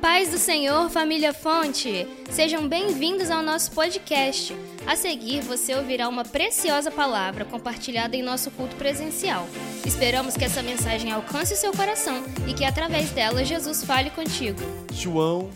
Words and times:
paz 0.00 0.30
do 0.30 0.38
Senhor, 0.38 0.88
família 0.88 1.34
Fonte! 1.34 2.08
Sejam 2.30 2.66
bem-vindos 2.66 3.30
ao 3.30 3.42
nosso 3.42 3.70
podcast. 3.72 4.56
A 4.86 4.96
seguir, 4.96 5.42
você 5.42 5.74
ouvirá 5.74 6.08
uma 6.08 6.24
preciosa 6.24 6.90
palavra 6.90 7.44
compartilhada 7.44 8.16
em 8.16 8.22
nosso 8.22 8.50
culto 8.50 8.74
presencial. 8.76 9.46
Esperamos 9.84 10.38
que 10.38 10.44
essa 10.44 10.62
mensagem 10.62 11.12
alcance 11.12 11.52
o 11.52 11.56
seu 11.56 11.70
coração 11.72 12.24
e 12.48 12.54
que 12.54 12.64
através 12.64 13.10
dela 13.10 13.44
Jesus 13.44 13.84
fale 13.84 14.08
contigo. 14.08 14.58
João 14.90 15.50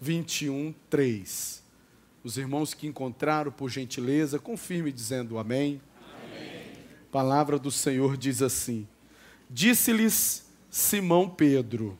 21, 0.00 0.74
3. 0.88 1.62
Os 2.24 2.38
irmãos 2.38 2.72
que 2.72 2.86
encontraram, 2.86 3.52
por 3.52 3.68
gentileza, 3.68 4.38
confirme 4.38 4.90
dizendo 4.90 5.38
amém. 5.38 5.78
amém. 6.34 6.62
Palavra 7.12 7.58
do 7.58 7.70
Senhor 7.70 8.16
diz 8.16 8.40
assim: 8.40 8.88
Disse-lhes 9.50 10.46
Simão 10.70 11.28
Pedro 11.28 11.98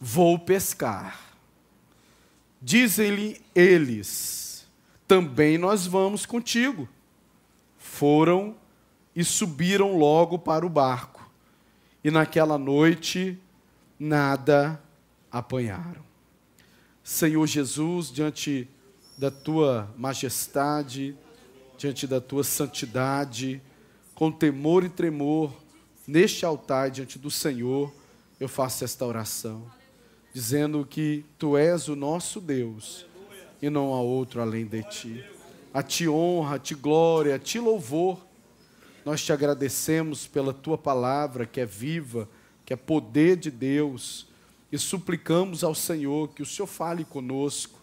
vou 0.00 0.38
pescar. 0.38 1.20
Dizem-lhe 2.62 3.40
eles: 3.54 4.66
também 5.06 5.58
nós 5.58 5.86
vamos 5.86 6.24
contigo. 6.24 6.88
Foram 7.76 8.56
e 9.14 9.22
subiram 9.22 9.98
logo 9.98 10.38
para 10.38 10.64
o 10.64 10.70
barco, 10.70 11.30
e 12.02 12.10
naquela 12.10 12.56
noite 12.56 13.38
nada 13.98 14.80
apanharam. 15.30 16.08
Senhor 17.02 17.46
Jesus, 17.46 18.10
diante 18.10 18.68
da 19.18 19.30
tua 19.30 19.92
majestade, 19.98 21.14
diante 21.76 22.06
da 22.06 22.20
tua 22.20 22.44
santidade, 22.44 23.60
com 24.14 24.30
temor 24.30 24.84
e 24.84 24.88
tremor, 24.88 25.52
neste 26.06 26.46
altar 26.46 26.90
diante 26.90 27.18
do 27.18 27.30
Senhor, 27.30 27.92
eu 28.38 28.48
faço 28.48 28.84
esta 28.84 29.04
oração 29.04 29.79
dizendo 30.32 30.86
que 30.88 31.24
tu 31.38 31.56
és 31.56 31.88
o 31.88 31.96
nosso 31.96 32.40
Deus 32.40 33.06
e 33.60 33.68
não 33.68 33.92
há 33.92 34.00
outro 34.00 34.40
além 34.40 34.64
de 34.64 34.82
ti. 34.84 35.24
A 35.72 35.82
ti 35.82 36.08
honra, 36.08 36.56
a 36.56 36.58
ti 36.58 36.74
glória, 36.74 37.34
a 37.34 37.38
ti 37.38 37.58
louvor. 37.58 38.18
Nós 39.04 39.22
te 39.24 39.32
agradecemos 39.32 40.26
pela 40.26 40.52
tua 40.52 40.78
palavra 40.78 41.46
que 41.46 41.60
é 41.60 41.66
viva, 41.66 42.28
que 42.64 42.72
é 42.72 42.76
poder 42.76 43.36
de 43.36 43.50
Deus, 43.50 44.26
e 44.70 44.78
suplicamos 44.78 45.64
ao 45.64 45.74
Senhor 45.74 46.28
que 46.28 46.42
o 46.42 46.46
Senhor 46.46 46.66
fale 46.66 47.04
conosco. 47.04 47.80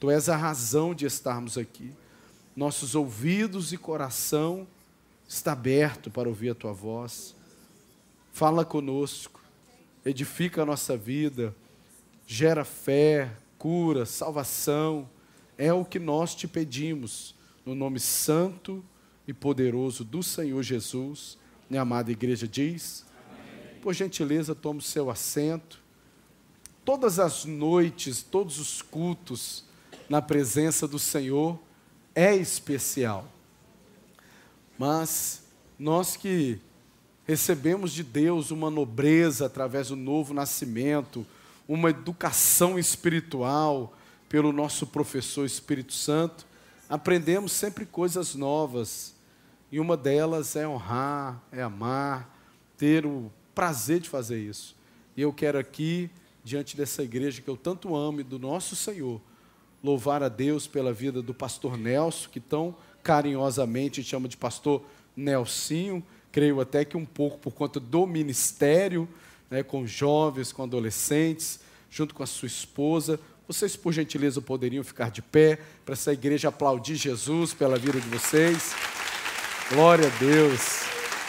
Tu 0.00 0.10
és 0.10 0.28
a 0.28 0.36
razão 0.36 0.94
de 0.94 1.06
estarmos 1.06 1.56
aqui. 1.56 1.92
Nossos 2.56 2.94
ouvidos 2.94 3.72
e 3.72 3.76
coração 3.76 4.66
está 5.28 5.52
aberto 5.52 6.10
para 6.10 6.28
ouvir 6.28 6.50
a 6.50 6.54
tua 6.54 6.72
voz. 6.72 7.34
Fala 8.32 8.64
conosco, 8.64 9.40
edifica 10.04 10.62
a 10.62 10.66
nossa 10.66 10.96
vida 10.96 11.54
gera 12.26 12.64
fé, 12.64 13.30
cura, 13.58 14.06
salvação. 14.06 15.08
É 15.56 15.72
o 15.72 15.84
que 15.84 15.98
nós 15.98 16.34
te 16.34 16.48
pedimos, 16.48 17.34
no 17.64 17.74
nome 17.74 18.00
santo 18.00 18.84
e 19.26 19.32
poderoso 19.32 20.04
do 20.04 20.22
Senhor 20.22 20.62
Jesus. 20.62 21.38
Minha 21.68 21.82
amada 21.82 22.10
igreja 22.10 22.46
diz. 22.46 23.06
Amém. 23.28 23.80
Por 23.80 23.94
gentileza, 23.94 24.54
tome 24.54 24.80
o 24.80 24.82
seu 24.82 25.10
assento. 25.10 25.82
Todas 26.84 27.18
as 27.18 27.44
noites, 27.44 28.22
todos 28.22 28.58
os 28.58 28.82
cultos 28.82 29.64
na 30.08 30.20
presença 30.20 30.86
do 30.86 30.98
Senhor 30.98 31.58
é 32.14 32.36
especial. 32.36 33.26
Mas 34.78 35.44
nós 35.78 36.16
que 36.16 36.60
recebemos 37.26 37.92
de 37.92 38.02
Deus 38.02 38.50
uma 38.50 38.70
nobreza 38.70 39.46
através 39.46 39.88
do 39.88 39.96
novo 39.96 40.34
nascimento, 40.34 41.26
uma 41.68 41.90
educação 41.90 42.78
espiritual 42.78 43.96
pelo 44.28 44.52
nosso 44.52 44.86
professor 44.86 45.44
Espírito 45.44 45.92
Santo, 45.92 46.46
aprendemos 46.88 47.52
sempre 47.52 47.86
coisas 47.86 48.34
novas. 48.34 49.14
E 49.70 49.80
uma 49.80 49.96
delas 49.96 50.56
é 50.56 50.66
honrar, 50.68 51.42
é 51.50 51.62
amar, 51.62 52.36
ter 52.76 53.06
o 53.06 53.30
prazer 53.54 54.00
de 54.00 54.08
fazer 54.08 54.38
isso. 54.38 54.76
E 55.16 55.22
eu 55.22 55.32
quero 55.32 55.58
aqui, 55.58 56.10
diante 56.42 56.76
dessa 56.76 57.02
igreja 57.02 57.40
que 57.40 57.48
eu 57.48 57.56
tanto 57.56 57.94
amo 57.94 58.20
e 58.20 58.24
do 58.24 58.38
nosso 58.38 58.76
Senhor, 58.76 59.20
louvar 59.82 60.22
a 60.22 60.28
Deus 60.28 60.66
pela 60.66 60.92
vida 60.92 61.22
do 61.22 61.34
pastor 61.34 61.76
Nelson, 61.76 62.28
que 62.30 62.40
tão 62.40 62.74
carinhosamente 63.02 64.02
chama 64.02 64.28
de 64.28 64.36
pastor 64.36 64.82
Nelsinho, 65.16 66.02
creio 66.32 66.60
até 66.60 66.84
que 66.84 66.96
um 66.96 67.04
pouco 67.04 67.38
por 67.38 67.52
conta 67.52 67.78
do 67.78 68.06
ministério, 68.06 69.08
né, 69.50 69.62
com 69.62 69.86
jovens, 69.86 70.52
com 70.52 70.62
adolescentes, 70.62 71.60
junto 71.90 72.14
com 72.14 72.22
a 72.22 72.26
sua 72.26 72.46
esposa. 72.46 73.18
Vocês, 73.46 73.76
por 73.76 73.92
gentileza, 73.92 74.40
poderiam 74.40 74.82
ficar 74.82 75.10
de 75.10 75.20
pé 75.20 75.58
para 75.84 75.92
essa 75.92 76.12
igreja 76.12 76.48
aplaudir 76.48 76.96
Jesus 76.96 77.52
pela 77.52 77.78
vida 77.78 78.00
de 78.00 78.08
vocês. 78.08 78.74
Glória 79.70 80.06
a 80.06 80.18
Deus. 80.18 80.82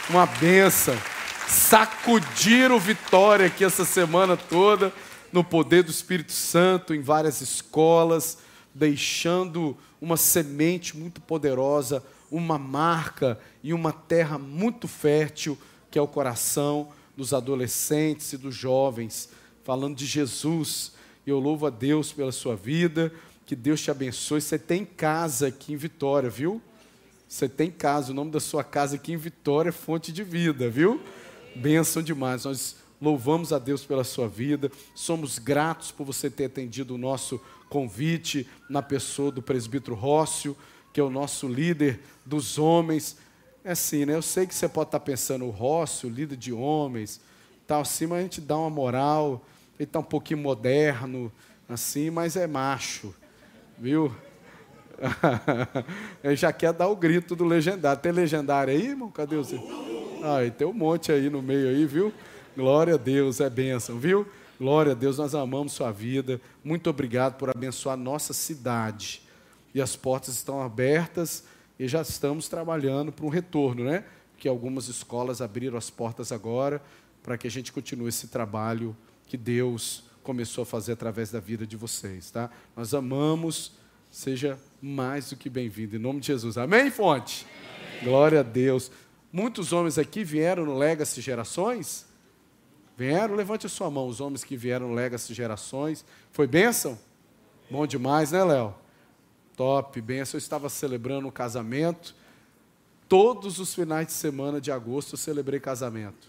Uma 0.08 0.26
benção. 0.26 0.96
Sacudiram 1.46 2.78
vitória 2.78 3.46
aqui 3.46 3.64
essa 3.64 3.84
semana 3.84 4.36
toda 4.36 4.92
no 5.32 5.44
poder 5.44 5.82
do 5.82 5.90
Espírito 5.90 6.32
Santo 6.32 6.94
em 6.94 7.00
várias 7.00 7.40
escolas, 7.40 8.38
deixando 8.74 9.76
uma 10.00 10.16
semente 10.16 10.96
muito 10.96 11.20
poderosa, 11.20 12.02
uma 12.30 12.58
marca 12.58 13.38
e 13.62 13.72
uma 13.72 13.92
terra 13.92 14.38
muito 14.38 14.88
fértil 14.88 15.58
que 15.90 15.98
é 15.98 16.02
o 16.02 16.08
coração 16.08 16.88
dos 17.16 17.32
adolescentes 17.32 18.32
e 18.32 18.36
dos 18.36 18.54
jovens, 18.54 19.30
falando 19.64 19.96
de 19.96 20.06
Jesus. 20.06 20.92
Eu 21.26 21.40
louvo 21.40 21.66
a 21.66 21.70
Deus 21.70 22.12
pela 22.12 22.30
sua 22.30 22.54
vida, 22.54 23.12
que 23.46 23.56
Deus 23.56 23.80
te 23.80 23.90
abençoe. 23.90 24.40
Você 24.40 24.58
tem 24.58 24.84
casa 24.84 25.48
aqui 25.48 25.72
em 25.72 25.76
Vitória, 25.76 26.28
viu? 26.28 26.60
Você 27.28 27.48
tem 27.48 27.70
casa, 27.70 28.12
o 28.12 28.14
nome 28.14 28.30
da 28.30 28.38
sua 28.38 28.62
casa 28.62 28.96
aqui 28.96 29.12
em 29.12 29.16
Vitória 29.16 29.70
é 29.70 29.72
fonte 29.72 30.12
de 30.12 30.22
vida, 30.22 30.70
viu? 30.70 31.00
Bênção 31.56 32.02
demais. 32.02 32.44
Nós 32.44 32.76
louvamos 33.00 33.52
a 33.52 33.58
Deus 33.58 33.84
pela 33.84 34.04
sua 34.04 34.28
vida, 34.28 34.70
somos 34.94 35.38
gratos 35.38 35.90
por 35.90 36.04
você 36.04 36.30
ter 36.30 36.44
atendido 36.46 36.94
o 36.94 36.98
nosso 36.98 37.40
convite 37.68 38.48
na 38.70 38.80
pessoa 38.80 39.30
do 39.32 39.42
presbítero 39.42 39.94
Rócio, 39.94 40.56
que 40.92 41.00
é 41.00 41.02
o 41.02 41.10
nosso 41.10 41.48
líder 41.48 42.00
dos 42.24 42.58
homens 42.58 43.16
é 43.66 43.72
assim, 43.72 44.04
né? 44.04 44.14
Eu 44.14 44.22
sei 44.22 44.46
que 44.46 44.54
você 44.54 44.68
pode 44.68 44.86
estar 44.88 45.00
pensando, 45.00 45.44
o 45.44 45.50
Rócio, 45.50 46.08
líder 46.08 46.36
de 46.36 46.52
homens, 46.52 47.20
tal 47.66 47.80
assim, 47.80 48.06
mas 48.06 48.20
a 48.20 48.22
gente 48.22 48.40
dá 48.40 48.56
uma 48.56 48.70
moral, 48.70 49.44
ele 49.76 49.88
está 49.88 49.98
um 49.98 50.04
pouquinho 50.04 50.38
moderno, 50.38 51.32
assim, 51.68 52.08
mas 52.08 52.36
é 52.36 52.46
macho, 52.46 53.12
viu? 53.76 54.14
ele 56.22 56.36
já 56.36 56.52
quer 56.52 56.72
dar 56.72 56.86
o 56.86 56.94
grito 56.94 57.34
do 57.34 57.44
legendário. 57.44 58.00
Tem 58.00 58.12
legendário 58.12 58.72
aí, 58.72 58.86
irmão? 58.86 59.10
Cadê 59.10 59.36
você? 59.36 59.60
Ah, 60.22 60.48
tem 60.56 60.64
um 60.64 60.72
monte 60.72 61.10
aí 61.10 61.28
no 61.28 61.42
meio 61.42 61.68
aí, 61.68 61.84
viu? 61.86 62.14
Glória 62.56 62.94
a 62.94 62.96
Deus, 62.96 63.40
é 63.40 63.50
bênção, 63.50 63.98
viu? 63.98 64.28
Glória 64.60 64.92
a 64.92 64.94
Deus, 64.94 65.18
nós 65.18 65.34
amamos 65.34 65.72
sua 65.72 65.90
vida. 65.90 66.40
Muito 66.62 66.88
obrigado 66.88 67.34
por 67.34 67.50
abençoar 67.50 67.96
nossa 67.96 68.32
cidade. 68.32 69.22
E 69.74 69.82
as 69.82 69.96
portas 69.96 70.36
estão 70.36 70.62
abertas 70.62 71.42
e 71.78 71.86
já 71.86 72.02
estamos 72.02 72.48
trabalhando 72.48 73.12
para 73.12 73.26
um 73.26 73.28
retorno, 73.28 73.84
né? 73.84 74.04
Que 74.38 74.48
algumas 74.48 74.88
escolas 74.88 75.40
abriram 75.40 75.76
as 75.76 75.90
portas 75.90 76.32
agora 76.32 76.82
para 77.22 77.36
que 77.36 77.46
a 77.46 77.50
gente 77.50 77.72
continue 77.72 78.08
esse 78.08 78.28
trabalho 78.28 78.96
que 79.26 79.36
Deus 79.36 80.04
começou 80.22 80.62
a 80.62 80.66
fazer 80.66 80.92
através 80.92 81.30
da 81.30 81.40
vida 81.40 81.66
de 81.66 81.76
vocês, 81.76 82.30
tá? 82.30 82.50
Nós 82.76 82.94
amamos, 82.94 83.72
seja 84.10 84.58
mais 84.80 85.30
do 85.30 85.36
que 85.36 85.50
bem-vindo 85.50 85.96
em 85.96 85.98
nome 85.98 86.20
de 86.20 86.28
Jesus. 86.28 86.56
Amém, 86.56 86.90
Fonte. 86.90 87.46
Amém. 87.94 88.04
Glória 88.04 88.40
a 88.40 88.42
Deus. 88.42 88.90
Muitos 89.32 89.72
homens 89.72 89.98
aqui 89.98 90.24
vieram 90.24 90.64
no 90.64 90.76
Legacy 90.76 91.20
Gerações? 91.20 92.06
Vieram? 92.96 93.34
Levante 93.34 93.66
a 93.66 93.68
sua 93.68 93.90
mão, 93.90 94.08
os 94.08 94.20
homens 94.20 94.42
que 94.42 94.56
vieram 94.56 94.88
no 94.88 94.94
Legacy 94.94 95.34
Gerações. 95.34 96.04
Foi 96.32 96.46
bênção? 96.46 96.98
Bom 97.70 97.86
demais, 97.86 98.32
né, 98.32 98.42
Léo? 98.42 98.74
Top, 99.56 99.98
benção. 100.02 100.36
Eu 100.36 100.38
estava 100.38 100.68
celebrando 100.68 101.26
um 101.26 101.30
casamento. 101.30 102.14
Todos 103.08 103.58
os 103.58 103.74
finais 103.74 104.06
de 104.08 104.12
semana 104.12 104.60
de 104.60 104.70
agosto 104.70 105.14
eu 105.14 105.18
celebrei 105.18 105.58
casamento. 105.58 106.28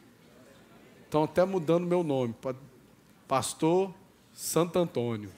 Estão 1.04 1.26
até 1.26 1.44
mudando 1.44 1.86
meu 1.86 2.04
nome. 2.04 2.34
Pastor 3.28 3.94
Santo 4.34 4.80
Antônio. 4.80 5.30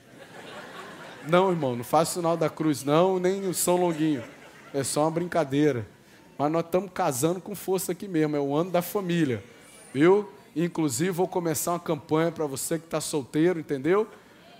Não, 1.28 1.50
irmão, 1.50 1.76
não 1.76 1.84
faço 1.84 2.12
o 2.12 2.16
sinal 2.16 2.38
da 2.38 2.50
cruz, 2.50 2.84
não, 2.84 3.20
nem 3.20 3.46
o 3.48 3.54
São 3.54 3.76
Longuinho. 3.76 4.24
É 4.74 4.84
só 4.84 5.02
uma 5.02 5.12
brincadeira. 5.12 5.88
Mas 6.38 6.52
nós 6.52 6.64
estamos 6.64 6.92
casando 6.94 7.42
com 7.42 7.56
força 7.56 7.92
aqui 7.92 8.08
mesmo. 8.08 8.36
É 8.36 8.40
o 8.40 8.56
ano 8.56 8.72
da 8.72 8.82
família. 8.82 9.44
Viu? 9.94 10.30
Inclusive, 10.56 11.12
vou 11.12 11.28
começar 11.28 11.72
uma 11.72 11.80
campanha 11.80 12.32
para 12.32 12.46
você 12.46 12.78
que 12.78 12.86
está 12.86 13.02
solteiro, 13.02 13.60
entendeu? 13.60 14.08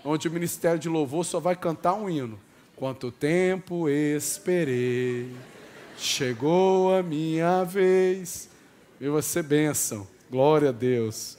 Onde 0.04 0.28
o 0.28 0.30
Ministério 0.30 0.78
de 0.78 0.88
Louvor 0.88 1.24
só 1.24 1.38
vai 1.38 1.54
cantar 1.54 1.94
um 1.94 2.08
hino. 2.08 2.38
Quanto 2.80 3.12
tempo 3.12 3.90
esperei, 3.90 5.30
chegou 5.98 6.94
a 6.94 7.02
minha 7.02 7.62
vez. 7.62 8.48
E 8.98 9.06
você 9.06 9.42
bênção, 9.42 10.08
glória 10.30 10.70
a 10.70 10.72
Deus. 10.72 11.36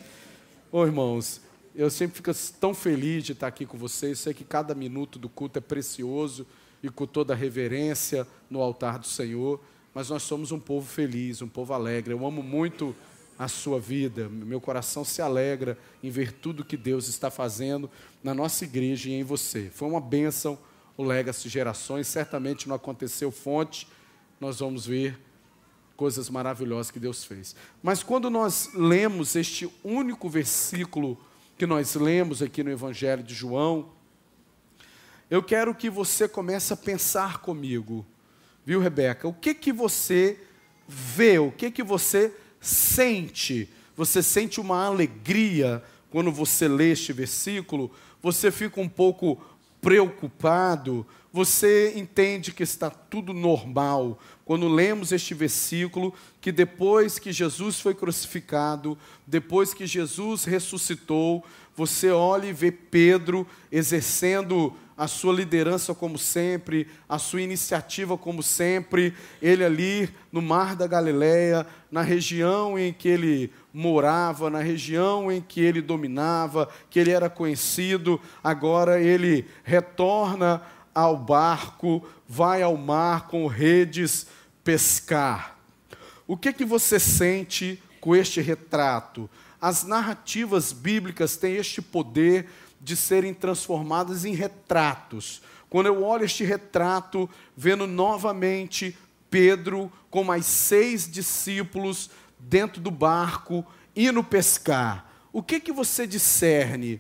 Ô 0.72 0.86
irmãos, 0.86 1.42
eu 1.74 1.90
sempre 1.90 2.18
fico 2.18 2.32
tão 2.60 2.76
feliz 2.76 3.24
de 3.24 3.32
estar 3.32 3.48
aqui 3.48 3.66
com 3.66 3.76
vocês. 3.76 4.20
Sei 4.20 4.36
que 4.36 4.44
cada 4.44 4.76
minuto 4.76 5.18
do 5.18 5.28
culto 5.28 5.58
é 5.58 5.62
precioso 5.64 6.46
e 6.84 6.90
com 6.90 7.08
toda 7.08 7.34
reverência 7.34 8.28
no 8.48 8.62
altar 8.62 9.00
do 9.00 9.08
Senhor. 9.08 9.60
Mas 9.96 10.12
nós 10.12 10.22
somos 10.22 10.52
um 10.52 10.60
povo 10.60 10.88
feliz, 10.88 11.42
um 11.42 11.50
povo 11.50 11.74
alegre. 11.74 12.14
Eu 12.14 12.24
amo 12.24 12.44
muito 12.44 12.96
a 13.40 13.48
sua 13.48 13.80
vida. 13.80 14.30
Meu 14.30 14.62
coração 14.62 15.04
se 15.04 15.24
alegra 15.24 15.76
em 16.04 16.12
ver 16.12 16.34
tudo 16.34 16.64
que 16.64 16.78
Deus 16.78 17.08
está 17.08 17.32
fazendo 17.32 17.90
na 18.24 18.36
nossa 18.36 18.64
igreja 18.64 19.10
e 19.10 19.14
em 19.14 19.24
você. 19.24 19.72
Foi 19.74 19.88
uma 19.88 20.00
bênção 20.00 20.56
o 21.02 21.08
Legacy 21.08 21.50
Gerações. 21.50 22.08
Certamente 22.08 22.68
não 22.68 22.76
aconteceu 22.76 23.32
fonte. 23.32 23.88
Nós 24.40 24.60
vamos 24.60 24.86
ver 24.86 25.20
coisas 25.96 26.30
maravilhosas 26.30 26.90
que 26.90 27.00
Deus 27.00 27.24
fez. 27.24 27.56
Mas 27.84 28.02
quando 28.02 28.30
nós 28.30 28.72
lemos 28.74 29.36
este 29.36 29.70
único 29.84 30.30
versículo 30.30 31.18
que 31.58 31.66
nós 31.66 31.94
lemos 31.96 32.42
aqui 32.42 32.64
no 32.64 32.72
Evangelho 32.72 33.22
de 33.22 33.36
João, 33.36 33.90
eu 35.30 35.44
quero 35.44 35.76
que 35.76 35.90
você 35.90 36.28
comece 36.28 36.74
a 36.74 36.78
pensar 36.78 37.38
comigo, 37.38 38.06
viu, 38.66 38.80
Rebeca? 38.80 39.28
O 39.28 39.34
que 39.34 39.54
que 39.54 39.72
você 39.72 40.40
vê? 40.88 41.38
O 41.38 41.52
que 41.52 41.70
que 41.70 41.84
você 41.84 42.36
sente, 42.60 43.70
você 43.96 44.22
sente 44.22 44.60
uma 44.60 44.86
alegria 44.86 45.84
quando 46.10 46.32
você 46.32 46.68
lê 46.68 46.92
este 46.92 47.14
versículo, 47.14 47.92
você 48.22 48.52
fica 48.52 48.82
um 48.82 48.90
pouco 48.90 49.42
preocupado, 49.82 51.06
você 51.34 51.94
entende 51.96 52.52
que 52.52 52.64
está 52.64 52.90
tudo 52.90 53.34
normal. 53.34 54.20
Quando 54.46 54.68
lemos 54.68 55.12
este 55.12 55.34
versículo, 55.34 56.14
que 56.40 56.52
depois 56.52 57.18
que 57.18 57.34
Jesus 57.34 57.80
foi 57.80 57.96
crucificado, 57.96 58.98
depois 59.26 59.74
que 59.74 59.88
Jesus 59.88 60.44
ressuscitou, 60.44 61.44
você 61.76 62.12
olha 62.12 62.48
e 62.48 62.54
vê 62.54 62.72
Pedro 62.72 63.48
exercendo 63.72 64.74
a 65.02 65.08
sua 65.08 65.34
liderança 65.34 65.96
como 65.96 66.16
sempre, 66.16 66.88
a 67.10 67.18
sua 67.18 67.42
iniciativa 67.42 68.16
como 68.16 68.44
sempre, 68.44 69.16
ele 69.42 69.66
ali 69.66 70.08
no 70.32 70.44
Mar 70.44 70.76
da 70.76 70.86
Galileia, 70.86 71.66
na 71.92 72.04
região 72.04 72.78
em 72.78 72.94
que 72.94 73.08
ele 73.08 73.52
morava, 73.74 74.48
na 74.48 74.60
região 74.60 75.32
em 75.32 75.42
que 75.42 75.60
ele 75.60 75.82
dominava, 75.82 76.70
que 76.88 77.00
ele 77.00 77.10
era 77.10 77.32
conhecido, 77.32 78.22
agora 78.44 79.02
ele 79.02 79.48
retorna 79.64 80.62
ao 80.94 81.18
barco, 81.18 82.08
vai 82.28 82.62
ao 82.62 82.78
mar 82.78 83.28
com 83.28 83.48
redes 83.48 84.28
pescar. 84.64 85.58
O 86.28 86.38
que 86.38 86.54
que 86.54 86.64
você 86.64 87.00
sente 87.00 87.82
com 88.00 88.16
este 88.16 88.40
retrato? 88.40 89.28
As 89.60 89.84
narrativas 89.84 90.72
bíblicas 90.72 91.38
têm 91.38 91.56
este 91.56 91.82
poder 91.82 92.48
de 92.82 92.96
serem 92.96 93.34
transformadas 93.34 94.26
em 94.26 94.34
retratos. 94.34 95.42
Quando 95.70 95.86
eu 95.86 96.04
olho 96.04 96.26
este 96.26 96.44
retrato, 96.44 97.30
vendo 97.56 97.88
novamente 97.88 98.98
Pedro 99.30 99.92
com 100.10 100.24
mais 100.24 100.46
seis 100.46 101.10
discípulos 101.10 102.10
dentro 102.38 102.82
do 102.82 102.92
barco, 102.92 103.66
indo 103.96 104.24
pescar, 104.24 105.10
o 105.32 105.42
que 105.42 105.60
que 105.60 105.72
você 105.72 106.06
discerne? 106.06 107.00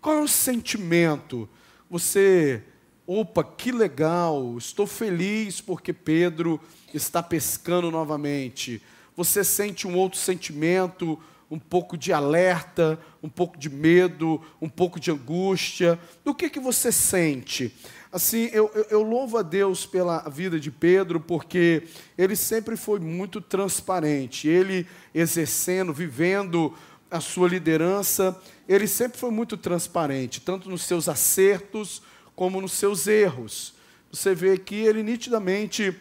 Qual 0.00 0.16
é 0.16 0.22
o 0.22 0.28
sentimento? 0.28 1.48
Você, 1.90 2.62
opa, 3.06 3.44
que 3.44 3.70
legal, 3.70 4.56
estou 4.56 4.86
feliz 4.86 5.60
porque 5.60 5.92
Pedro 5.92 6.60
está 6.94 7.22
pescando 7.22 7.90
novamente. 7.90 8.80
Você 9.16 9.42
sente 9.44 9.86
um 9.86 9.96
outro 9.96 10.18
sentimento, 10.18 11.18
um 11.50 11.58
pouco 11.58 11.96
de 11.96 12.12
alerta, 12.12 12.98
um 13.22 13.28
pouco 13.28 13.56
de 13.56 13.70
medo, 13.70 14.40
um 14.60 14.68
pouco 14.68 14.98
de 14.98 15.10
angústia. 15.10 15.98
O 16.24 16.34
que, 16.34 16.50
que 16.50 16.58
você 16.58 16.90
sente? 16.90 17.72
Assim, 18.10 18.48
eu, 18.52 18.70
eu, 18.74 18.86
eu, 18.90 19.02
louvo 19.02 19.38
a 19.38 19.42
Deus 19.42 19.84
pela 19.84 20.20
vida 20.28 20.58
de 20.58 20.70
Pedro, 20.70 21.20
porque 21.20 21.84
ele 22.16 22.34
sempre 22.34 22.76
foi 22.76 22.98
muito 22.98 23.40
transparente. 23.40 24.48
Ele 24.48 24.86
exercendo, 25.14 25.92
vivendo 25.92 26.74
a 27.10 27.20
sua 27.20 27.48
liderança, 27.48 28.40
ele 28.68 28.86
sempre 28.86 29.18
foi 29.18 29.30
muito 29.30 29.56
transparente, 29.56 30.40
tanto 30.40 30.68
nos 30.68 30.82
seus 30.82 31.08
acertos 31.08 32.02
como 32.34 32.60
nos 32.60 32.72
seus 32.72 33.06
erros. 33.06 33.74
Você 34.10 34.34
vê 34.34 34.52
aqui 34.52 34.76
ele 34.76 35.02
nitidamente 35.02 35.96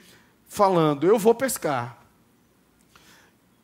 falando: 0.48 1.06
Eu 1.06 1.20
vou 1.20 1.36
pescar. 1.36 2.05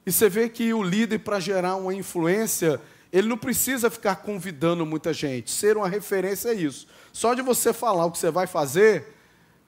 E 0.06 0.12
você 0.12 0.30
vê 0.30 0.50
que 0.50 0.74
o 0.74 0.82
líder, 0.82 1.20
para 1.20 1.40
gerar 1.40 1.76
uma 1.76 1.94
influência, 1.94 2.82
ele 3.12 3.28
não 3.28 3.38
precisa 3.38 3.90
ficar 3.90 4.16
convidando 4.18 4.86
muita 4.86 5.14
gente. 5.14 5.52
Ser 5.52 5.78
uma 5.78 5.88
referência 5.88 6.50
é 6.50 6.54
isso. 6.54 6.88
Só 7.12 7.34
de 7.34 7.42
você 7.42 7.74
falar 7.74 8.06
o 8.06 8.12
que 8.12 8.18
você 8.18 8.32
vai 8.32 8.48
fazer, 8.48 9.16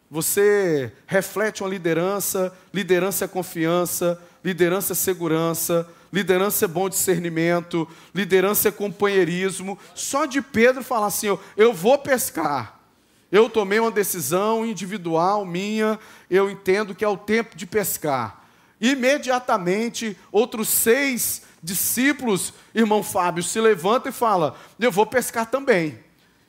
você 0.09 0.91
reflete 1.05 1.63
uma 1.63 1.69
liderança. 1.69 2.55
Liderança 2.73 3.25
é 3.25 3.27
confiança, 3.27 4.21
liderança 4.43 4.93
é 4.93 4.95
segurança, 4.95 5.87
liderança 6.11 6.65
é 6.65 6.67
bom 6.67 6.87
discernimento, 6.87 7.87
liderança 8.13 8.69
é 8.69 8.71
companheirismo. 8.71 9.77
Só 9.95 10.25
de 10.25 10.41
Pedro 10.41 10.83
falar 10.83 11.07
assim: 11.07 11.35
eu 11.57 11.73
vou 11.73 11.97
pescar. 11.97 12.79
Eu 13.31 13.49
tomei 13.49 13.79
uma 13.79 13.89
decisão 13.89 14.63
individual 14.63 15.43
minha, 15.43 15.99
eu 16.29 16.51
entendo 16.51 16.93
que 16.93 17.03
é 17.03 17.07
o 17.07 17.17
tempo 17.17 17.57
de 17.57 17.65
pescar. 17.65 18.42
Imediatamente, 18.83 20.17
outros 20.29 20.67
seis 20.67 21.43
discípulos, 21.63 22.53
irmão 22.75 23.01
Fábio, 23.01 23.41
se 23.41 23.61
levanta 23.61 24.09
e 24.09 24.11
fala: 24.11 24.57
Eu 24.77 24.91
vou 24.91 25.05
pescar 25.05 25.49
também. 25.49 25.97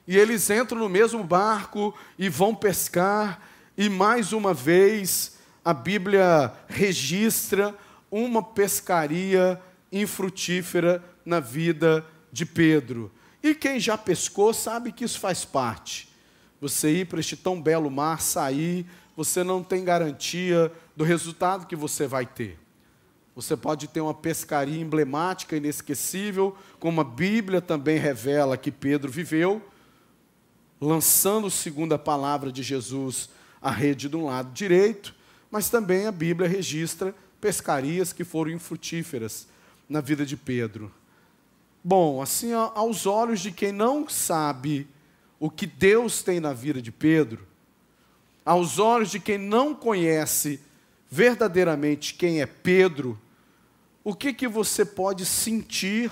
E 0.05 0.17
eles 0.17 0.51
entram 0.51 0.81
no 0.81 0.89
mesmo 0.89 1.23
barco 1.23 1.95
e 2.19 2.29
vão 2.29 2.53
pescar, 2.53 3.41
e 3.79 3.89
mais 3.89 4.33
uma 4.33 4.53
vez 4.53 5.39
a 5.65 5.73
Bíblia 5.73 6.53
registra 6.67 7.73
uma 8.11 8.43
pescaria 8.43 9.63
infrutífera 9.93 11.05
na 11.25 11.39
vida 11.39 12.05
de 12.33 12.45
Pedro. 12.45 13.13
E 13.45 13.55
quem 13.55 13.79
já 13.79 13.97
pescou 13.97 14.53
sabe 14.53 14.91
que 14.91 15.05
isso 15.05 15.21
faz 15.21 15.45
parte. 15.45 16.13
Você 16.61 16.91
ir 16.91 17.07
para 17.07 17.21
este 17.21 17.37
tão 17.37 17.63
belo 17.63 17.91
mar, 17.93 18.21
sair, 18.21 18.87
você 19.17 19.45
não 19.45 19.63
tem 19.63 19.85
garantia 19.85 20.73
do 20.97 21.05
resultado 21.05 21.67
que 21.67 21.77
você 21.77 22.07
vai 22.07 22.27
ter. 22.27 22.59
Você 23.35 23.57
pode 23.57 23.89
ter 23.89 24.01
uma 24.01 24.15
pescaria 24.15 24.81
emblemática, 24.81 25.57
inesquecível, 25.57 26.57
como 26.79 27.01
a 27.01 27.05
Bíblia 27.05 27.61
também 27.61 27.99
revela 27.99 28.57
que 28.57 28.71
Pedro 28.71 29.11
viveu, 29.11 29.61
lançando, 30.81 31.51
segundo 31.51 31.95
a 31.95 31.99
palavra 31.99 32.53
de 32.53 32.63
Jesus, 32.63 33.29
a 33.61 33.71
rede 33.71 34.09
de 34.09 34.17
um 34.17 34.27
lado 34.27 34.53
direito, 34.53 35.15
mas 35.51 35.69
também 35.69 36.07
a 36.07 36.13
Bíblia 36.13 36.49
registra 36.49 37.15
pescarias 37.41 38.13
que 38.13 38.25
foram 38.25 38.51
infrutíferas 38.51 39.49
na 39.89 40.01
vida 40.01 40.25
de 40.25 40.37
Pedro. 40.37 40.93
Bom, 41.83 42.23
assim, 42.23 42.53
aos 42.53 43.05
olhos 43.05 43.41
de 43.41 43.51
quem 43.51 43.73
não 43.73 44.09
sabe 44.09 44.89
o 45.39 45.51
que 45.51 45.67
Deus 45.67 46.23
tem 46.23 46.41
na 46.41 46.53
vida 46.53 46.81
de 46.81 46.91
Pedro, 46.91 47.47
aos 48.45 48.79
olhos 48.79 49.11
de 49.11 49.19
quem 49.19 49.39
não 49.39 49.75
conhece 49.75 50.61
verdadeiramente 51.11 52.15
quem 52.15 52.41
é 52.43 52.47
Pedro, 52.47 53.19
o 54.03 54.15
que, 54.15 54.35
que 54.35 54.49
você 54.49 54.85
pode 54.85 55.25
sentir, 55.25 56.11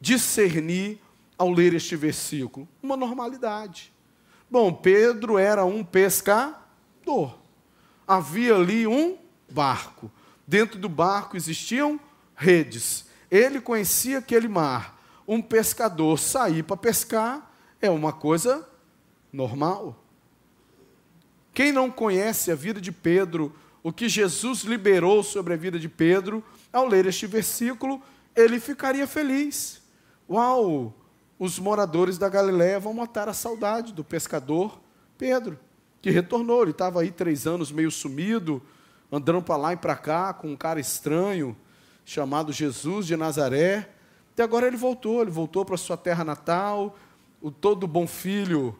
discernir 0.00 1.00
ao 1.36 1.50
ler 1.50 1.74
este 1.74 1.96
versículo? 1.96 2.68
Uma 2.82 2.96
normalidade. 2.96 3.92
Bom, 4.48 4.72
Pedro 4.72 5.38
era 5.38 5.64
um 5.64 5.82
pescador. 5.82 7.36
Havia 8.06 8.54
ali 8.54 8.86
um 8.86 9.16
barco. 9.50 10.10
Dentro 10.46 10.78
do 10.78 10.88
barco 10.88 11.36
existiam 11.36 11.98
redes. 12.36 13.06
Ele 13.30 13.60
conhecia 13.60 14.18
aquele 14.18 14.46
mar. 14.46 15.00
Um 15.26 15.42
pescador 15.42 16.18
sair 16.18 16.62
para 16.62 16.76
pescar 16.76 17.50
é 17.80 17.90
uma 17.90 18.12
coisa 18.12 18.68
normal. 19.32 20.05
Quem 21.56 21.72
não 21.72 21.90
conhece 21.90 22.52
a 22.52 22.54
vida 22.54 22.82
de 22.82 22.92
Pedro, 22.92 23.50
o 23.82 23.90
que 23.90 24.10
Jesus 24.10 24.60
liberou 24.60 25.22
sobre 25.22 25.54
a 25.54 25.56
vida 25.56 25.78
de 25.78 25.88
Pedro, 25.88 26.44
ao 26.70 26.86
ler 26.86 27.06
este 27.06 27.26
versículo, 27.26 28.02
ele 28.34 28.60
ficaria 28.60 29.06
feliz. 29.06 29.82
Uau! 30.28 30.92
Os 31.38 31.58
moradores 31.58 32.18
da 32.18 32.28
Galiléia 32.28 32.78
vão 32.78 32.92
matar 32.92 33.26
a 33.26 33.32
saudade 33.32 33.94
do 33.94 34.04
pescador 34.04 34.78
Pedro, 35.16 35.58
que 36.02 36.10
retornou. 36.10 36.60
Ele 36.60 36.72
estava 36.72 37.00
aí 37.00 37.10
três 37.10 37.46
anos 37.46 37.72
meio 37.72 37.90
sumido, 37.90 38.60
andando 39.10 39.40
para 39.40 39.56
lá 39.56 39.72
e 39.72 39.78
para 39.78 39.96
cá 39.96 40.34
com 40.34 40.48
um 40.48 40.56
cara 40.58 40.78
estranho 40.78 41.56
chamado 42.04 42.52
Jesus 42.52 43.06
de 43.06 43.16
Nazaré. 43.16 43.88
E 44.36 44.42
agora 44.42 44.66
ele 44.66 44.76
voltou, 44.76 45.22
ele 45.22 45.30
voltou 45.30 45.64
para 45.64 45.78
sua 45.78 45.96
terra 45.96 46.22
natal. 46.22 46.98
O 47.40 47.50
todo 47.50 47.86
bom 47.86 48.06
filho, 48.06 48.78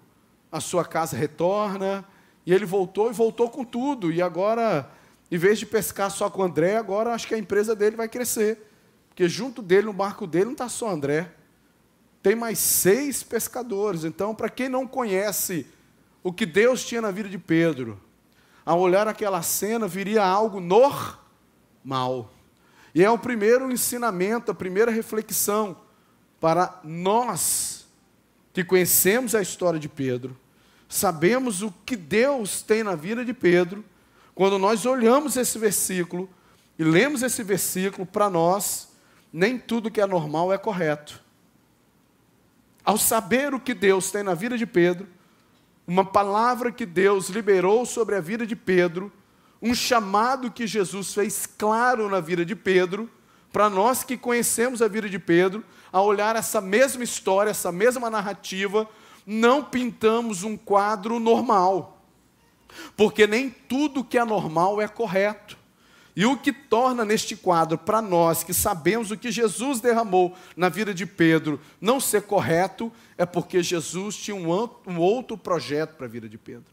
a 0.52 0.60
sua 0.60 0.84
casa 0.84 1.16
retorna. 1.16 2.04
E 2.46 2.54
ele 2.54 2.64
voltou 2.64 3.10
e 3.10 3.12
voltou 3.12 3.50
com 3.50 3.64
tudo. 3.64 4.12
E 4.12 4.22
agora, 4.22 4.88
em 5.30 5.36
vez 5.36 5.58
de 5.58 5.66
pescar 5.66 6.10
só 6.10 6.30
com 6.30 6.40
o 6.40 6.44
André, 6.44 6.76
agora 6.76 7.12
acho 7.12 7.26
que 7.26 7.34
a 7.34 7.38
empresa 7.38 7.74
dele 7.74 7.96
vai 7.96 8.08
crescer. 8.08 8.70
Porque 9.08 9.28
junto 9.28 9.60
dele, 9.60 9.86
no 9.86 9.92
barco 9.92 10.26
dele, 10.26 10.44
não 10.46 10.52
está 10.52 10.68
só 10.68 10.88
André. 10.88 11.32
tem 12.22 12.36
mais 12.36 12.58
seis 12.58 13.22
pescadores. 13.22 14.04
Então, 14.04 14.34
para 14.34 14.48
quem 14.48 14.68
não 14.68 14.86
conhece 14.86 15.66
o 16.22 16.32
que 16.32 16.46
Deus 16.46 16.84
tinha 16.84 17.00
na 17.00 17.10
vida 17.10 17.28
de 17.28 17.38
Pedro, 17.38 18.00
ao 18.64 18.80
olhar 18.80 19.06
aquela 19.06 19.42
cena, 19.42 19.86
viria 19.86 20.24
algo 20.24 20.60
normal. 20.60 22.30
E 22.94 23.04
é 23.04 23.10
o 23.10 23.18
primeiro 23.18 23.70
ensinamento, 23.70 24.50
a 24.50 24.54
primeira 24.54 24.90
reflexão 24.90 25.76
para 26.40 26.80
nós 26.82 27.86
que 28.52 28.64
conhecemos 28.64 29.34
a 29.34 29.42
história 29.42 29.78
de 29.78 29.88
Pedro, 29.88 30.36
sabemos 30.88 31.62
o 31.62 31.72
que 31.84 31.96
Deus 31.96 32.62
tem 32.62 32.82
na 32.82 32.94
vida 32.94 33.24
de 33.24 33.32
Pedro, 33.32 33.84
quando 34.34 34.58
nós 34.58 34.84
olhamos 34.84 35.36
esse 35.36 35.58
versículo 35.58 36.28
e 36.78 36.84
lemos 36.84 37.22
esse 37.22 37.42
versículo, 37.42 38.06
para 38.06 38.28
nós, 38.28 38.88
nem 39.32 39.58
tudo 39.58 39.90
que 39.90 40.00
é 40.00 40.06
normal 40.06 40.52
é 40.52 40.58
correto. 40.58 41.22
Ao 42.84 42.98
saber 42.98 43.54
o 43.54 43.60
que 43.60 43.74
Deus 43.74 44.10
tem 44.10 44.22
na 44.22 44.34
vida 44.34 44.56
de 44.56 44.66
Pedro, 44.66 45.08
uma 45.86 46.04
palavra 46.04 46.70
que 46.70 46.84
Deus 46.84 47.28
liberou 47.28 47.86
sobre 47.86 48.14
a 48.14 48.20
vida 48.20 48.46
de 48.46 48.54
Pedro, 48.54 49.10
um 49.62 49.74
chamado 49.74 50.50
que 50.50 50.66
Jesus 50.66 51.14
fez 51.14 51.46
claro 51.46 52.08
na 52.08 52.20
vida 52.20 52.44
de 52.44 52.54
Pedro, 52.54 53.10
para 53.52 53.70
nós 53.70 54.04
que 54.04 54.16
conhecemos 54.16 54.82
a 54.82 54.88
vida 54.88 55.08
de 55.08 55.18
Pedro, 55.18 55.64
a 55.90 56.00
olhar 56.02 56.36
essa 56.36 56.60
mesma 56.60 57.02
história, 57.02 57.50
essa 57.50 57.72
mesma 57.72 58.10
narrativa, 58.10 58.86
não 59.26 59.64
pintamos 59.64 60.44
um 60.44 60.56
quadro 60.56 61.18
normal. 61.18 62.00
Porque 62.96 63.26
nem 63.26 63.50
tudo 63.50 64.04
que 64.04 64.16
é 64.16 64.24
normal 64.24 64.80
é 64.80 64.86
correto. 64.86 65.58
E 66.14 66.24
o 66.24 66.36
que 66.36 66.50
torna 66.50 67.04
neste 67.04 67.36
quadro, 67.36 67.76
para 67.76 68.00
nós 68.00 68.42
que 68.42 68.54
sabemos 68.54 69.10
o 69.10 69.18
que 69.18 69.30
Jesus 69.30 69.80
derramou 69.80 70.34
na 70.56 70.70
vida 70.70 70.94
de 70.94 71.04
Pedro, 71.04 71.60
não 71.78 72.00
ser 72.00 72.22
correto, 72.22 72.90
é 73.18 73.26
porque 73.26 73.62
Jesus 73.62 74.16
tinha 74.16 74.34
um, 74.34 74.98
outro 74.98 75.36
projeto 75.36 75.94
para 75.96 76.06
a 76.06 76.08
vida 76.08 76.26
de 76.26 76.38
Pedro. 76.38 76.64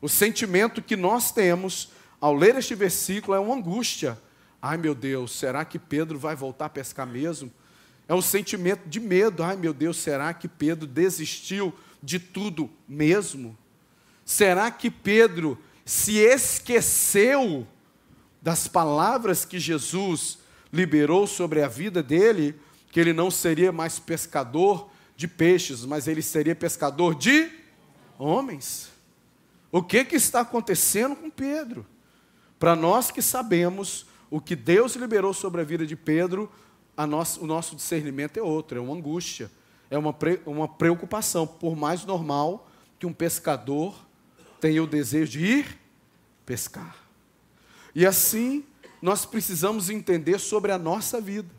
O 0.00 0.08
sentimento 0.08 0.80
que 0.80 0.96
nós 0.96 1.30
temos 1.30 1.90
ao 2.18 2.34
ler 2.34 2.56
este 2.56 2.74
versículo 2.74 3.36
é 3.36 3.40
uma 3.40 3.56
angústia. 3.56 4.18
Ai 4.60 4.78
meu 4.78 4.94
Deus, 4.94 5.32
será 5.32 5.62
que 5.62 5.78
Pedro 5.78 6.18
vai 6.18 6.34
voltar 6.34 6.66
a 6.66 6.70
pescar 6.70 7.06
mesmo? 7.06 7.52
É 8.08 8.14
um 8.14 8.22
sentimento 8.22 8.88
de 8.88 9.00
medo. 9.00 9.42
Ai 9.42 9.56
meu 9.56 9.72
Deus, 9.72 9.96
será 9.96 10.32
que 10.32 10.48
Pedro 10.48 10.86
desistiu 10.86 11.74
de 12.02 12.18
tudo 12.18 12.70
mesmo? 12.88 13.56
Será 14.24 14.70
que 14.70 14.90
Pedro 14.90 15.58
se 15.84 16.18
esqueceu 16.18 17.66
das 18.40 18.68
palavras 18.68 19.44
que 19.44 19.58
Jesus 19.58 20.38
liberou 20.72 21.26
sobre 21.26 21.62
a 21.62 21.68
vida 21.68 22.02
dele, 22.02 22.54
que 22.90 23.00
ele 23.00 23.12
não 23.12 23.30
seria 23.30 23.72
mais 23.72 23.98
pescador 23.98 24.90
de 25.16 25.26
peixes, 25.26 25.84
mas 25.84 26.06
ele 26.06 26.22
seria 26.22 26.54
pescador 26.54 27.14
de 27.14 27.50
homens? 28.18 28.90
O 29.70 29.82
que, 29.82 30.04
que 30.04 30.16
está 30.16 30.40
acontecendo 30.40 31.14
com 31.16 31.30
Pedro? 31.30 31.86
Para 32.58 32.74
nós 32.74 33.10
que 33.10 33.20
sabemos 33.20 34.06
o 34.30 34.40
que 34.40 34.56
Deus 34.56 34.96
liberou 34.96 35.34
sobre 35.34 35.60
a 35.60 35.64
vida 35.64 35.86
de 35.86 35.94
Pedro, 35.94 36.50
nossa, 37.04 37.40
o 37.40 37.46
nosso 37.48 37.74
discernimento 37.74 38.38
é 38.38 38.42
outro, 38.42 38.78
é 38.78 38.80
uma 38.80 38.94
angústia, 38.94 39.50
é 39.90 39.98
uma, 39.98 40.12
pre, 40.12 40.40
uma 40.46 40.68
preocupação, 40.68 41.44
por 41.44 41.74
mais 41.74 42.04
normal 42.04 42.70
que 42.98 43.06
um 43.06 43.12
pescador 43.12 43.92
tenha 44.60 44.82
o 44.82 44.86
desejo 44.86 45.32
de 45.32 45.44
ir 45.44 45.78
pescar. 46.46 46.96
E 47.92 48.06
assim, 48.06 48.64
nós 49.02 49.26
precisamos 49.26 49.90
entender 49.90 50.38
sobre 50.38 50.70
a 50.70 50.78
nossa 50.78 51.20
vida. 51.20 51.50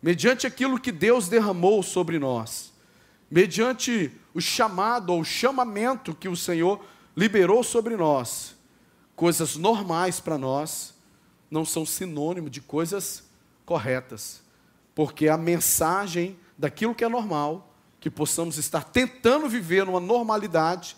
Mediante 0.00 0.46
aquilo 0.46 0.80
que 0.80 0.90
Deus 0.90 1.28
derramou 1.28 1.82
sobre 1.82 2.18
nós, 2.18 2.72
mediante 3.30 4.10
o 4.34 4.40
chamado 4.40 5.10
ou 5.10 5.24
chamamento 5.24 6.14
que 6.14 6.28
o 6.28 6.36
Senhor 6.36 6.84
liberou 7.16 7.62
sobre 7.62 7.96
nós, 7.96 8.54
coisas 9.14 9.56
normais 9.56 10.18
para 10.18 10.38
nós 10.38 10.94
não 11.50 11.64
são 11.64 11.84
sinônimo 11.84 12.48
de 12.48 12.60
coisas 12.60 13.24
corretas, 13.72 14.42
porque 14.94 15.30
a 15.30 15.38
mensagem 15.38 16.38
daquilo 16.58 16.94
que 16.94 17.02
é 17.02 17.08
normal, 17.08 17.74
que 17.98 18.10
possamos 18.10 18.58
estar 18.58 18.84
tentando 18.84 19.48
viver 19.48 19.86
numa 19.86 19.98
normalidade, 19.98 20.94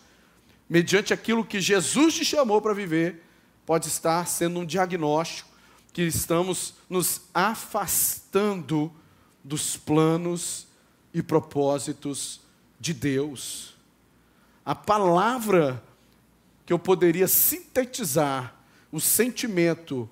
mediante 0.68 1.14
aquilo 1.14 1.44
que 1.44 1.60
Jesus 1.60 2.14
te 2.14 2.24
chamou 2.24 2.60
para 2.60 2.74
viver, 2.74 3.22
pode 3.64 3.86
estar 3.86 4.26
sendo 4.26 4.58
um 4.58 4.66
diagnóstico 4.66 5.48
que 5.92 6.02
estamos 6.02 6.74
nos 6.90 7.20
afastando 7.32 8.92
dos 9.44 9.76
planos 9.76 10.66
e 11.12 11.22
propósitos 11.22 12.40
de 12.80 12.92
Deus. 12.92 13.76
A 14.66 14.74
palavra 14.74 15.80
que 16.66 16.72
eu 16.72 16.78
poderia 16.80 17.28
sintetizar 17.28 18.52
o 18.90 18.98
sentimento 18.98 20.10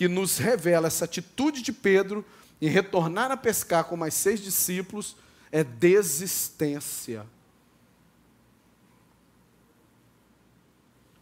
que 0.00 0.08
nos 0.08 0.38
revela 0.38 0.86
essa 0.86 1.04
atitude 1.04 1.60
de 1.60 1.74
Pedro 1.74 2.24
em 2.58 2.68
retornar 2.68 3.30
a 3.30 3.36
pescar 3.36 3.84
com 3.84 3.98
mais 3.98 4.14
seis 4.14 4.40
discípulos 4.40 5.14
é 5.52 5.62
desistência. 5.62 7.26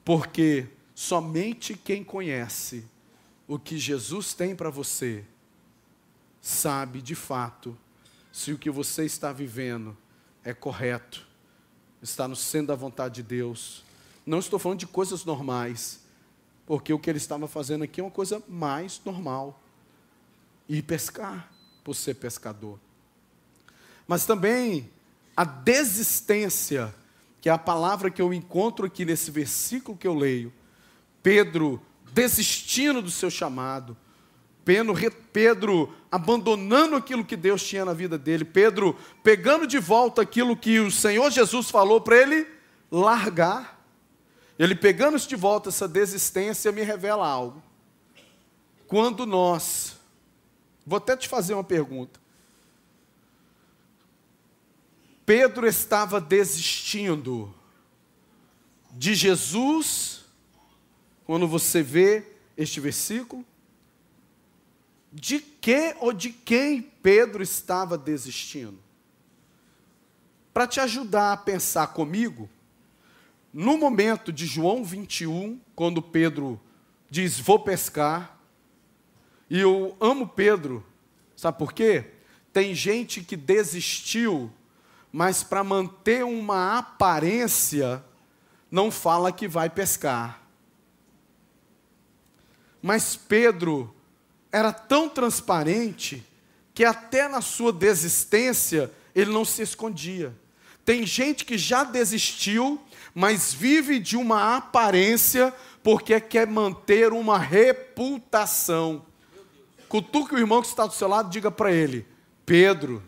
Porque 0.05 0.69
Somente 0.99 1.77
quem 1.77 2.03
conhece 2.03 2.85
o 3.47 3.57
que 3.57 3.79
Jesus 3.79 4.35
tem 4.35 4.57
para 4.57 4.69
você 4.69 5.25
sabe 6.41 7.01
de 7.01 7.15
fato 7.15 7.79
se 8.33 8.53
o 8.53 8.59
que 8.59 8.69
você 8.69 9.05
está 9.05 9.33
vivendo 9.33 9.97
é 10.43 10.53
correto, 10.53 11.25
está 12.03 12.27
no 12.27 12.35
centro 12.35 12.67
da 12.67 12.75
vontade 12.75 13.15
de 13.15 13.23
Deus. 13.23 13.85
Não 14.27 14.41
estou 14.41 14.59
falando 14.59 14.81
de 14.81 14.89
coisas 14.89 15.25
normais, 15.25 16.01
porque 16.69 16.93
o 16.93 16.99
que 16.99 17.09
ele 17.09 17.17
estava 17.17 17.49
fazendo 17.49 17.83
aqui 17.83 17.99
é 17.99 18.05
uma 18.05 18.11
coisa 18.11 18.43
mais 18.47 19.01
normal. 19.03 19.59
Ir 20.69 20.83
pescar, 20.83 21.51
por 21.83 21.95
ser 21.95 22.13
pescador. 22.17 22.79
Mas 24.07 24.27
também 24.27 24.91
a 25.35 25.45
desistência, 25.45 26.95
que 27.41 27.49
é 27.49 27.53
a 27.53 27.57
palavra 27.57 28.11
que 28.11 28.21
eu 28.21 28.35
encontro 28.35 28.85
aqui 28.85 29.07
nesse 29.07 29.31
versículo 29.31 29.97
que 29.97 30.07
eu 30.07 30.13
leio, 30.13 30.53
Pedro 31.23 31.81
desistindo 32.13 33.01
do 33.01 33.11
seu 33.11 33.31
chamado, 33.31 33.97
Pedro, 35.33 35.91
abandonando 36.13 36.97
aquilo 36.97 37.25
que 37.25 37.35
Deus 37.35 37.63
tinha 37.63 37.87
na 37.87 37.95
vida 37.95 38.19
dele, 38.19 38.45
Pedro 38.45 38.95
pegando 39.23 39.67
de 39.67 39.79
volta 39.79 40.21
aquilo 40.21 40.55
que 40.55 40.81
o 40.81 40.91
Senhor 40.91 41.31
Jesus 41.31 41.71
falou 41.71 41.99
para 41.99 42.19
ele 42.19 42.47
largar. 42.91 43.78
Ele 44.59 44.75
pegando 44.75 45.19
de 45.19 45.37
volta 45.37 45.69
essa 45.69 45.87
desistência 45.87 46.73
me 46.73 46.83
revela 46.83 47.27
algo. 47.27 47.63
Quando 48.87 49.25
nós, 49.25 49.97
vou 50.85 50.97
até 50.97 51.17
te 51.17 51.29
fazer 51.29 51.55
uma 51.55 51.63
pergunta. 51.63 52.19
Pedro 55.25 55.67
estava 55.67 56.21
desistindo 56.21 57.55
de 58.91 59.15
Jesus 59.15 60.25
quando 61.25 61.47
você 61.47 61.83
vê 61.83 62.27
este 62.57 62.81
versículo? 62.81 63.45
De 65.13 65.41
que 65.41 65.95
ou 66.01 66.13
de 66.13 66.31
quem 66.31 66.81
Pedro 66.81 67.43
estava 67.43 67.99
desistindo? 67.99 68.79
Para 70.53 70.67
te 70.67 70.81
ajudar 70.81 71.33
a 71.33 71.37
pensar 71.37 71.89
comigo, 71.89 72.49
no 73.59 73.77
momento 73.77 74.33
de 74.33 74.47
João 74.47 74.85
21, 74.85 75.61
quando 75.75 76.01
Pedro 76.01 76.61
diz: 77.11 77.41
Vou 77.41 77.59
pescar, 77.59 78.39
e 79.51 79.59
eu 79.59 79.97
amo 79.99 80.29
Pedro, 80.29 80.87
sabe 81.35 81.59
por 81.59 81.73
quê? 81.73 82.05
Tem 82.53 82.73
gente 82.73 83.21
que 83.21 83.37
desistiu, 83.37 84.49
mas 85.11 85.43
para 85.43 85.65
manter 85.65 86.25
uma 86.25 86.79
aparência, 86.79 88.01
não 88.71 88.93
fala 88.93 89.33
que 89.33 89.49
vai 89.49 89.69
pescar. 89.69 90.41
Mas 92.81 93.17
Pedro 93.17 93.93
era 94.53 94.73
tão 94.73 95.09
transparente 95.09 96.25
que 96.73 96.85
até 96.85 97.27
na 97.27 97.41
sua 97.41 97.73
desistência 97.73 98.93
ele 99.17 99.33
não 99.33 99.45
se 99.45 99.63
escondia. 99.63 100.33
Tem 100.85 101.05
gente 101.05 101.45
que 101.45 101.59
já 101.59 101.83
desistiu, 101.83 102.81
mas 103.19 103.53
vive 103.53 103.99
de 103.99 104.17
uma 104.17 104.57
aparência 104.57 105.53
porque 105.83 106.21
quer 106.21 106.47
manter 106.47 107.13
uma 107.13 107.37
reputação. 107.37 109.05
Cutuque 109.89 110.37
o 110.37 110.39
irmão 110.39 110.63
que 110.63 110.69
está 110.69 110.87
do 110.87 110.95
seu 110.95 111.09
lado, 111.09 111.29
diga 111.29 111.51
para 111.51 111.73
ele: 111.73 112.07
Pedro 112.47 113.03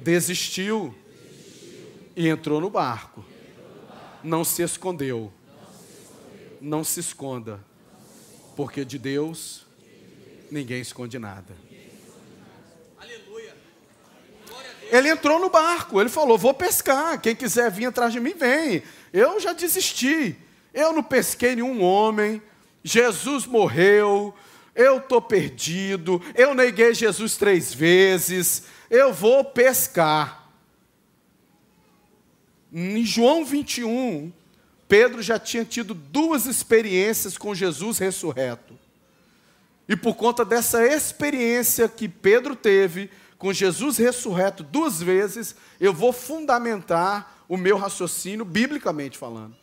desistiu 0.00 0.92
e 2.16 2.26
entrou 2.26 2.60
no 2.60 2.68
barco. 2.68 3.24
Não 4.24 4.42
se 4.42 4.60
escondeu. 4.60 5.32
Não 6.60 6.82
se 6.82 6.98
esconda 6.98 7.64
porque 8.56 8.84
de 8.84 8.98
Deus 8.98 9.64
ninguém 10.50 10.80
esconde 10.80 11.20
nada. 11.20 11.54
Aleluia. 12.98 13.54
Ele 14.92 15.08
entrou 15.08 15.40
no 15.40 15.48
barco, 15.48 15.98
ele 15.98 16.10
falou: 16.10 16.36
Vou 16.36 16.52
pescar, 16.52 17.18
quem 17.18 17.34
quiser 17.34 17.70
vir 17.70 17.86
atrás 17.86 18.12
de 18.12 18.20
mim, 18.20 18.34
vem. 18.34 18.82
Eu 19.10 19.40
já 19.40 19.54
desisti, 19.54 20.36
eu 20.74 20.92
não 20.92 21.02
pesquei 21.02 21.54
nenhum 21.54 21.82
homem, 21.82 22.42
Jesus 22.84 23.46
morreu, 23.46 24.34
eu 24.74 24.98
estou 24.98 25.22
perdido, 25.22 26.20
eu 26.34 26.52
neguei 26.52 26.92
Jesus 26.92 27.38
três 27.38 27.72
vezes, 27.72 28.64
eu 28.90 29.14
vou 29.14 29.42
pescar. 29.42 30.50
Em 32.70 33.02
João 33.02 33.46
21, 33.46 34.30
Pedro 34.86 35.22
já 35.22 35.38
tinha 35.38 35.64
tido 35.64 35.94
duas 35.94 36.44
experiências 36.44 37.38
com 37.38 37.54
Jesus 37.54 37.96
ressurreto. 37.96 38.78
E 39.88 39.96
por 39.96 40.16
conta 40.16 40.44
dessa 40.44 40.86
experiência 40.86 41.88
que 41.88 42.08
Pedro 42.08 42.54
teve 42.54 43.10
com 43.42 43.52
Jesus 43.52 43.98
ressurreto 43.98 44.62
duas 44.62 45.02
vezes, 45.02 45.56
eu 45.80 45.92
vou 45.92 46.12
fundamentar 46.12 47.42
o 47.48 47.56
meu 47.56 47.76
raciocínio 47.76 48.44
biblicamente 48.44 49.18
falando. 49.18 49.56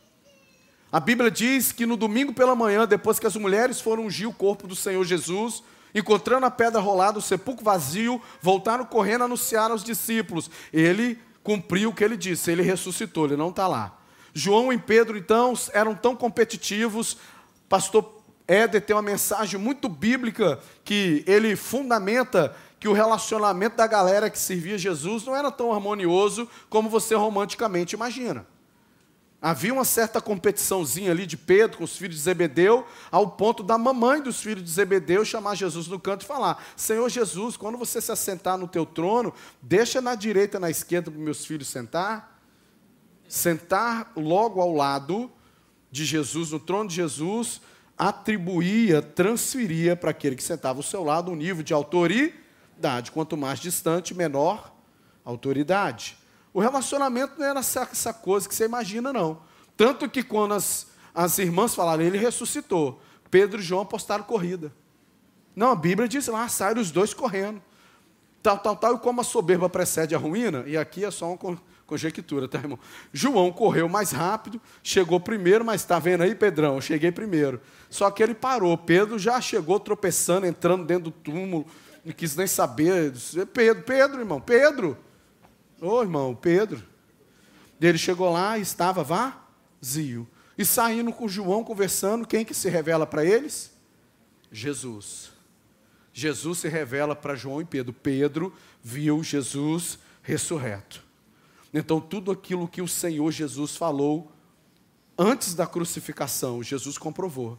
A 0.92 1.00
Bíblia 1.00 1.30
diz 1.30 1.72
que 1.72 1.86
no 1.86 1.96
domingo 1.96 2.34
pela 2.34 2.54
manhã, 2.54 2.86
depois 2.86 3.18
que 3.18 3.26
as 3.26 3.36
mulheres 3.36 3.80
foram 3.80 4.04
ungir 4.04 4.28
o 4.28 4.34
corpo 4.34 4.66
do 4.66 4.76
Senhor 4.76 5.02
Jesus, 5.02 5.62
encontrando 5.94 6.44
a 6.44 6.50
pedra 6.50 6.78
rolada, 6.78 7.18
o 7.18 7.22
sepulcro 7.22 7.64
vazio, 7.64 8.20
voltaram 8.42 8.84
correndo 8.84 9.22
a 9.22 9.24
anunciar 9.24 9.70
aos 9.70 9.82
discípulos. 9.82 10.50
Ele 10.70 11.18
cumpriu 11.42 11.88
o 11.88 11.94
que 11.94 12.04
ele 12.04 12.18
disse, 12.18 12.50
ele 12.50 12.62
ressuscitou, 12.62 13.24
ele 13.24 13.36
não 13.36 13.48
está 13.48 13.66
lá. 13.66 13.98
João 14.34 14.70
e 14.70 14.76
Pedro, 14.76 15.16
então, 15.16 15.54
eram 15.72 15.94
tão 15.94 16.14
competitivos. 16.14 17.16
Pastor 17.66 18.20
Éder 18.46 18.82
tem 18.82 18.94
uma 18.94 19.00
mensagem 19.00 19.58
muito 19.58 19.88
bíblica 19.88 20.58
que 20.84 21.24
ele 21.26 21.56
fundamenta 21.56 22.54
que 22.80 22.88
o 22.88 22.92
relacionamento 22.94 23.76
da 23.76 23.86
galera 23.86 24.30
que 24.30 24.38
servia 24.38 24.78
Jesus 24.78 25.24
não 25.24 25.36
era 25.36 25.50
tão 25.50 25.72
harmonioso 25.72 26.48
como 26.70 26.88
você 26.88 27.14
romanticamente 27.14 27.94
imagina. 27.94 28.46
Havia 29.42 29.72
uma 29.72 29.84
certa 29.84 30.20
competiçãozinha 30.20 31.10
ali 31.10 31.26
de 31.26 31.36
Pedro 31.36 31.78
com 31.78 31.84
os 31.84 31.96
filhos 31.96 32.16
de 32.16 32.22
Zebedeu, 32.22 32.86
ao 33.10 33.30
ponto 33.30 33.62
da 33.62 33.78
mamãe 33.78 34.22
dos 34.22 34.40
filhos 34.40 34.64
de 34.64 34.70
Zebedeu 34.70 35.24
chamar 35.24 35.54
Jesus 35.54 35.86
no 35.88 36.00
canto 36.00 36.22
e 36.22 36.26
falar: 36.26 36.62
Senhor 36.74 37.08
Jesus, 37.08 37.56
quando 37.56 37.78
você 37.78 38.00
se 38.00 38.10
assentar 38.10 38.58
no 38.58 38.66
teu 38.66 38.84
trono, 38.84 39.32
deixa 39.62 40.00
na 40.00 40.14
direita, 40.14 40.58
na 40.58 40.68
esquerda 40.68 41.10
para 41.10 41.20
meus 41.20 41.44
filhos 41.44 41.68
sentar 41.68 42.40
sentar 43.30 44.12
logo 44.16 44.60
ao 44.60 44.74
lado 44.74 45.30
de 45.90 46.04
Jesus, 46.04 46.50
no 46.50 46.58
trono 46.58 46.88
de 46.88 46.96
Jesus, 46.96 47.62
atribuía, 47.96 49.00
transferia 49.00 49.94
para 49.94 50.10
aquele 50.10 50.34
que 50.34 50.42
sentava 50.42 50.80
ao 50.80 50.82
seu 50.82 51.04
lado 51.04 51.30
um 51.30 51.36
nível 51.36 51.62
de 51.62 51.72
autoridade. 51.72 52.39
Quanto 53.10 53.36
mais 53.36 53.58
distante, 53.58 54.14
menor 54.14 54.72
autoridade. 55.24 56.16
O 56.52 56.60
relacionamento 56.60 57.34
não 57.38 57.46
era 57.46 57.60
essa, 57.60 57.82
essa 57.82 58.12
coisa 58.12 58.48
que 58.48 58.54
você 58.54 58.64
imagina, 58.64 59.12
não. 59.12 59.40
Tanto 59.76 60.08
que 60.08 60.22
quando 60.22 60.54
as, 60.54 60.88
as 61.14 61.38
irmãs 61.38 61.74
falaram, 61.74 62.02
ele 62.02 62.18
ressuscitou, 62.18 63.00
Pedro 63.30 63.60
e 63.60 63.62
João 63.62 63.82
apostaram 63.82 64.24
corrida. 64.24 64.72
Não, 65.54 65.70
a 65.70 65.76
Bíblia 65.76 66.08
diz 66.08 66.26
lá, 66.26 66.48
saíram 66.48 66.80
os 66.80 66.90
dois 66.90 67.14
correndo. 67.14 67.62
Tal, 68.42 68.58
tal, 68.58 68.74
tal, 68.74 68.94
e 68.94 68.98
como 68.98 69.20
a 69.20 69.24
soberba 69.24 69.68
precede 69.68 70.14
a 70.14 70.18
ruína, 70.18 70.64
e 70.66 70.76
aqui 70.76 71.04
é 71.04 71.10
só 71.10 71.30
uma 71.30 71.38
Conjectura, 71.90 72.46
tá, 72.46 72.56
irmão? 72.56 72.78
João 73.12 73.50
correu 73.50 73.88
mais 73.88 74.12
rápido, 74.12 74.60
chegou 74.80 75.18
primeiro, 75.18 75.64
mas 75.64 75.80
está 75.80 75.98
vendo 75.98 76.22
aí, 76.22 76.36
Pedrão? 76.36 76.76
Eu 76.76 76.80
cheguei 76.80 77.10
primeiro. 77.10 77.60
Só 77.90 78.08
que 78.12 78.22
ele 78.22 78.32
parou. 78.32 78.78
Pedro 78.78 79.18
já 79.18 79.40
chegou 79.40 79.80
tropeçando, 79.80 80.46
entrando 80.46 80.84
dentro 80.84 81.04
do 81.04 81.10
túmulo, 81.10 81.66
não 82.04 82.12
quis 82.12 82.36
nem 82.36 82.46
saber. 82.46 83.12
Pedro, 83.52 83.82
Pedro, 83.82 84.20
irmão, 84.20 84.40
Pedro. 84.40 84.96
Ô, 85.80 85.96
oh, 85.96 86.02
irmão, 86.02 86.34
Pedro. 86.34 86.82
Ele 87.80 87.98
chegou 87.98 88.30
lá 88.30 88.58
e 88.58 88.62
estava 88.62 89.02
vazio. 89.02 90.28
E 90.56 90.64
saindo 90.64 91.12
com 91.12 91.28
João 91.28 91.64
conversando, 91.64 92.26
quem 92.26 92.44
que 92.44 92.52
se 92.52 92.68
revela 92.68 93.06
para 93.06 93.24
eles? 93.24 93.72
Jesus. 94.52 95.30
Jesus 96.12 96.58
se 96.58 96.68
revela 96.68 97.16
para 97.16 97.34
João 97.34 97.60
e 97.60 97.64
Pedro. 97.64 97.92
Pedro 97.92 98.52
viu 98.82 99.22
Jesus 99.22 99.98
ressurreto. 100.22 101.02
Então, 101.72 102.00
tudo 102.00 102.30
aquilo 102.30 102.68
que 102.68 102.82
o 102.82 102.88
Senhor 102.88 103.30
Jesus 103.30 103.76
falou 103.76 104.32
antes 105.16 105.54
da 105.54 105.66
crucificação, 105.66 106.62
Jesus 106.62 106.98
comprovou. 106.98 107.58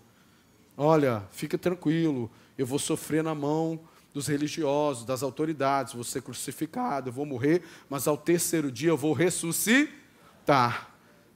Olha, 0.75 1.23
fica 1.31 1.57
tranquilo, 1.57 2.29
eu 2.57 2.65
vou 2.65 2.79
sofrer 2.79 3.23
na 3.23 3.33
mão 3.33 3.79
dos 4.13 4.27
religiosos, 4.27 5.05
das 5.05 5.23
autoridades, 5.23 5.93
vou 5.93 6.03
ser 6.03 6.21
crucificado, 6.21 7.09
eu 7.09 7.13
vou 7.13 7.25
morrer, 7.25 7.63
mas 7.89 8.07
ao 8.07 8.17
terceiro 8.17 8.71
dia 8.71 8.89
eu 8.89 8.97
vou 8.97 9.13
ressuscitar. 9.13 10.89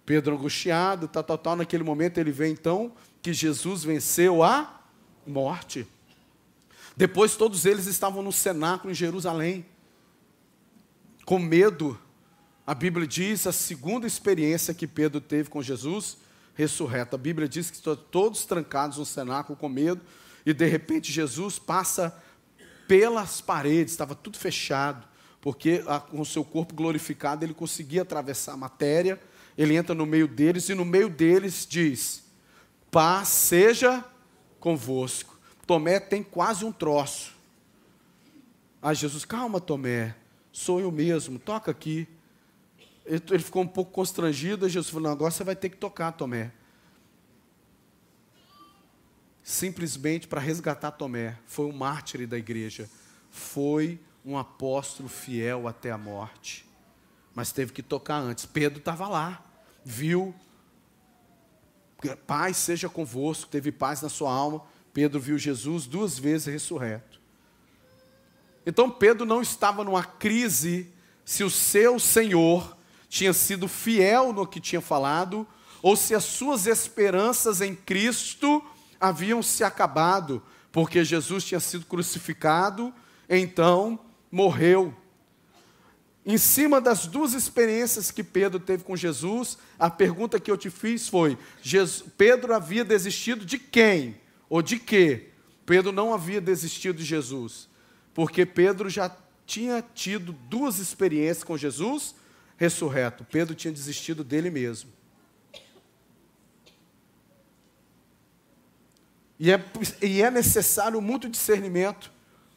Pedro 0.05 0.35
angustiado, 0.35 1.07
tal, 1.07 1.23
tal, 1.23 1.37
tal. 1.37 1.55
Naquele 1.55 1.83
momento 1.83 2.17
ele 2.17 2.31
vê 2.31 2.49
então 2.49 2.93
que 3.21 3.33
Jesus 3.33 3.83
venceu 3.83 4.43
a 4.43 4.81
morte. 5.25 5.87
Depois 6.95 7.35
todos 7.35 7.65
eles 7.65 7.87
estavam 7.87 8.21
no 8.21 8.31
cenáculo 8.31 8.91
em 8.91 8.95
Jerusalém, 8.95 9.65
com 11.25 11.39
medo 11.39 11.99
a 12.67 12.73
Bíblia 12.73 13.05
diz 13.05 13.45
a 13.45 13.51
segunda 13.51 14.07
experiência 14.07 14.73
que 14.73 14.87
Pedro 14.87 15.21
teve 15.21 15.49
com 15.49 15.61
Jesus 15.61 16.17
ressurreto. 16.55 17.15
A 17.15 17.19
Bíblia 17.19 17.47
diz 17.47 17.69
que 17.69 17.77
estão 17.77 17.95
todos 17.95 18.43
trancados 18.43 18.97
no 18.97 19.05
cenáculo 19.05 19.55
com 19.55 19.69
medo, 19.69 20.01
e 20.43 20.51
de 20.51 20.65
repente 20.65 21.11
Jesus 21.11 21.59
passa 21.59 22.17
pelas 22.87 23.41
paredes, 23.41 23.93
estava 23.93 24.15
tudo 24.15 24.37
fechado, 24.37 25.07
porque 25.41 25.83
com 26.09 26.21
o 26.21 26.25
seu 26.25 26.43
corpo 26.43 26.73
glorificado 26.73 27.45
ele 27.45 27.53
conseguia 27.53 28.01
atravessar 28.01 28.53
a 28.53 28.57
matéria, 28.57 29.21
ele 29.57 29.75
entra 29.75 29.93
no 29.93 30.05
meio 30.05 30.27
deles, 30.27 30.69
e 30.69 30.73
no 30.73 30.83
meio 30.83 31.09
deles 31.09 31.65
diz: 31.69 32.23
Paz 32.91 33.27
seja 33.27 34.03
convosco. 34.59 35.39
Tomé 35.67 35.99
tem 35.99 36.23
quase 36.23 36.65
um 36.65 36.71
troço. 36.71 37.33
Aí 38.81 38.95
Jesus, 38.95 39.25
calma, 39.25 39.59
Tomé, 39.59 40.15
sou 40.51 40.79
eu 40.79 40.91
mesmo, 40.91 41.39
toca 41.39 41.71
aqui. 41.71 42.07
Ele 43.05 43.39
ficou 43.39 43.61
um 43.61 43.67
pouco 43.67 43.91
constrangido, 43.91 44.65
e 44.65 44.69
Jesus 44.69 44.91
falou: 44.91 45.11
agora 45.11 45.31
você 45.31 45.43
vai 45.43 45.55
ter 45.55 45.69
que 45.69 45.77
tocar, 45.77 46.11
Tomé. 46.11 46.51
Simplesmente 49.45 50.27
para 50.27 50.41
resgatar 50.41 50.89
Tomé. 50.89 51.37
Foi 51.45 51.67
um 51.67 51.71
mártir 51.71 52.25
da 52.25 52.35
igreja. 52.35 52.89
Foi 53.29 53.99
um 54.25 54.39
apóstolo 54.39 55.07
fiel 55.07 55.67
até 55.67 55.91
a 55.91 55.99
morte. 55.99 56.65
Mas 57.35 57.51
teve 57.51 57.71
que 57.71 57.83
tocar 57.83 58.15
antes. 58.15 58.43
Pedro 58.47 58.79
estava 58.79 59.07
lá, 59.07 59.45
viu. 59.83 60.33
Paz 62.25 62.57
seja 62.57 62.89
convosco, 62.89 63.47
teve 63.47 63.71
paz 63.71 64.01
na 64.01 64.09
sua 64.09 64.33
alma. 64.33 64.63
Pedro 64.91 65.19
viu 65.19 65.37
Jesus 65.37 65.85
duas 65.85 66.17
vezes 66.17 66.47
ressurreto. 66.47 67.21
Então 68.65 68.89
Pedro 68.89 69.27
não 69.27 69.43
estava 69.43 69.83
numa 69.83 70.03
crise 70.03 70.91
se 71.23 71.43
o 71.43 71.51
seu 71.51 71.99
Senhor 71.99 72.75
tinha 73.07 73.31
sido 73.31 73.67
fiel 73.67 74.33
no 74.33 74.47
que 74.47 74.59
tinha 74.59 74.81
falado, 74.81 75.47
ou 75.83 75.95
se 75.95 76.15
as 76.15 76.23
suas 76.23 76.65
esperanças 76.65 77.61
em 77.61 77.75
Cristo 77.75 78.63
haviam 79.07 79.41
se 79.41 79.63
acabado, 79.63 80.41
porque 80.71 81.03
Jesus 81.03 81.43
tinha 81.43 81.59
sido 81.59 81.85
crucificado, 81.85 82.93
então 83.29 83.99
morreu. 84.31 84.93
Em 86.25 86.37
cima 86.37 86.81
das 86.81 87.05
duas 87.05 87.33
experiências 87.33 88.09
que 88.09 88.23
Pedro 88.23 88.59
teve 88.59 88.83
com 88.83 88.97
Jesus, 88.97 89.57
a 89.77 89.89
pergunta 89.89 90.39
que 90.39 90.49
eu 90.49 90.57
te 90.57 90.69
fiz 90.69 91.07
foi: 91.07 91.37
Jesus, 91.61 92.11
Pedro 92.17 92.53
havia 92.53 92.83
desistido 92.83 93.45
de 93.45 93.59
quem? 93.59 94.19
Ou 94.49 94.61
de 94.61 94.79
quê? 94.79 95.29
Pedro 95.65 95.91
não 95.91 96.13
havia 96.13 96.41
desistido 96.41 96.97
de 96.97 97.05
Jesus, 97.05 97.69
porque 98.13 98.45
Pedro 98.45 98.89
já 98.89 99.15
tinha 99.45 99.83
tido 99.93 100.33
duas 100.33 100.79
experiências 100.79 101.43
com 101.43 101.57
Jesus 101.57 102.15
ressurreto. 102.57 103.23
Pedro 103.23 103.53
tinha 103.53 103.71
desistido 103.71 104.23
dele 104.23 104.49
mesmo. 104.49 104.94
E 109.39 109.51
é, 109.51 109.63
e 110.01 110.21
é 110.21 110.31
necessário 110.31 111.01
muito 111.01 111.29
discernimento 111.29 112.11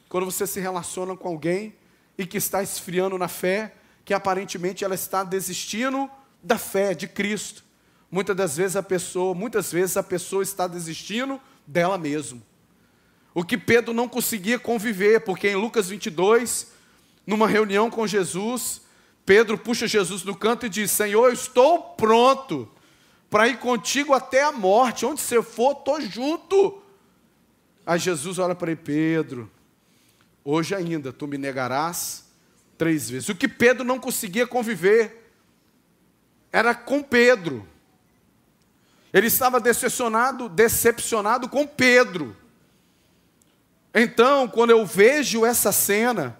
quando 0.08 0.24
você 0.24 0.46
se 0.46 0.60
relaciona 0.60 1.16
com 1.16 1.28
alguém 1.28 1.74
e 2.16 2.26
que 2.26 2.38
está 2.38 2.62
esfriando 2.62 3.18
na 3.18 3.28
fé, 3.28 3.74
que 4.04 4.14
aparentemente 4.14 4.84
ela 4.84 4.94
está 4.94 5.22
desistindo 5.24 6.10
da 6.42 6.56
fé 6.56 6.94
de 6.94 7.06
Cristo. 7.06 7.64
Muitas 8.10 8.36
das 8.36 8.56
vezes 8.56 8.76
a 8.76 8.82
pessoa, 8.82 9.34
muitas 9.34 9.70
vezes 9.70 9.96
a 9.96 10.02
pessoa 10.02 10.42
está 10.42 10.66
desistindo 10.66 11.40
dela 11.66 11.98
mesma. 11.98 12.40
O 13.34 13.44
que 13.44 13.58
Pedro 13.58 13.92
não 13.92 14.08
conseguia 14.08 14.58
conviver, 14.58 15.20
porque 15.20 15.48
em 15.48 15.56
Lucas 15.56 15.88
22, 15.88 16.68
numa 17.26 17.46
reunião 17.46 17.90
com 17.90 18.06
Jesus, 18.06 18.80
Pedro 19.26 19.58
puxa 19.58 19.86
Jesus 19.86 20.24
no 20.24 20.34
canto 20.34 20.64
e 20.64 20.68
diz: 20.70 20.90
Senhor, 20.90 21.26
eu 21.26 21.32
estou 21.32 21.80
pronto 21.80 22.68
para 23.30 23.48
ir 23.48 23.58
contigo 23.58 24.14
até 24.14 24.42
a 24.42 24.52
morte. 24.52 25.04
Onde 25.06 25.20
você 25.20 25.42
for, 25.42 25.72
estou 25.72 26.00
junto. 26.00 26.82
Aí 27.86 27.98
Jesus 27.98 28.38
olha 28.38 28.54
para 28.54 28.70
ele: 28.70 28.80
Pedro, 28.82 29.50
hoje 30.44 30.74
ainda 30.74 31.12
tu 31.12 31.26
me 31.26 31.38
negarás 31.38 32.24
três 32.76 33.10
vezes. 33.10 33.28
O 33.28 33.34
que 33.34 33.48
Pedro 33.48 33.84
não 33.84 33.98
conseguia 33.98 34.46
conviver 34.46 35.30
era 36.52 36.74
com 36.74 37.02
Pedro. 37.02 37.66
Ele 39.12 39.26
estava 39.26 39.58
decepcionado, 39.58 40.48
decepcionado 40.48 41.48
com 41.48 41.66
Pedro. 41.66 42.36
Então, 43.94 44.46
quando 44.46 44.70
eu 44.70 44.84
vejo 44.84 45.44
essa 45.44 45.72
cena, 45.72 46.38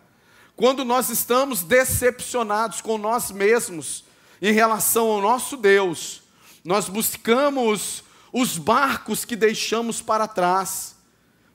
quando 0.55 0.85
nós 0.85 1.09
estamos 1.09 1.63
decepcionados 1.63 2.81
com 2.81 2.99
nós 2.99 3.31
mesmos 3.31 4.05
em 4.41 4.53
relação 4.53 5.07
ao 5.07 5.21
nosso 5.21 5.57
Deus, 5.57 6.23
nós 6.65 6.89
buscamos 6.89 8.05
os 8.33 8.59
barcos 8.59 9.25
que 9.25 9.37
deixamos 9.37 10.03
para 10.03 10.29
trás. 10.29 10.97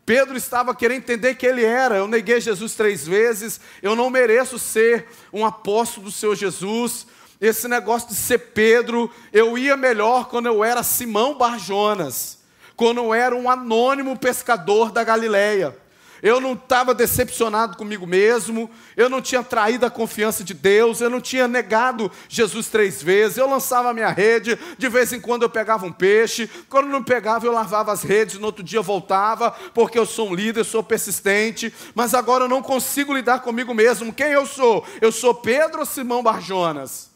Pedro 0.06 0.36
estava 0.36 0.76
querendo 0.76 1.00
entender 1.00 1.36
que 1.36 1.46
ele 1.46 1.64
era. 1.64 1.96
Eu 1.96 2.08
neguei 2.08 2.42
Jesus 2.42 2.74
três 2.74 3.08
vezes. 3.08 3.60
Eu 3.82 3.96
não 3.96 4.10
mereço 4.10 4.60
ser 4.60 5.08
um 5.32 5.46
apóstolo 5.46 6.08
do 6.08 6.12
Senhor 6.12 6.36
Jesus. 6.36 7.08
Esse 7.40 7.68
negócio 7.68 8.10
de 8.10 8.16
ser 8.16 8.40
Pedro, 8.40 9.10
eu 9.32 9.58
ia 9.58 9.78
melhor 9.78 10.30
quando 10.30 10.48
eu 10.48 10.64
era 10.64 10.84
Simão 10.84 11.38
Barjonas, 11.38 12.40
quando 12.76 13.00
eu 13.00 13.14
era 13.14 13.36
um 13.36 13.50
anônimo 13.50 14.18
pescador 14.18 14.92
da 14.92 15.04
Galileia 15.04 15.83
eu 16.24 16.40
não 16.40 16.54
estava 16.54 16.94
decepcionado 16.96 17.76
comigo 17.76 18.08
mesmo, 18.08 18.72
eu 18.96 19.10
não 19.10 19.22
tinha 19.22 19.44
traído 19.44 19.86
a 19.86 19.92
confiança 19.92 20.42
de 20.42 20.54
Deus, 20.54 21.02
eu 21.02 21.10
não 21.10 21.20
tinha 21.20 21.50
negado 21.50 22.10
Jesus 22.30 22.70
três 22.70 23.04
vezes, 23.04 23.38
eu 23.38 23.50
lançava 23.50 23.90
a 23.90 23.94
minha 23.94 24.08
rede, 24.08 24.58
de 24.78 24.88
vez 24.88 25.12
em 25.12 25.20
quando 25.20 25.44
eu 25.44 25.50
pegava 25.50 25.86
um 25.86 25.92
peixe, 25.92 26.50
quando 26.70 26.88
não 26.88 27.04
pegava 27.04 27.46
eu 27.46 27.52
lavava 27.52 27.92
as 27.92 28.04
redes, 28.04 28.40
no 28.40 28.46
outro 28.46 28.64
dia 28.64 28.82
voltava, 28.82 29.52
porque 29.74 30.00
eu 30.00 30.06
sou 30.06 30.30
um 30.30 30.34
líder, 30.34 30.64
sou 30.64 30.82
persistente, 30.82 31.74
mas 31.94 32.14
agora 32.14 32.46
eu 32.46 32.50
não 32.50 32.64
consigo 32.64 33.14
lidar 33.14 33.42
comigo 33.42 33.74
mesmo. 33.74 34.14
Quem 34.14 34.28
eu 34.28 34.46
sou? 34.46 34.88
Eu 35.02 35.12
sou 35.12 35.36
Pedro 35.36 35.82
ou 35.82 35.86
Simão 35.86 36.24
Barjonas? 36.24 37.12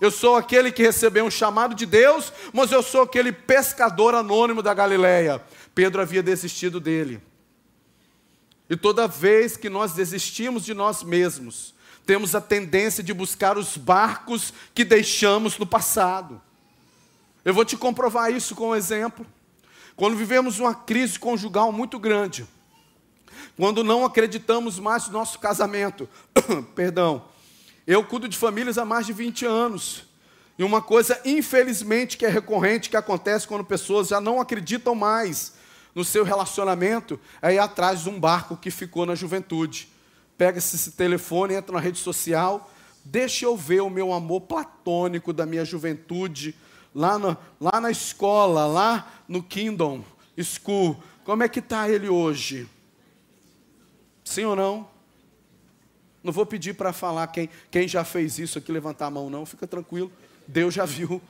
Eu 0.00 0.10
sou 0.10 0.34
aquele 0.34 0.72
que 0.72 0.82
recebeu 0.82 1.26
um 1.26 1.30
chamado 1.30 1.74
de 1.74 1.84
Deus, 1.84 2.32
mas 2.54 2.72
eu 2.72 2.82
sou 2.82 3.02
aquele 3.02 3.32
pescador 3.32 4.14
anônimo 4.14 4.62
da 4.62 4.72
Galileia. 4.72 5.42
Pedro 5.74 6.00
havia 6.00 6.22
desistido 6.22 6.80
dele. 6.80 7.20
E 8.68 8.76
toda 8.76 9.06
vez 9.06 9.56
que 9.56 9.70
nós 9.70 9.92
desistimos 9.92 10.64
de 10.64 10.74
nós 10.74 11.02
mesmos, 11.02 11.74
temos 12.04 12.34
a 12.34 12.40
tendência 12.40 13.02
de 13.02 13.12
buscar 13.12 13.56
os 13.56 13.76
barcos 13.76 14.52
que 14.74 14.84
deixamos 14.84 15.58
no 15.58 15.66
passado. 15.66 16.40
Eu 17.44 17.54
vou 17.54 17.64
te 17.64 17.76
comprovar 17.76 18.32
isso 18.32 18.54
com 18.54 18.70
um 18.70 18.74
exemplo. 18.74 19.26
Quando 19.94 20.16
vivemos 20.16 20.58
uma 20.58 20.74
crise 20.74 21.18
conjugal 21.18 21.70
muito 21.70 21.98
grande, 21.98 22.46
quando 23.56 23.84
não 23.84 24.04
acreditamos 24.04 24.78
mais 24.78 25.06
no 25.06 25.12
nosso 25.12 25.38
casamento, 25.38 26.08
perdão, 26.74 27.24
eu 27.86 28.04
cuido 28.04 28.28
de 28.28 28.36
famílias 28.36 28.78
há 28.78 28.84
mais 28.84 29.06
de 29.06 29.12
20 29.12 29.46
anos. 29.46 30.04
E 30.58 30.64
uma 30.64 30.82
coisa, 30.82 31.20
infelizmente, 31.24 32.16
que 32.16 32.26
é 32.26 32.28
recorrente, 32.28 32.90
que 32.90 32.96
acontece 32.96 33.46
quando 33.46 33.64
pessoas 33.64 34.08
já 34.08 34.20
não 34.20 34.40
acreditam 34.40 34.94
mais 34.94 35.54
no 35.96 36.04
seu 36.04 36.24
relacionamento 36.24 37.18
é 37.40 37.54
ir 37.54 37.58
atrás 37.58 38.02
de 38.02 38.10
um 38.10 38.20
barco 38.20 38.54
que 38.54 38.70
ficou 38.70 39.06
na 39.06 39.14
juventude. 39.14 39.88
Pega 40.36 40.58
esse 40.58 40.92
telefone, 40.92 41.54
entra 41.54 41.72
na 41.72 41.80
rede 41.80 41.96
social, 41.96 42.70
deixa 43.02 43.46
eu 43.46 43.56
ver 43.56 43.80
o 43.80 43.88
meu 43.88 44.12
amor 44.12 44.42
platônico 44.42 45.32
da 45.32 45.46
minha 45.46 45.64
juventude, 45.64 46.54
lá, 46.94 47.18
no, 47.18 47.34
lá 47.58 47.80
na 47.80 47.90
escola, 47.90 48.66
lá 48.66 49.10
no 49.26 49.42
Kingdom 49.42 50.04
School. 50.38 51.02
Como 51.24 51.42
é 51.42 51.48
que 51.48 51.60
está 51.60 51.88
ele 51.88 52.10
hoje? 52.10 52.68
Sim 54.22 54.44
ou 54.44 54.54
não? 54.54 54.86
Não 56.22 56.30
vou 56.30 56.44
pedir 56.44 56.74
para 56.74 56.92
falar 56.92 57.26
quem, 57.28 57.48
quem 57.70 57.88
já 57.88 58.04
fez 58.04 58.38
isso 58.38 58.58
aqui, 58.58 58.70
levantar 58.70 59.06
a 59.06 59.10
mão, 59.10 59.30
não, 59.30 59.46
fica 59.46 59.66
tranquilo. 59.66 60.12
Deus 60.46 60.74
já 60.74 60.84
viu. 60.84 61.22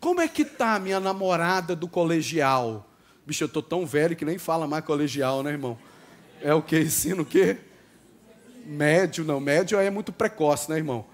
Como 0.00 0.20
é 0.20 0.28
que 0.28 0.44
tá 0.44 0.78
minha 0.78 1.00
namorada 1.00 1.74
do 1.74 1.88
colegial? 1.88 2.88
Bicho, 3.26 3.44
eu 3.44 3.48
tô 3.48 3.60
tão 3.60 3.84
velho 3.84 4.16
que 4.16 4.24
nem 4.24 4.38
fala 4.38 4.66
mais 4.66 4.84
colegial, 4.84 5.42
né, 5.42 5.50
irmão? 5.50 5.78
É 6.40 6.54
o 6.54 6.62
que? 6.62 6.78
Ensino 6.78 7.22
o 7.22 7.26
quê? 7.26 7.58
Médio, 8.64 9.24
não. 9.24 9.40
Médio 9.40 9.78
é 9.78 9.90
muito 9.90 10.12
precoce, 10.12 10.70
né, 10.70 10.76
irmão? 10.76 11.04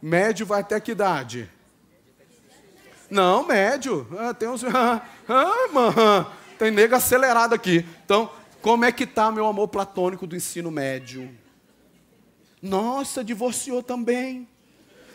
Médio 0.00 0.46
vai 0.46 0.60
até 0.60 0.80
que 0.80 0.92
idade? 0.92 1.50
Não, 3.10 3.46
médio. 3.46 4.06
Ah, 4.18 4.34
tem 4.34 4.48
uns. 4.48 4.62
Ah, 4.74 5.02
ah, 5.28 6.30
tem 6.58 6.70
nego 6.70 6.94
acelerado 6.94 7.54
aqui. 7.54 7.86
Então, 8.04 8.30
como 8.60 8.84
é 8.84 8.92
que 8.92 9.06
tá 9.06 9.32
meu 9.32 9.46
amor 9.46 9.68
platônico 9.68 10.26
do 10.26 10.36
ensino 10.36 10.70
médio? 10.70 11.30
Nossa, 12.60 13.24
divorciou 13.24 13.82
também. 13.82 14.46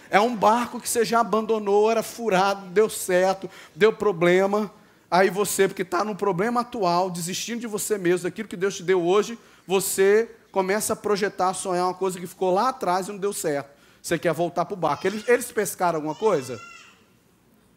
É 0.10 0.20
um 0.20 0.36
barco 0.36 0.80
que 0.80 0.90
você 0.90 1.06
já 1.06 1.20
abandonou, 1.20 1.92
era 1.92 2.02
furado, 2.02 2.68
deu 2.68 2.90
certo, 2.90 3.50
deu 3.76 3.94
problema. 3.94 4.72
Aí 5.10 5.30
você, 5.30 5.68
porque 5.68 5.84
está 5.84 6.04
no 6.04 6.16
problema 6.16 6.62
atual, 6.62 7.10
desistindo 7.10 7.62
de 7.62 7.68
você 7.68 7.98
mesmo, 7.98 8.24
daquilo 8.24 8.48
que 8.48 8.58
Deus 8.58 8.76
te 8.76 8.84
deu 8.84 9.04
hoje, 9.04 9.38
você 9.68 10.30
começa 10.52 10.94
a 10.94 10.96
projetar, 10.96 11.54
sonhar 11.54 11.86
uma 11.86 11.94
coisa 11.94 12.20
que 12.20 12.26
ficou 12.26 12.54
lá 12.54 12.70
atrás 12.70 13.08
e 13.08 13.12
não 13.12 13.20
deu 13.20 13.34
certo. 13.34 13.70
Você 14.02 14.18
quer 14.18 14.34
voltar 14.34 14.66
para 14.66 14.74
o 14.74 14.78
barco. 14.78 15.06
Eles, 15.06 15.28
eles 15.28 15.52
pescaram 15.52 15.98
alguma 15.98 16.16
coisa? 16.16 16.60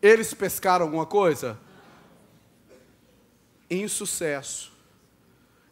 Eles 0.01 0.33
pescaram 0.33 0.87
alguma 0.87 1.05
coisa? 1.05 1.59
Insucesso. 3.71 4.73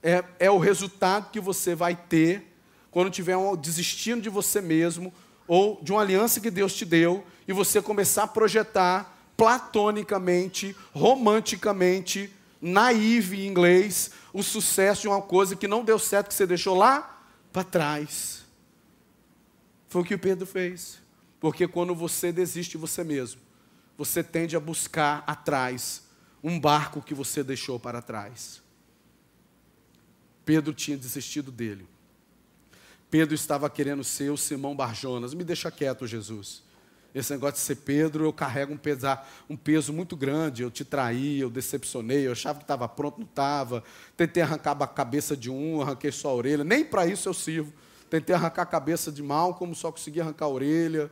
É, 0.03 0.25
é 0.39 0.51
o 0.51 0.59
resultado 0.59 1.31
que 1.31 1.41
você 1.41 1.75
vai 1.75 1.95
ter 1.95 2.51
quando 2.91 3.11
tiver 3.11 3.37
um, 3.37 3.57
desistindo 3.57 4.21
de 4.21 4.29
você 4.29 4.61
mesmo, 4.61 5.13
ou 5.53 5.81
de 5.83 5.91
uma 5.91 6.01
aliança 6.01 6.39
que 6.39 6.49
Deus 6.49 6.73
te 6.73 6.85
deu 6.85 7.27
e 7.49 7.53
você 7.53 7.83
começar 7.83 8.23
a 8.23 8.29
projetar 8.29 9.33
platonicamente, 9.37 10.77
romanticamente, 10.93 12.33
naive 12.63 13.41
em 13.41 13.49
inglês, 13.49 14.13
o 14.33 14.45
sucesso 14.45 15.03
de 15.03 15.09
uma 15.09 15.21
coisa 15.21 15.57
que 15.57 15.67
não 15.67 15.85
deu 15.85 15.99
certo, 15.99 16.29
que 16.29 16.35
você 16.35 16.47
deixou 16.47 16.79
lá 16.79 17.21
para 17.53 17.65
trás. 17.65 18.45
Foi 19.89 20.03
o 20.03 20.05
que 20.05 20.15
o 20.15 20.19
Pedro 20.21 20.47
fez. 20.47 21.01
Porque 21.41 21.67
quando 21.67 21.97
você 21.97 22.31
desiste 22.31 22.73
de 22.73 22.79
você 22.79 23.03
mesmo, 23.03 23.41
você 23.99 24.23
tende 24.23 24.55
a 24.55 24.61
buscar 24.61 25.25
atrás 25.27 26.05
um 26.45 26.61
barco 26.61 27.03
que 27.03 27.13
você 27.13 27.43
deixou 27.43 27.81
para 27.81 28.01
trás. 28.01 28.63
Pedro 30.45 30.73
tinha 30.73 30.97
desistido 30.97 31.51
dele. 31.51 31.89
Pedro 33.11 33.35
estava 33.35 33.69
querendo 33.69 34.05
ser 34.05 34.31
o 34.31 34.37
Simão 34.37 34.75
Barjonas. 34.77 35.35
Me 35.35 35.43
deixa 35.43 35.71
quieto, 35.71 36.07
Jesus. 36.07 36.63
Esse 37.13 37.33
negócio 37.33 37.55
de 37.55 37.61
ser 37.61 37.77
Pedro, 37.77 38.25
eu 38.25 38.33
carrego 38.33 38.73
um, 38.73 38.77
pesar, 38.77 39.29
um 39.49 39.57
peso 39.57 39.93
muito 39.93 40.17
grande. 40.17 40.63
Eu 40.63 40.71
te 40.71 40.85
traí, 40.85 41.41
eu 41.41 41.51
decepcionei, 41.51 42.29
eu 42.29 42.33
achava 42.33 42.59
que 42.59 42.65
estava 42.65 42.89
pronto, 42.89 43.19
não 43.19 43.27
estava. 43.27 43.83
Tentei 44.17 44.43
arrancar 44.43 44.81
a 44.81 44.87
cabeça 44.87 45.37
de 45.37 45.51
um, 45.51 45.83
arranquei 45.83 46.13
só 46.13 46.29
a 46.29 46.35
orelha. 46.35 46.63
Nem 46.63 46.85
para 46.85 47.07
isso 47.07 47.29
eu 47.29 47.35
sirvo. 47.35 47.73
Tentei 48.09 48.35
arrancar 48.35 48.63
a 48.63 48.67
cabeça 48.67 49.11
de 49.11 49.23
mal, 49.23 49.55
como 49.55 49.75
só 49.75 49.91
consegui 49.91 50.21
arrancar 50.21 50.45
a 50.45 50.49
orelha. 50.49 51.11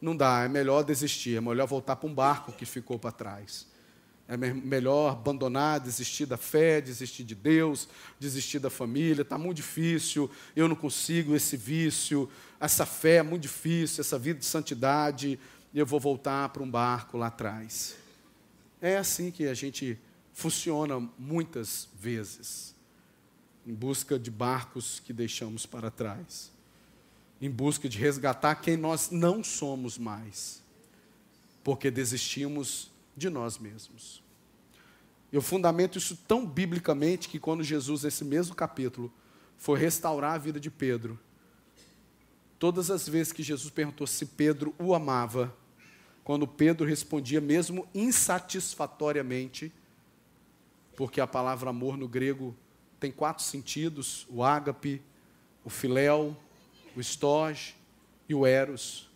Não 0.00 0.16
dá, 0.16 0.44
é 0.44 0.48
melhor 0.48 0.82
desistir, 0.82 1.36
é 1.36 1.40
melhor 1.40 1.66
voltar 1.66 1.96
para 1.96 2.08
um 2.08 2.14
barco 2.14 2.52
que 2.52 2.64
ficou 2.64 2.98
para 2.98 3.12
trás. 3.12 3.66
É 4.28 4.36
melhor 4.36 5.12
abandonar, 5.12 5.80
desistir 5.80 6.26
da 6.26 6.36
fé, 6.36 6.82
desistir 6.82 7.24
de 7.24 7.34
Deus, 7.34 7.88
desistir 8.20 8.58
da 8.58 8.68
família. 8.68 9.22
Está 9.22 9.38
muito 9.38 9.56
difícil, 9.56 10.30
eu 10.54 10.68
não 10.68 10.76
consigo 10.76 11.34
esse 11.34 11.56
vício, 11.56 12.28
essa 12.60 12.84
fé 12.84 13.16
é 13.16 13.22
muito 13.22 13.42
difícil, 13.42 14.02
essa 14.02 14.18
vida 14.18 14.38
de 14.38 14.44
santidade. 14.44 15.40
E 15.72 15.78
eu 15.78 15.86
vou 15.86 15.98
voltar 15.98 16.50
para 16.50 16.62
um 16.62 16.70
barco 16.70 17.16
lá 17.16 17.28
atrás. 17.28 17.96
É 18.82 18.98
assim 18.98 19.30
que 19.30 19.46
a 19.46 19.54
gente 19.54 19.98
funciona 20.34 21.00
muitas 21.18 21.88
vezes, 21.98 22.74
em 23.66 23.72
busca 23.72 24.18
de 24.18 24.30
barcos 24.30 25.00
que 25.00 25.12
deixamos 25.12 25.64
para 25.64 25.90
trás, 25.90 26.52
em 27.40 27.50
busca 27.50 27.88
de 27.88 27.98
resgatar 27.98 28.56
quem 28.56 28.76
nós 28.76 29.10
não 29.10 29.42
somos 29.42 29.96
mais, 29.96 30.62
porque 31.64 31.90
desistimos 31.90 32.90
de 33.18 33.28
nós 33.28 33.58
mesmos. 33.58 34.22
Eu 35.30 35.42
fundamento 35.42 35.98
isso 35.98 36.16
tão 36.26 36.46
biblicamente 36.46 37.28
que 37.28 37.38
quando 37.38 37.62
Jesus, 37.62 38.04
nesse 38.04 38.24
mesmo 38.24 38.54
capítulo, 38.54 39.12
foi 39.58 39.78
restaurar 39.78 40.34
a 40.34 40.38
vida 40.38 40.58
de 40.58 40.70
Pedro, 40.70 41.18
todas 42.58 42.90
as 42.90 43.08
vezes 43.08 43.32
que 43.32 43.42
Jesus 43.42 43.70
perguntou 43.70 44.06
se 44.06 44.24
Pedro 44.24 44.74
o 44.78 44.94
amava, 44.94 45.54
quando 46.24 46.46
Pedro 46.46 46.86
respondia, 46.86 47.40
mesmo 47.40 47.86
insatisfatoriamente, 47.94 49.72
porque 50.96 51.20
a 51.20 51.26
palavra 51.26 51.70
amor 51.70 51.96
no 51.96 52.08
grego 52.08 52.56
tem 52.98 53.10
quatro 53.10 53.44
sentidos: 53.44 54.26
o 54.28 54.42
ágape, 54.42 55.02
o 55.64 55.70
filéu, 55.70 56.36
o 56.96 57.00
estóge 57.00 57.74
e 58.28 58.34
o 58.34 58.46
eros. 58.46 59.08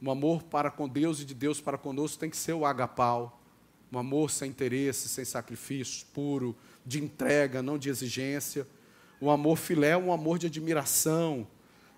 O 0.00 0.10
amor 0.10 0.42
para 0.42 0.70
com 0.70 0.88
Deus 0.88 1.20
e 1.20 1.24
de 1.24 1.34
Deus 1.34 1.60
para 1.60 1.78
conosco 1.78 2.18
tem 2.18 2.30
que 2.30 2.36
ser 2.36 2.52
o 2.52 2.64
agapau. 2.64 3.35
Um 3.96 3.98
amor 3.98 4.30
sem 4.30 4.50
interesse, 4.50 5.08
sem 5.08 5.24
sacrifício, 5.24 6.06
puro, 6.12 6.54
de 6.84 7.02
entrega, 7.02 7.62
não 7.62 7.78
de 7.78 7.88
exigência. 7.88 8.66
O 9.18 9.30
amor 9.30 9.56
filé 9.56 9.92
é 9.92 9.96
um 9.96 10.12
amor 10.12 10.38
de 10.38 10.46
admiração, 10.48 11.46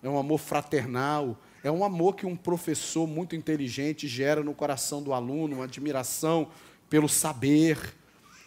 é 0.01 0.09
um 0.09 0.17
amor 0.17 0.39
fraternal, 0.39 1.37
é 1.61 1.73
um 1.73 1.83
amor 1.83 2.15
que 2.15 2.25
um 2.25 2.37
professor 2.37 3.05
muito 3.05 3.35
inteligente 3.35 4.07
gera 4.07 4.45
no 4.45 4.55
coração 4.55 5.03
do 5.03 5.13
aluno, 5.13 5.57
uma 5.57 5.65
admiração 5.65 6.49
pelo 6.89 7.09
saber. 7.09 7.77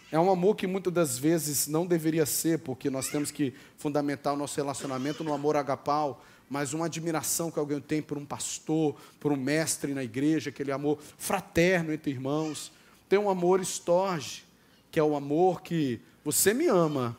É 0.10 0.18
um 0.18 0.32
amor 0.32 0.56
que 0.56 0.66
muitas 0.66 0.94
das 0.94 1.18
vezes 1.18 1.68
não 1.68 1.86
deveria 1.86 2.26
ser, 2.26 2.60
porque 2.60 2.90
nós 2.90 3.10
temos 3.10 3.32
que 3.32 3.54
fundamentar 3.78 4.34
o 4.34 4.38
nosso 4.38 4.56
relacionamento 4.56 5.26
no 5.26 5.34
amor 5.34 5.58
agapau, 5.58 6.24
mas 6.50 6.72
uma 6.74 6.86
admiração 6.86 7.52
que 7.52 7.60
alguém 7.60 7.82
tem 7.82 8.02
por 8.02 8.18
um 8.18 8.26
pastor, 8.26 8.96
por 9.20 9.34
um 9.34 9.38
mestre 9.38 9.94
na 9.94 10.06
igreja, 10.06 10.52
aquele 10.52 10.72
amor 10.72 11.00
fraterno 11.18 11.92
entre 11.92 12.12
irmãos. 12.12 12.72
Tem 13.12 13.20
um 13.20 13.30
amor 13.30 13.60
estorge, 13.60 14.46
que 14.90 14.98
é 14.98 15.04
o 15.04 15.18
amor 15.18 15.62
que 15.62 16.00
você 16.24 16.54
me 16.54 16.68
ama, 16.68 17.18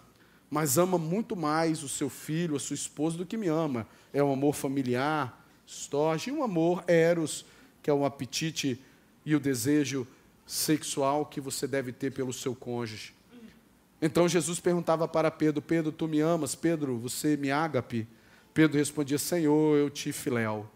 mas 0.51 0.79
ama 0.79 0.97
muito 0.97 1.37
mais 1.37 1.83
o 1.83 1.89
seu 1.89 2.09
filho, 2.09 2.57
a 2.57 2.59
sua 2.59 2.73
esposa 2.73 3.19
do 3.19 3.27
que 3.27 3.37
me 3.37 3.49
ama. 3.49 3.87
É 4.11 4.25
um 4.25 4.33
amor 4.33 4.55
familiar, 4.55 5.47
estorge, 5.67 6.31
e 6.31 6.33
um 6.33 6.43
amor 6.43 6.83
eros, 6.87 7.45
que 7.83 7.91
é 7.91 7.93
o 7.93 8.07
apetite 8.07 8.83
e 9.27 9.37
o 9.37 9.39
desejo 9.39 10.07
sexual 10.47 11.27
que 11.27 11.43
você 11.43 11.67
deve 11.67 11.93
ter 11.93 12.11
pelo 12.11 12.33
seu 12.33 12.55
cônjuge. 12.55 13.13
Então 14.01 14.27
Jesus 14.27 14.59
perguntava 14.59 15.07
para 15.07 15.31
Pedro: 15.31 15.61
Pedro, 15.61 15.93
tu 15.93 16.09
me 16.09 16.21
amas? 16.21 16.55
Pedro, 16.55 16.97
você 16.97 17.37
me 17.37 17.51
ágape? 17.51 18.09
Pedro 18.55 18.79
respondia: 18.79 19.19
Senhor, 19.19 19.77
eu 19.77 19.91
te 19.91 20.11
filéu. 20.11 20.67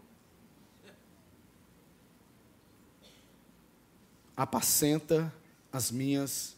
Apacenta 4.37 5.33
as 5.73 5.91
minhas 5.91 6.55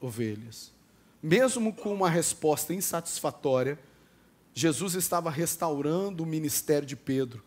ovelhas. 0.00 0.72
Mesmo 1.22 1.72
com 1.72 1.92
uma 1.92 2.08
resposta 2.08 2.74
insatisfatória, 2.74 3.78
Jesus 4.54 4.94
estava 4.94 5.30
restaurando 5.30 6.22
o 6.22 6.26
ministério 6.26 6.86
de 6.86 6.96
Pedro. 6.96 7.44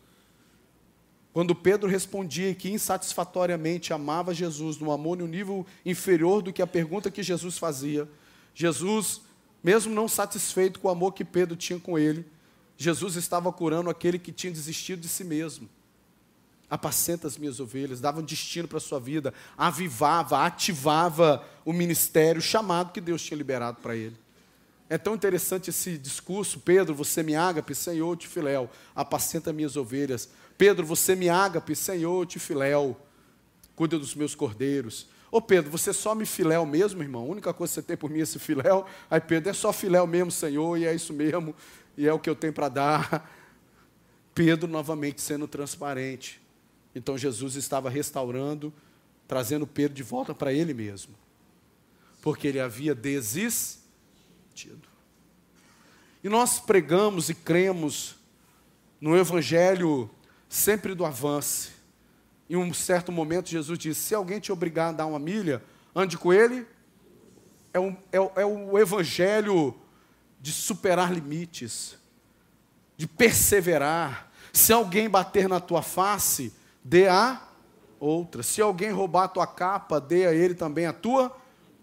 Quando 1.32 1.52
Pedro 1.52 1.88
respondia 1.88 2.54
que 2.54 2.70
insatisfatoriamente 2.70 3.92
amava 3.92 4.32
Jesus, 4.32 4.78
num 4.78 4.92
amor 4.92 5.18
no 5.18 5.26
nível 5.26 5.66
inferior 5.84 6.40
do 6.40 6.52
que 6.52 6.62
a 6.62 6.66
pergunta 6.66 7.10
que 7.10 7.24
Jesus 7.24 7.58
fazia, 7.58 8.08
Jesus, 8.54 9.22
mesmo 9.62 9.92
não 9.92 10.06
satisfeito 10.06 10.78
com 10.78 10.86
o 10.86 10.90
amor 10.92 11.12
que 11.12 11.24
Pedro 11.24 11.56
tinha 11.56 11.80
com 11.80 11.98
ele, 11.98 12.24
Jesus 12.76 13.16
estava 13.16 13.52
curando 13.52 13.90
aquele 13.90 14.18
que 14.18 14.30
tinha 14.30 14.52
desistido 14.52 15.00
de 15.00 15.08
si 15.08 15.24
mesmo. 15.24 15.68
Apacenta 16.68 17.26
as 17.26 17.36
minhas 17.36 17.60
ovelhas, 17.60 18.00
dava 18.00 18.20
um 18.20 18.24
destino 18.24 18.66
para 18.66 18.78
a 18.78 18.80
sua 18.80 18.98
vida, 18.98 19.32
avivava, 19.56 20.44
ativava 20.44 21.44
o 21.64 21.72
ministério, 21.72 22.40
o 22.40 22.42
chamado 22.42 22.92
que 22.92 23.00
Deus 23.00 23.22
tinha 23.22 23.36
liberado 23.36 23.80
para 23.80 23.94
ele. 23.94 24.16
É 24.88 24.98
tão 24.98 25.14
interessante 25.14 25.70
esse 25.70 25.96
discurso, 25.96 26.60
Pedro, 26.60 26.94
você 26.94 27.22
me 27.22 27.34
ágape, 27.34 27.74
Senhor, 27.74 28.16
te 28.16 28.28
filéu, 28.28 28.70
apacenta 28.94 29.52
minhas 29.52 29.76
ovelhas. 29.76 30.28
Pedro, 30.58 30.84
você 30.84 31.14
me 31.14 31.28
ágape, 31.28 31.74
Senhor, 31.74 32.26
te 32.26 32.38
filéu, 32.38 32.96
cuida 33.74 33.98
dos 33.98 34.14
meus 34.14 34.34
cordeiros. 34.34 35.06
Ô 35.30 35.40
Pedro, 35.40 35.70
você 35.70 35.92
só 35.92 36.14
me 36.14 36.26
filéu 36.26 36.64
mesmo, 36.64 37.02
irmão? 37.02 37.22
A 37.22 37.26
única 37.26 37.52
coisa 37.52 37.72
que 37.72 37.74
você 37.74 37.82
tem 37.82 37.96
por 37.96 38.10
mim 38.10 38.20
é 38.20 38.22
esse 38.22 38.38
filéu. 38.38 38.86
Aí 39.10 39.20
Pedro, 39.20 39.50
é 39.50 39.52
só 39.52 39.72
filéu 39.72 40.06
mesmo, 40.06 40.30
Senhor, 40.30 40.78
e 40.78 40.84
é 40.84 40.94
isso 40.94 41.12
mesmo 41.12 41.54
e 41.96 42.06
é 42.06 42.12
o 42.12 42.18
que 42.18 42.28
eu 42.28 42.34
tenho 42.34 42.52
para 42.52 42.68
dar. 42.68 43.30
Pedro 44.34 44.68
novamente 44.68 45.20
sendo 45.20 45.46
transparente. 45.46 46.40
Então 46.94 47.18
Jesus 47.18 47.56
estava 47.56 47.90
restaurando, 47.90 48.72
trazendo 49.26 49.66
Pedro 49.66 49.94
de 49.94 50.02
volta 50.02 50.34
para 50.34 50.52
ele 50.52 50.72
mesmo. 50.72 51.14
Porque 52.22 52.46
ele 52.46 52.60
havia 52.60 52.94
desistido. 52.94 53.82
E 56.22 56.28
nós 56.28 56.58
pregamos 56.58 57.28
e 57.28 57.34
cremos 57.34 58.16
no 59.00 59.16
Evangelho 59.16 60.08
sempre 60.48 60.94
do 60.94 61.04
avanço. 61.04 61.72
Em 62.48 62.56
um 62.56 62.72
certo 62.72 63.10
momento, 63.10 63.50
Jesus 63.50 63.78
disse: 63.78 64.00
Se 64.00 64.14
alguém 64.14 64.40
te 64.40 64.52
obrigar 64.52 64.90
a 64.90 64.92
dar 64.92 65.06
uma 65.06 65.18
milha, 65.18 65.62
ande 65.94 66.16
com 66.16 66.32
ele. 66.32 66.66
É, 67.72 67.80
um, 67.80 67.96
é, 68.12 68.16
é 68.16 68.46
o 68.46 68.78
Evangelho 68.78 69.74
de 70.40 70.52
superar 70.52 71.12
limites, 71.12 71.98
de 72.96 73.06
perseverar. 73.06 74.32
Se 74.52 74.72
alguém 74.72 75.10
bater 75.10 75.48
na 75.48 75.58
tua 75.58 75.82
face, 75.82 76.52
dê 76.84 77.08
a 77.08 77.40
outra. 77.98 78.42
Se 78.42 78.60
alguém 78.60 78.90
roubar 78.90 79.24
a 79.24 79.28
tua 79.28 79.46
capa, 79.46 79.98
dê 79.98 80.26
a 80.26 80.34
ele 80.34 80.54
também 80.54 80.84
a 80.84 80.92
tua 80.92 81.34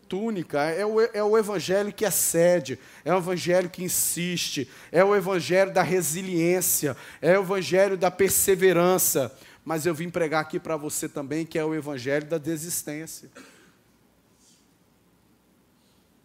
túnica. 0.08 0.62
É 0.62 0.86
o, 0.86 1.02
é 1.02 1.24
o 1.24 1.38
evangelho 1.38 1.92
que 1.92 2.06
excede, 2.06 2.78
é 3.04 3.14
o 3.14 3.18
evangelho 3.18 3.70
que 3.70 3.84
insiste, 3.84 4.70
é 4.92 5.04
o 5.04 5.16
evangelho 5.16 5.74
da 5.74 5.82
resiliência, 5.82 6.96
é 7.22 7.40
o 7.40 7.42
evangelho 7.42 7.98
da 7.98 8.12
perseverança. 8.12 9.36
Mas 9.66 9.86
eu 9.86 9.96
vim 9.96 10.10
pregar 10.10 10.42
aqui 10.42 10.60
para 10.60 10.76
você 10.78 11.10
também 11.10 11.46
que 11.46 11.58
é 11.58 11.66
o 11.66 11.74
evangelho 11.74 12.26
da 12.26 12.38
desistência. 12.38 13.32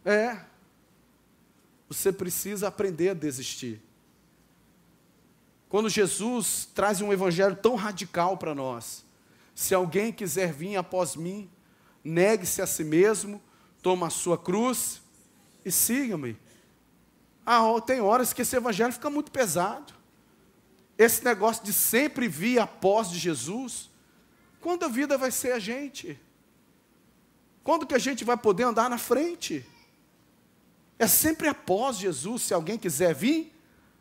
É, 0.04 0.36
você 1.88 2.12
precisa 2.12 2.68
aprender 2.68 3.10
a 3.10 3.14
desistir. 3.14 3.85
Quando 5.68 5.88
Jesus 5.88 6.68
traz 6.74 7.00
um 7.00 7.12
evangelho 7.12 7.56
tão 7.56 7.74
radical 7.74 8.36
para 8.36 8.54
nós, 8.54 9.04
se 9.54 9.74
alguém 9.74 10.12
quiser 10.12 10.52
vir 10.52 10.76
após 10.76 11.16
mim, 11.16 11.50
negue-se 12.04 12.62
a 12.62 12.66
si 12.66 12.84
mesmo, 12.84 13.42
toma 13.82 14.06
a 14.06 14.10
sua 14.10 14.38
cruz 14.38 15.00
e 15.64 15.72
siga-me. 15.72 16.36
Ah, 17.44 17.62
tem 17.84 18.00
horas 18.00 18.32
que 18.32 18.42
esse 18.42 18.56
evangelho 18.56 18.92
fica 18.92 19.10
muito 19.10 19.30
pesado. 19.30 19.94
Esse 20.98 21.24
negócio 21.24 21.64
de 21.64 21.72
sempre 21.72 22.28
vir 22.28 22.58
após 22.58 23.10
de 23.10 23.18
Jesus, 23.18 23.90
quando 24.60 24.84
a 24.84 24.88
vida 24.88 25.18
vai 25.18 25.30
ser 25.30 25.52
a 25.52 25.58
gente? 25.58 26.18
Quando 27.62 27.86
que 27.86 27.94
a 27.94 27.98
gente 27.98 28.24
vai 28.24 28.36
poder 28.36 28.64
andar 28.64 28.88
na 28.88 28.98
frente? 28.98 29.64
É 30.98 31.06
sempre 31.06 31.48
após 31.48 31.98
Jesus, 31.98 32.42
se 32.42 32.54
alguém 32.54 32.78
quiser 32.78 33.14
vir, 33.14 33.52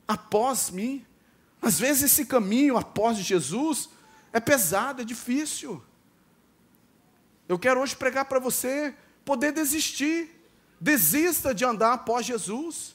após 0.08 0.70
mim. 0.70 1.06
Às 1.66 1.80
vezes 1.80 2.04
esse 2.04 2.28
caminho 2.28 2.78
após 2.78 3.18
Jesus 3.18 3.90
é 4.32 4.40
pesado, 4.40 5.02
é 5.02 5.06
difícil. 5.06 5.84
Eu 7.50 7.58
quero 7.58 7.82
hoje 7.82 7.96
pregar 7.96 8.26
para 8.26 8.38
você 8.38 8.94
poder 9.26 9.52
desistir. 9.52 10.30
Desista 10.80 11.56
de 11.56 11.66
andar 11.66 11.94
após 11.94 12.24
Jesus. 12.24 12.94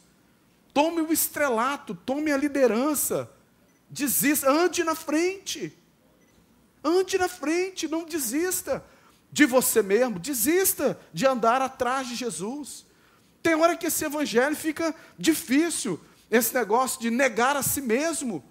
Tome 0.72 1.00
o 1.00 1.12
estrelato, 1.12 1.96
tome 1.96 2.30
a 2.30 2.36
liderança. 2.36 3.28
Desista, 3.90 4.48
ande 4.48 4.84
na 4.84 4.94
frente. 4.94 5.76
Ande 6.84 7.18
na 7.18 7.28
frente, 7.28 7.88
não 7.88 8.04
desista 8.04 8.84
de 9.32 9.46
você 9.46 9.82
mesmo, 9.82 10.20
desista 10.20 10.96
de 11.12 11.26
andar 11.26 11.60
atrás 11.60 12.06
de 12.06 12.14
Jesus. 12.14 12.86
Tem 13.42 13.56
hora 13.56 13.76
que 13.76 13.88
esse 13.88 14.04
evangelho 14.04 14.54
fica 14.54 14.94
difícil, 15.18 16.00
esse 16.30 16.54
negócio 16.54 17.00
de 17.00 17.10
negar 17.10 17.56
a 17.56 17.64
si 17.64 17.80
mesmo, 17.80 18.44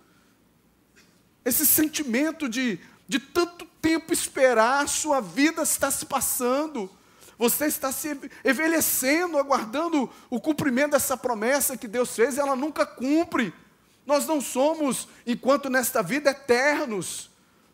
esse 1.43 1.65
sentimento 1.65 2.47
de, 2.47 2.79
de 3.07 3.19
tanto 3.19 3.65
tempo 3.81 4.13
esperar, 4.13 4.87
sua 4.87 5.21
vida 5.21 5.61
está 5.61 5.89
se 5.89 6.05
passando, 6.05 6.89
você 7.37 7.65
está 7.67 7.91
se 7.91 8.19
envelhecendo, 8.43 9.37
aguardando 9.37 10.09
o 10.29 10.41
cumprimento 10.41 10.91
dessa 10.91 11.15
promessa 11.15 11.77
que 11.77 11.87
Deus 11.87 12.13
fez, 12.13 12.35
e 12.35 12.39
ela 12.39 12.55
nunca 12.55 12.85
cumpre. 12.85 13.53
Nós 14.05 14.25
não 14.25 14.41
somos, 14.41 15.07
enquanto 15.25 15.69
nesta 15.69 16.03
vida, 16.03 16.31
eternos, 16.31 17.29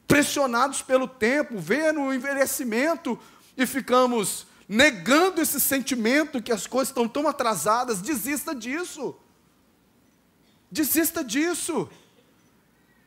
pressionados 0.07 0.81
pelo 0.81 1.07
tempo, 1.07 1.57
vendo 1.57 2.01
o 2.01 2.13
envelhecimento 2.13 3.19
e 3.57 3.65
ficamos 3.65 4.45
negando 4.67 5.41
esse 5.41 5.59
sentimento 5.59 6.41
que 6.41 6.51
as 6.51 6.67
coisas 6.67 6.89
estão 6.89 7.07
tão 7.07 7.27
atrasadas, 7.27 8.01
desista 8.01 8.53
disso. 8.53 9.15
Desista 10.71 11.23
disso. 11.23 11.89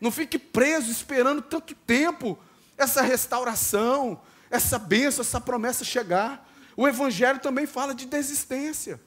Não 0.01 0.11
fique 0.11 0.39
preso 0.39 0.91
esperando 0.91 1.43
tanto 1.43 1.75
tempo 1.75 2.39
essa 2.77 3.03
restauração, 3.03 4.21
essa 4.51 4.79
bênção, 4.79 5.23
essa 5.23 5.41
promessa 5.41 5.85
chegar. 5.85 6.49
O 6.77 6.87
Evangelho 6.87 7.41
também 7.41 7.67
fala 7.67 7.95
de 7.95 8.07
desistência. 8.07 9.01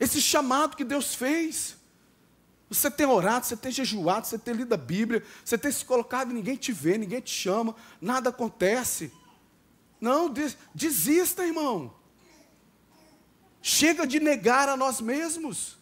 Esse 0.00 0.20
chamado 0.20 0.76
que 0.76 0.84
Deus 0.84 1.14
fez. 1.14 1.76
Você 2.68 2.90
tem 2.90 3.06
orado, 3.06 3.46
você 3.46 3.56
tem 3.56 3.70
jejuado, 3.70 4.26
você 4.26 4.38
tem 4.38 4.54
lido 4.54 4.72
a 4.72 4.78
Bíblia, 4.78 5.22
você 5.44 5.58
tem 5.58 5.70
se 5.70 5.84
colocado 5.84 6.30
e 6.30 6.34
ninguém 6.34 6.56
te 6.56 6.72
vê, 6.72 6.96
ninguém 6.96 7.20
te 7.20 7.30
chama, 7.30 7.76
nada 8.00 8.30
acontece. 8.30 9.12
Não, 10.00 10.32
desista, 10.74 11.46
irmão. 11.46 11.94
Chega 13.60 14.04
de 14.06 14.18
negar 14.18 14.68
a 14.68 14.76
nós 14.76 15.00
mesmos. 15.00 15.78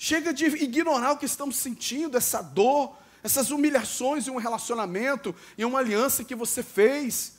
Chega 0.00 0.32
de 0.32 0.46
ignorar 0.46 1.10
o 1.10 1.18
que 1.18 1.26
estamos 1.26 1.56
sentindo, 1.56 2.16
essa 2.16 2.40
dor, 2.40 2.96
essas 3.20 3.50
humilhações 3.50 4.28
em 4.28 4.30
um 4.30 4.36
relacionamento, 4.36 5.34
em 5.58 5.64
uma 5.64 5.80
aliança 5.80 6.22
que 6.22 6.36
você 6.36 6.62
fez. 6.62 7.36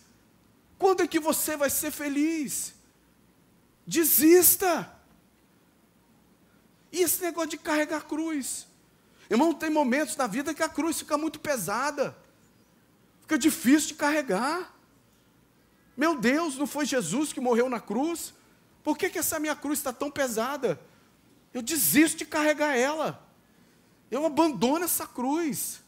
Quando 0.78 1.02
é 1.02 1.08
que 1.08 1.22
você 1.22 1.56
vai 1.56 1.70
ser 1.70 1.90
feliz? 1.90 2.74
Desista. 3.88 4.94
E 6.92 7.02
esse 7.02 7.22
negócio 7.22 7.52
de 7.52 7.58
carregar 7.58 8.06
cruz? 8.06 8.68
Irmão, 9.30 9.54
tem 9.54 9.70
momentos 9.70 10.18
na 10.18 10.28
vida 10.28 10.54
que 10.54 10.62
a 10.62 10.68
cruz 10.68 11.00
fica 11.00 11.18
muito 11.18 11.40
pesada, 11.40 12.18
fica 13.22 13.38
difícil 13.38 13.90
de 13.90 13.94
carregar. 13.94 14.76
Meu 15.96 16.20
Deus, 16.20 16.58
não 16.58 16.68
foi 16.68 16.86
Jesus 16.86 17.32
que 17.32 17.40
morreu 17.40 17.70
na 17.70 17.80
cruz? 17.80 18.34
Por 18.84 18.98
que, 18.98 19.10
que 19.10 19.20
essa 19.20 19.40
minha 19.40 19.56
cruz 19.56 19.80
está 19.80 19.94
tão 19.94 20.12
pesada? 20.12 20.78
Eu 21.54 21.62
desisto 21.62 22.20
de 22.20 22.26
carregar 22.26 22.76
ela. 22.78 23.28
Eu 24.12 24.26
abandono 24.26 24.86
essa 24.86 25.06
cruz. 25.06 25.82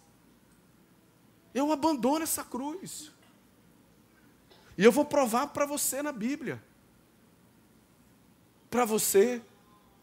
Eu 1.53 1.71
abandono 1.71 2.23
essa 2.23 2.43
cruz. 2.43 3.11
E 4.77 4.83
eu 4.83 4.91
vou 4.91 5.05
provar 5.05 5.47
para 5.47 5.65
você 5.65 6.01
na 6.01 6.11
Bíblia. 6.11 6.61
Para 8.69 8.85
você 8.85 9.41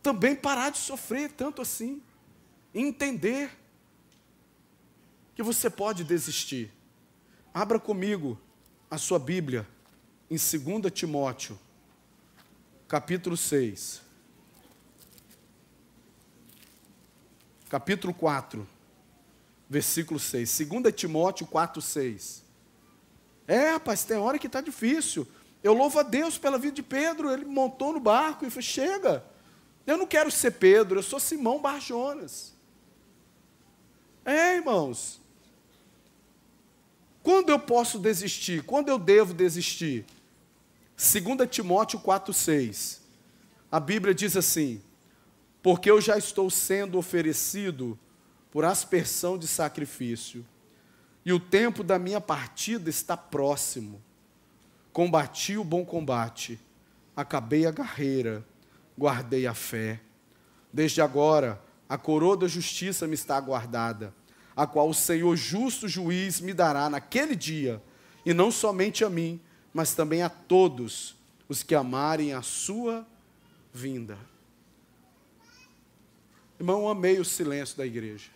também 0.03 0.37
parar 0.37 0.71
de 0.71 0.79
sofrer 0.79 1.33
tanto 1.33 1.63
assim. 1.63 2.03
Entender 2.75 3.51
que 5.35 5.43
você 5.43 5.71
pode 5.71 6.05
desistir. 6.05 6.73
Abra 7.53 7.81
comigo 7.81 8.39
a 8.91 8.99
sua 8.99 9.19
Bíblia 9.19 9.67
em 10.31 10.37
2 10.37 10.93
Timóteo, 10.93 11.59
capítulo 12.87 13.37
6. 13.37 14.08
Capítulo 17.69 18.15
4, 18.15 18.67
versículo 19.69 20.19
6. 20.19 20.61
2 20.67 20.95
Timóteo 20.95 21.47
4, 21.47 21.83
6. 21.83 22.43
É, 23.47 23.73
rapaz, 23.73 24.05
tem 24.05 24.17
hora 24.17 24.39
que 24.39 24.47
está 24.47 24.61
difícil. 24.61 25.27
Eu 25.63 25.75
louvo 25.75 25.99
a 25.99 26.03
Deus 26.03 26.39
pela 26.39 26.59
vida 26.59 26.77
de 26.77 26.83
Pedro. 26.83 27.31
Ele 27.31 27.45
montou 27.45 27.93
no 27.93 28.01
barco 28.01 28.47
e 28.47 28.51
falou: 28.51 28.63
chega. 28.63 29.25
Eu 29.87 29.97
não 29.97 30.07
quero 30.07 30.31
ser 30.31 30.53
Pedro, 30.53 30.99
eu 30.99 31.03
sou 31.03 31.19
Simão 31.19 31.61
Barjonas. 31.61 32.53
É, 34.25 34.57
irmãos. 34.57 35.19
Quando 37.23 37.51
eu 37.51 37.59
posso 37.59 37.99
desistir? 37.99 38.63
Quando 38.65 38.89
eu 38.89 38.99
devo 38.99 39.33
desistir? 39.33 40.05
2 40.97 41.49
Timóteo 41.51 42.01
4,6. 42.01 42.99
A 43.71 43.81
Bíblia 43.81 44.15
diz 44.15 44.37
assim: 44.37 44.83
Porque 45.63 45.91
eu 45.91 46.01
já 46.01 46.17
estou 46.17 46.49
sendo 46.51 46.99
oferecido 46.99 47.99
por 48.51 48.65
aspersão 48.65 49.37
de 49.37 49.47
sacrifício 49.47 50.45
e 51.25 51.33
o 51.33 51.39
tempo 51.39 51.85
da 51.85 51.99
minha 51.99 52.21
partida 52.21 52.89
está 52.89 53.17
próximo. 53.17 54.03
Combati 54.93 55.59
o 55.59 55.65
bom 55.65 55.85
combate, 55.85 56.59
acabei 57.15 57.67
a 57.67 57.73
carreira, 57.73 58.43
guardei 58.97 59.47
a 59.47 59.53
fé. 59.53 60.01
Desde 60.73 61.03
agora, 61.03 61.63
a 61.89 61.99
coroa 61.99 62.37
da 62.37 62.49
justiça 62.49 63.07
me 63.07 63.15
está 63.15 63.37
aguardada, 63.37 64.15
a 64.57 64.67
qual 64.67 64.89
o 64.89 64.95
Senhor 64.95 65.37
justo 65.37 65.87
juiz 65.87 66.41
me 66.41 66.55
dará 66.55 66.89
naquele 66.89 67.37
dia, 67.37 67.83
e 68.25 68.33
não 68.33 68.51
somente 68.51 69.05
a 69.05 69.11
mim, 69.11 69.41
mas 69.73 69.95
também 69.95 70.23
a 70.23 70.29
todos 70.29 71.15
os 71.49 71.63
que 71.63 71.75
amarem 71.75 72.33
a 72.33 72.43
sua 72.43 73.07
vinda. 73.73 74.19
Irmão, 76.59 76.89
amei 76.89 77.21
o 77.21 77.25
silêncio 77.25 77.77
da 77.77 77.87
igreja. 77.87 78.31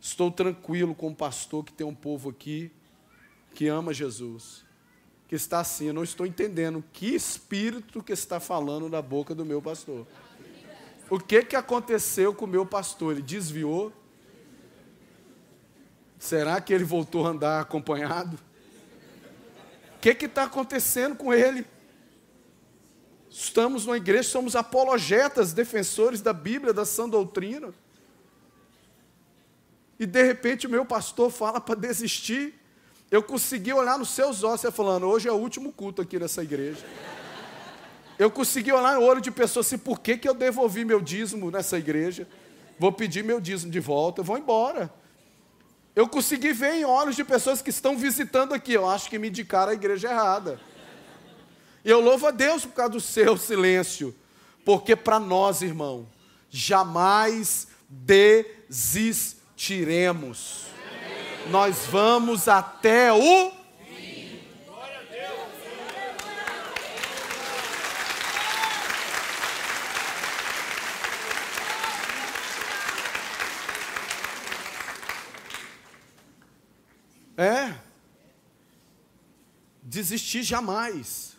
Estou 0.00 0.30
tranquilo 0.30 0.94
com 0.94 1.08
o 1.08 1.14
pastor 1.14 1.64
que 1.64 1.72
tem 1.72 1.86
um 1.86 1.94
povo 1.94 2.30
aqui 2.30 2.70
que 3.54 3.68
ama 3.68 3.94
Jesus, 3.94 4.64
que 5.26 5.34
está 5.34 5.60
assim, 5.60 5.86
eu 5.86 5.94
não 5.94 6.04
estou 6.04 6.26
entendendo 6.26 6.84
que 6.92 7.14
espírito 7.14 8.02
que 8.02 8.12
está 8.12 8.38
falando 8.38 8.88
na 8.88 9.00
boca 9.00 9.34
do 9.34 9.44
meu 9.44 9.62
pastor. 9.62 10.06
O 11.08 11.18
que 11.18 11.42
que 11.42 11.56
aconteceu 11.56 12.34
com 12.34 12.44
o 12.44 12.48
meu 12.48 12.66
pastor? 12.66 13.12
Ele 13.12 13.22
desviou? 13.22 13.92
Será 16.18 16.60
que 16.60 16.72
ele 16.72 16.84
voltou 16.84 17.26
a 17.26 17.30
andar 17.30 17.60
acompanhado? 17.60 18.38
O 19.96 19.98
que 20.00 20.26
está 20.26 20.44
acontecendo 20.44 21.16
com 21.16 21.32
ele? 21.32 21.64
Estamos 23.38 23.84
numa 23.84 23.98
igreja, 23.98 24.30
somos 24.30 24.56
apologetas, 24.56 25.52
defensores 25.52 26.22
da 26.22 26.32
Bíblia, 26.32 26.72
da 26.72 26.86
sã 26.86 27.06
doutrina. 27.06 27.68
E 30.00 30.06
de 30.06 30.22
repente 30.22 30.66
o 30.66 30.70
meu 30.70 30.86
pastor 30.86 31.30
fala 31.30 31.60
para 31.60 31.74
desistir. 31.74 32.54
Eu 33.10 33.22
consegui 33.22 33.74
olhar 33.74 33.98
nos 33.98 34.08
seus 34.08 34.42
olhos, 34.42 34.62
você 34.62 34.72
falando, 34.72 35.06
hoje 35.06 35.28
é 35.28 35.32
o 35.32 35.34
último 35.36 35.70
culto 35.70 36.00
aqui 36.00 36.18
nessa 36.18 36.42
igreja. 36.42 36.82
Eu 38.18 38.30
consegui 38.30 38.72
olhar 38.72 38.94
no 38.94 39.02
olho 39.02 39.20
de 39.20 39.30
pessoas 39.30 39.66
assim, 39.66 39.76
por 39.76 40.00
que, 40.00 40.16
que 40.16 40.26
eu 40.26 40.32
devolvi 40.32 40.82
meu 40.82 41.02
dízimo 41.02 41.50
nessa 41.50 41.76
igreja? 41.76 42.26
Vou 42.78 42.90
pedir 42.90 43.22
meu 43.22 43.38
dízimo 43.38 43.70
de 43.70 43.80
volta, 43.80 44.22
vou 44.22 44.38
embora. 44.38 44.90
Eu 45.94 46.08
consegui 46.08 46.54
ver 46.54 46.72
em 46.76 46.86
olhos 46.86 47.14
de 47.14 47.22
pessoas 47.22 47.60
que 47.60 47.68
estão 47.68 47.98
visitando 47.98 48.54
aqui, 48.54 48.72
eu 48.72 48.88
acho 48.88 49.10
que 49.10 49.18
me 49.18 49.28
indicaram 49.28 49.72
a 49.72 49.74
igreja 49.74 50.08
errada. 50.08 50.58
Eu 51.86 52.00
louvo 52.00 52.26
a 52.26 52.30
Deus 52.30 52.66
por 52.66 52.74
causa 52.74 52.92
do 52.92 53.00
seu 53.00 53.38
silêncio, 53.38 54.14
porque 54.62 54.94
para 54.94 55.18
nós, 55.18 55.62
irmão, 55.62 56.06
jamais 56.50 57.68
desistiremos 57.88 59.36
tiremos. 59.56 60.66
Nós 61.48 61.86
vamos 61.86 62.46
até 62.46 63.12
o 63.12 63.56
É. 77.38 77.74
Desistir 79.82 80.42
jamais. 80.42 81.35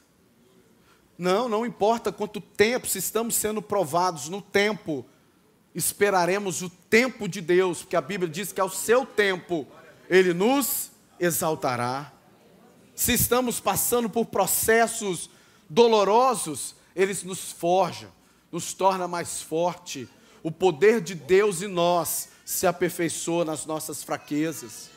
Não, 1.18 1.50
não 1.50 1.66
importa 1.66 2.12
quanto 2.12 2.40
tempo, 2.40 2.88
se 2.88 3.00
estamos 3.00 3.36
sendo 3.36 3.62
provados 3.62 4.30
no 4.30 4.42
tempo 4.42 5.06
esperaremos 5.78 6.64
o 6.64 6.72
tempo 6.72 7.30
de 7.30 7.40
Deus, 7.40 7.84
porque 7.84 7.96
a 7.96 8.02
Bíblia 8.02 8.28
diz 8.28 8.52
que 8.52 8.60
ao 8.60 8.68
seu 8.68 9.06
tempo 9.06 9.68
ele 10.10 10.34
nos 10.34 10.90
exaltará. 11.20 12.12
Se 12.96 13.14
estamos 13.14 13.60
passando 13.60 14.10
por 14.10 14.26
processos 14.26 15.30
dolorosos, 15.70 16.76
eles 16.96 17.22
nos 17.24 17.52
forja, 17.52 18.10
nos 18.52 18.74
torna 18.74 19.08
mais 19.08 19.40
forte. 19.40 20.10
O 20.42 20.50
poder 20.50 21.00
de 21.00 21.14
Deus 21.14 21.62
em 21.62 21.68
nós 21.68 22.30
se 22.44 22.66
aperfeiçoa 22.66 23.46
nas 23.46 23.64
nossas 23.68 24.04
fraquezas. 24.04 24.90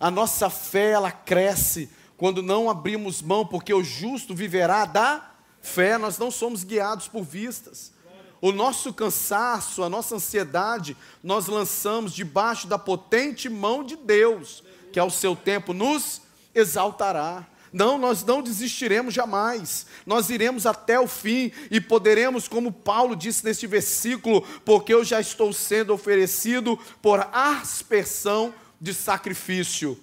A 0.00 0.10
nossa 0.10 0.50
fé 0.50 0.90
ela 0.90 1.12
cresce 1.12 1.88
quando 2.16 2.42
não 2.42 2.70
abrimos 2.70 3.20
mão, 3.22 3.46
porque 3.46 3.72
o 3.72 3.84
justo 3.84 4.34
viverá 4.34 4.84
da 4.84 5.32
fé. 5.60 5.98
Nós 5.98 6.18
não 6.18 6.30
somos 6.30 6.64
guiados 6.64 7.08
por 7.08 7.22
vistas 7.22 7.96
o 8.40 8.52
nosso 8.52 8.92
cansaço, 8.92 9.82
a 9.82 9.88
nossa 9.88 10.16
ansiedade, 10.16 10.96
nós 11.22 11.46
lançamos 11.46 12.12
debaixo 12.12 12.66
da 12.66 12.78
potente 12.78 13.48
mão 13.48 13.82
de 13.82 13.96
Deus, 13.96 14.62
que 14.92 14.98
ao 14.98 15.10
seu 15.10 15.34
tempo 15.34 15.72
nos 15.72 16.22
exaltará. 16.54 17.46
Não, 17.72 17.98
nós 17.98 18.24
não 18.24 18.40
desistiremos 18.40 19.12
jamais, 19.12 19.86
nós 20.06 20.30
iremos 20.30 20.64
até 20.64 20.98
o 20.98 21.06
fim 21.06 21.50
e 21.70 21.80
poderemos, 21.80 22.48
como 22.48 22.72
Paulo 22.72 23.16
disse 23.16 23.44
neste 23.44 23.66
versículo, 23.66 24.42
porque 24.64 24.94
eu 24.94 25.04
já 25.04 25.20
estou 25.20 25.52
sendo 25.52 25.92
oferecido 25.92 26.78
por 27.02 27.28
aspersão 27.32 28.54
de 28.80 28.94
sacrifício. 28.94 29.98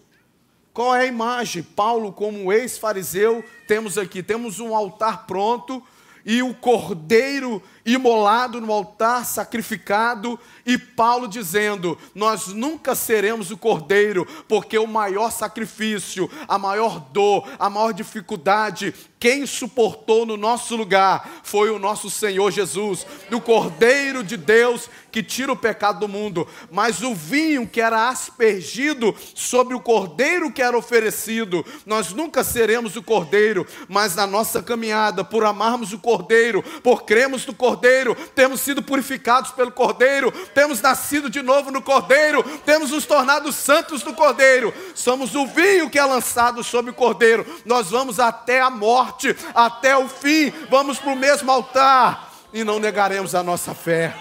Qual 0.73 0.95
é 0.95 1.01
a 1.01 1.05
imagem? 1.05 1.62
Paulo, 1.62 2.12
como 2.12 2.51
ex-fariseu, 2.51 3.45
temos 3.67 3.97
aqui: 3.97 4.23
temos 4.23 4.59
um 4.59 4.75
altar 4.75 5.28
pronto 5.28 5.84
e 6.26 6.41
o 6.41 6.53
cordeiro 6.53 7.61
imolado 7.86 8.61
no 8.61 8.71
altar, 8.71 9.25
sacrificado, 9.25 10.39
e 10.65 10.77
Paulo 10.77 11.27
dizendo: 11.27 11.97
Nós 12.15 12.47
nunca 12.47 12.95
seremos 12.95 13.51
o 13.51 13.57
cordeiro, 13.57 14.25
porque 14.47 14.77
o 14.77 14.88
maior 14.88 15.31
sacrifício, 15.31 16.29
a 16.47 16.57
maior 16.57 16.99
dor, 16.99 17.47
a 17.59 17.69
maior 17.69 17.93
dificuldade, 17.93 18.93
quem 19.23 19.45
suportou 19.45 20.25
no 20.25 20.36
nosso 20.36 20.75
lugar 20.75 21.41
foi 21.43 21.69
o 21.69 21.79
nosso 21.79 22.09
Senhor 22.09 22.51
Jesus, 22.51 23.07
o 23.31 23.39
cordeiro 23.39 24.21
de 24.21 24.36
Deus 24.36 24.89
que 25.13 25.23
tira 25.23 25.49
o 25.49 25.55
pecado 25.55 25.99
do 25.99 26.09
mundo. 26.09 26.45
Mas 26.69 27.01
o 27.01 27.15
vinho 27.15 27.65
que 27.65 27.79
era 27.79 28.09
aspergido 28.09 29.15
sobre 29.34 29.75
o 29.75 29.79
cordeiro 29.79 30.51
que 30.51 30.61
era 30.61 30.77
oferecido, 30.77 31.65
nós 31.86 32.11
nunca 32.11 32.43
seremos 32.43 32.97
o 32.97 33.01
cordeiro, 33.01 33.65
mas 33.88 34.13
na 34.13 34.27
nossa 34.27 34.61
caminhada, 34.61 35.23
por 35.23 35.45
amarmos 35.45 35.93
o 35.93 35.99
cordeiro, 35.99 36.61
por 36.84 37.03
cremos 37.03 37.45
no 37.45 37.53
cordeiro, 37.53 37.72
Cordeiro, 37.74 38.15
temos 38.36 38.61
sido 38.61 38.84
purificados 38.84 39.49
pelo 39.51 39.71
Cordeiro, 39.71 40.32
temos 40.53 40.80
nascido 40.80 41.28
de 41.28 41.41
novo 41.41 41.71
no 41.71 41.82
Cordeiro, 41.82 42.43
temos 42.59 42.91
nos 42.91 43.05
tornado 43.05 43.51
santos 43.51 44.03
no 44.03 44.13
Cordeiro, 44.13 44.71
somos 44.93 45.34
o 45.34 45.47
vinho 45.47 45.89
que 45.89 45.97
é 45.97 46.05
lançado 46.05 46.63
sobre 46.63 46.91
o 46.91 46.93
Cordeiro, 46.93 47.45
nós 47.65 47.89
vamos 47.89 48.19
até 48.19 48.61
a 48.61 48.69
morte, 48.69 49.36
até 49.55 49.97
o 49.97 50.07
fim, 50.07 50.51
vamos 50.69 50.99
para 50.99 51.13
o 51.13 51.15
mesmo 51.15 51.51
altar. 51.51 52.32
e 52.53 52.63
não 52.63 52.80
negaremos 52.80 53.34
a 53.34 53.41
nossa 53.41 53.74
fé. 53.74 54.15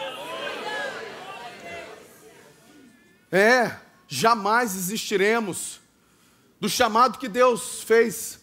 É, 3.30 3.76
jamais 4.08 4.72
desistiremos 4.72 5.78
do 6.58 6.66
chamado 6.70 7.18
que 7.18 7.28
Deus 7.28 7.82
fez, 7.82 8.40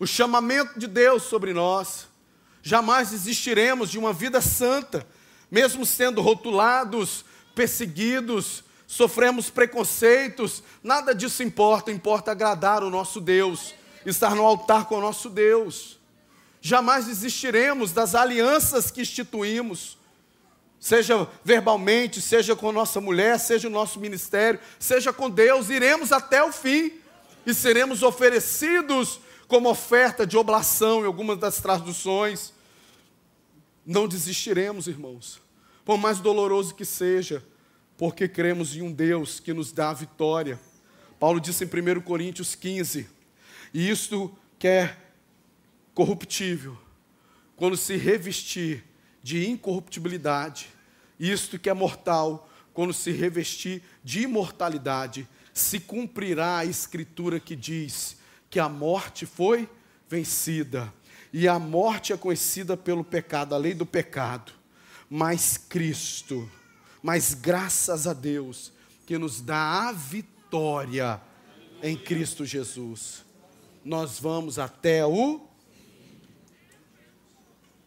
o 0.00 0.06
chamamento 0.06 0.76
de 0.76 0.88
Deus 0.88 1.22
sobre 1.22 1.54
nós. 1.54 2.07
Jamais 2.62 3.10
desistiremos 3.10 3.90
de 3.90 3.98
uma 3.98 4.12
vida 4.12 4.40
santa, 4.40 5.06
mesmo 5.50 5.86
sendo 5.86 6.20
rotulados, 6.20 7.24
perseguidos, 7.54 8.64
sofremos 8.86 9.50
preconceitos, 9.50 10.62
nada 10.82 11.14
disso 11.14 11.42
importa, 11.42 11.90
importa 11.90 12.30
agradar 12.32 12.82
o 12.82 12.90
nosso 12.90 13.20
Deus, 13.20 13.74
estar 14.06 14.34
no 14.34 14.44
altar 14.44 14.86
com 14.86 14.96
o 14.96 15.00
nosso 15.00 15.28
Deus. 15.28 15.98
Jamais 16.60 17.06
desistiremos 17.06 17.92
das 17.92 18.14
alianças 18.14 18.90
que 18.90 19.02
instituímos, 19.02 19.98
seja 20.80 21.28
verbalmente, 21.44 22.20
seja 22.20 22.56
com 22.56 22.72
nossa 22.72 23.00
mulher, 23.00 23.38
seja 23.38 23.68
o 23.68 23.70
nosso 23.70 24.00
ministério, 24.00 24.58
seja 24.78 25.12
com 25.12 25.28
Deus, 25.28 25.68
iremos 25.68 26.10
até 26.12 26.42
o 26.42 26.52
fim 26.52 26.92
e 27.44 27.52
seremos 27.52 28.02
oferecidos 28.02 29.20
como 29.48 29.70
oferta 29.70 30.26
de 30.26 30.36
oblação 30.36 31.02
em 31.02 31.06
algumas 31.06 31.38
das 31.38 31.56
traduções. 31.56 32.52
Não 33.84 34.06
desistiremos, 34.06 34.86
irmãos, 34.86 35.40
por 35.84 35.96
mais 35.96 36.20
doloroso 36.20 36.74
que 36.74 36.84
seja, 36.84 37.42
porque 37.96 38.28
cremos 38.28 38.76
em 38.76 38.82
um 38.82 38.92
Deus 38.92 39.40
que 39.40 39.54
nos 39.54 39.72
dá 39.72 39.88
a 39.88 39.94
vitória. 39.94 40.60
Paulo 41.18 41.40
disse 41.40 41.64
em 41.64 41.66
1 41.66 42.02
Coríntios 42.02 42.54
15: 42.54 43.08
E 43.72 43.90
isto 43.90 44.36
que 44.58 44.68
é 44.68 44.96
corruptível, 45.94 46.76
quando 47.56 47.76
se 47.76 47.96
revestir 47.96 48.84
de 49.22 49.48
incorruptibilidade, 49.48 50.68
isto 51.18 51.58
que 51.58 51.70
é 51.70 51.74
mortal, 51.74 52.48
quando 52.74 52.92
se 52.92 53.10
revestir 53.10 53.82
de 54.04 54.20
imortalidade, 54.20 55.26
se 55.54 55.80
cumprirá 55.80 56.58
a 56.58 56.64
escritura 56.64 57.40
que 57.40 57.56
diz 57.56 58.18
que 58.50 58.58
a 58.58 58.68
morte 58.68 59.26
foi 59.26 59.68
vencida, 60.08 60.92
e 61.32 61.46
a 61.46 61.58
morte 61.58 62.12
é 62.12 62.16
conhecida 62.16 62.76
pelo 62.76 63.04
pecado, 63.04 63.54
a 63.54 63.58
lei 63.58 63.74
do 63.74 63.84
pecado, 63.84 64.52
mas 65.10 65.58
Cristo 65.58 66.50
mas 67.02 67.34
graças 67.34 68.06
a 68.06 68.12
Deus 68.12 68.72
que 69.06 69.16
nos 69.18 69.40
dá 69.40 69.88
a 69.88 69.92
vitória 69.92 71.20
em 71.82 71.96
Cristo 71.96 72.44
Jesus. 72.44 73.24
Nós 73.84 74.18
vamos 74.18 74.58
até 74.58 75.06
o 75.06 75.46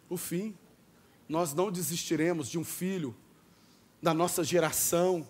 o 0.09 0.17
fim. 0.17 0.57
Nós 1.27 1.53
não 1.53 1.71
desistiremos 1.71 2.49
de 2.49 2.57
um 2.57 2.65
filho 2.65 3.15
da 4.01 4.13
nossa 4.13 4.43
geração, 4.43 5.25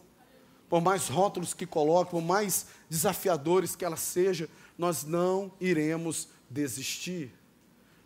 por 0.67 0.81
mais 0.81 1.07
rótulos 1.07 1.53
que 1.53 1.67
coloque, 1.67 2.11
por 2.11 2.21
mais 2.21 2.67
desafiadores 2.89 3.75
que 3.75 3.85
ela 3.85 3.97
seja, 3.97 4.49
nós 4.81 5.03
não 5.03 5.51
iremos 5.61 6.27
desistir. 6.49 7.31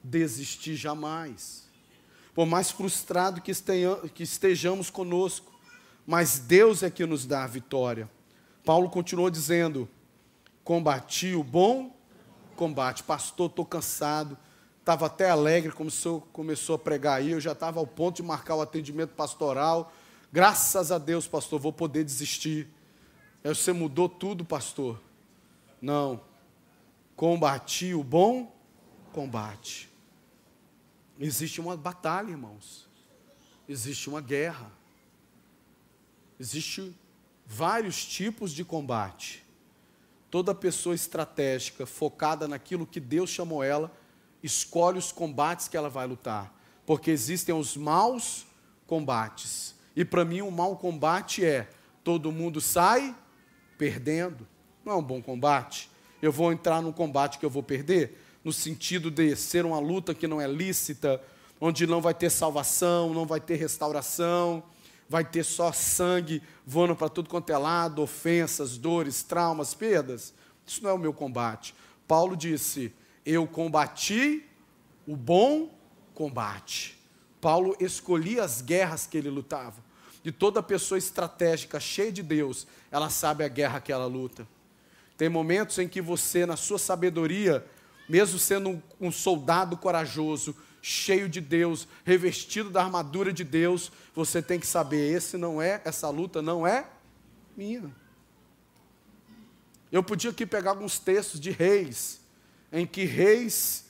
Desistir 0.03 0.76
jamais. 0.76 1.69
Por 2.34 2.45
mais 2.45 2.69
frustrado 2.69 3.39
que 3.39 4.23
estejamos 4.23 4.89
conosco, 4.89 5.53
mas 6.05 6.38
Deus 6.38 6.84
é 6.84 6.89
que 6.89 7.05
nos 7.05 7.26
dá 7.26 7.45
a 7.45 7.47
vitória. 7.47 8.11
Paulo 8.65 8.89
continuou 8.89 9.30
dizendo: 9.30 9.88
combati 10.65 11.34
o 11.34 11.41
bom 11.41 11.95
combate. 12.57 13.03
Pastor, 13.03 13.49
estou 13.49 13.65
cansado. 13.65 14.38
Estava 14.82 15.05
até 15.05 15.30
alegre, 15.30 15.71
como 15.71 15.88
o 15.88 15.91
senhor 15.91 16.28
começou 16.34 16.76
a 16.76 16.80
pregar 16.80 17.19
aí. 17.19 17.32
Eu 17.32 17.39
já 17.39 17.53
estava 17.53 17.80
ao 17.80 17.88
ponto 17.88 18.17
de 18.17 18.23
marcar 18.23 18.55
o 18.55 18.61
atendimento 18.61 19.11
pastoral. 19.11 19.93
Graças 20.30 20.91
a 20.91 20.97
Deus, 20.97 21.26
pastor, 21.26 21.57
vou 21.57 21.71
poder 21.71 22.03
desistir. 22.03 22.67
Aí 23.45 23.55
você 23.55 23.71
mudou 23.71 24.09
tudo, 24.09 24.43
pastor. 24.43 24.99
Não. 25.82 26.34
Combati 27.16 27.93
o 27.93 28.03
bom 28.03 28.53
combate. 29.13 29.89
Existe 31.20 31.61
uma 31.61 31.78
batalha, 31.78 32.30
irmãos. 32.30 32.88
Existe 33.68 34.09
uma 34.09 34.20
guerra. 34.20 34.70
Existem 36.39 36.93
vários 37.45 38.03
tipos 38.05 38.51
de 38.51 38.66
combate. 38.66 39.45
Toda 40.30 40.53
pessoa 40.53 40.93
estratégica, 40.93 41.86
focada 41.86 42.47
naquilo 42.47 42.86
que 42.86 42.99
Deus 42.99 43.30
chamou 43.30 43.63
ela, 43.63 43.95
escolhe 44.43 44.97
os 44.97 45.11
combates 45.11 45.70
que 45.70 45.78
ela 45.78 45.89
vai 45.89 46.05
lutar. 46.05 46.53
Porque 46.86 47.09
existem 47.09 47.55
os 47.55 47.78
maus 47.78 48.45
combates. 48.86 49.74
E 49.95 50.03
para 50.03 50.26
mim, 50.26 50.41
um 50.41 50.51
mau 50.51 50.76
combate 50.76 51.45
é 51.45 51.70
todo 52.03 52.32
mundo 52.32 52.59
sai 52.59 53.16
perdendo. 53.78 54.45
Não 54.84 54.93
é 54.93 54.95
um 54.97 55.03
bom 55.03 55.22
combate. 55.22 55.89
Eu 56.22 56.32
vou 56.32 56.51
entrar 56.51 56.82
num 56.82 56.91
combate 56.91 57.38
que 57.38 57.45
eu 57.45 57.49
vou 57.49 57.63
perder, 57.63 58.22
no 58.43 58.53
sentido 58.53 59.09
de 59.09 59.36
ser 59.36 59.66
uma 59.66 59.80
luta 59.80 60.13
que 60.13 60.28
não 60.28 60.39
é 60.39 60.47
lícita, 60.47 61.22
onde 61.59 61.88
não 61.88 62.01
vai 62.01 62.13
ter 62.13 62.30
salvação, 62.30 63.13
não 63.13 63.26
vai 63.26 63.39
ter 63.39 63.55
restauração 63.55 64.63
vai 65.07 65.24
ter 65.24 65.43
só 65.43 65.72
sangue 65.72 66.41
voando 66.66 66.95
para 66.95 67.09
tudo 67.09 67.30
quanto 67.30 67.51
é 67.51 67.57
lado, 67.57 68.01
ofensas, 68.01 68.78
dores, 68.78 69.24
traumas, 69.24 69.74
perdas. 69.74 70.34
Isso 70.66 70.84
não 70.84 70.89
é 70.89 70.93
o 70.93 70.97
meu 70.97 71.13
combate. 71.13 71.76
Paulo 72.07 72.36
disse: 72.36 72.93
Eu 73.26 73.47
combati 73.47 74.43
o 75.07 75.16
bom 75.16 75.70
combate. 76.13 76.97
Paulo 77.39 77.76
escolhia 77.80 78.43
as 78.43 78.61
guerras 78.61 79.05
que 79.05 79.18
ele 79.18 79.30
lutava. 79.30 79.84
E 80.24 80.32
toda 80.32 80.63
pessoa 80.63 80.97
estratégica, 80.97 81.80
cheia 81.80 82.11
de 82.11 82.24
Deus, 82.24 82.66
ela 82.89 83.11
sabe 83.11 83.43
a 83.43 83.47
guerra 83.47 83.80
que 83.80 83.91
ela 83.91 84.07
luta. 84.07 84.47
Tem 85.18 85.30
momentos 85.30 85.78
em 85.80 85.88
que 85.88 86.01
você, 86.01 86.45
na 86.45 86.57
sua 86.57 86.78
sabedoria, 86.78 87.66
mesmo 88.07 88.38
sendo 88.38 88.82
um 88.99 89.11
soldado 89.11 89.78
corajoso, 89.78 90.55
cheio 90.82 91.28
de 91.28 91.41
Deus, 91.41 91.88
revestido 92.03 92.70
da 92.70 92.84
armadura 92.84 93.34
de 93.34 93.43
Deus, 93.43 93.91
você 94.13 94.41
tem 94.41 94.59
que 94.59 94.68
saber, 94.68 95.11
esse 95.11 95.38
não 95.38 95.61
é, 95.61 95.82
essa 95.84 96.09
luta 96.09 96.41
não 96.41 96.68
é 96.68 96.88
minha. 97.57 97.91
Eu 99.91 100.03
podia 100.03 100.30
aqui 100.30 100.45
pegar 100.45 100.72
alguns 100.72 100.99
textos 100.99 101.39
de 101.39 101.49
reis, 101.49 102.22
em 102.72 102.86
que 102.86 103.03
reis 103.03 103.86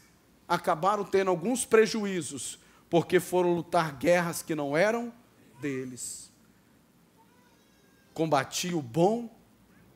acabaram 0.47 1.03
tendo 1.03 1.29
alguns 1.29 1.65
prejuízos, 1.65 2.59
porque 2.89 3.19
foram 3.19 3.53
lutar 3.53 3.97
guerras 3.97 4.41
que 4.41 4.55
não 4.55 4.77
eram 4.77 5.11
deles. 5.59 6.31
Combati 8.13 8.73
o 8.73 8.81
bom 8.81 9.34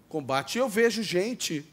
combate. 0.10 0.57
Eu 0.57 0.68
vejo 0.68 1.01
gente 1.01 1.66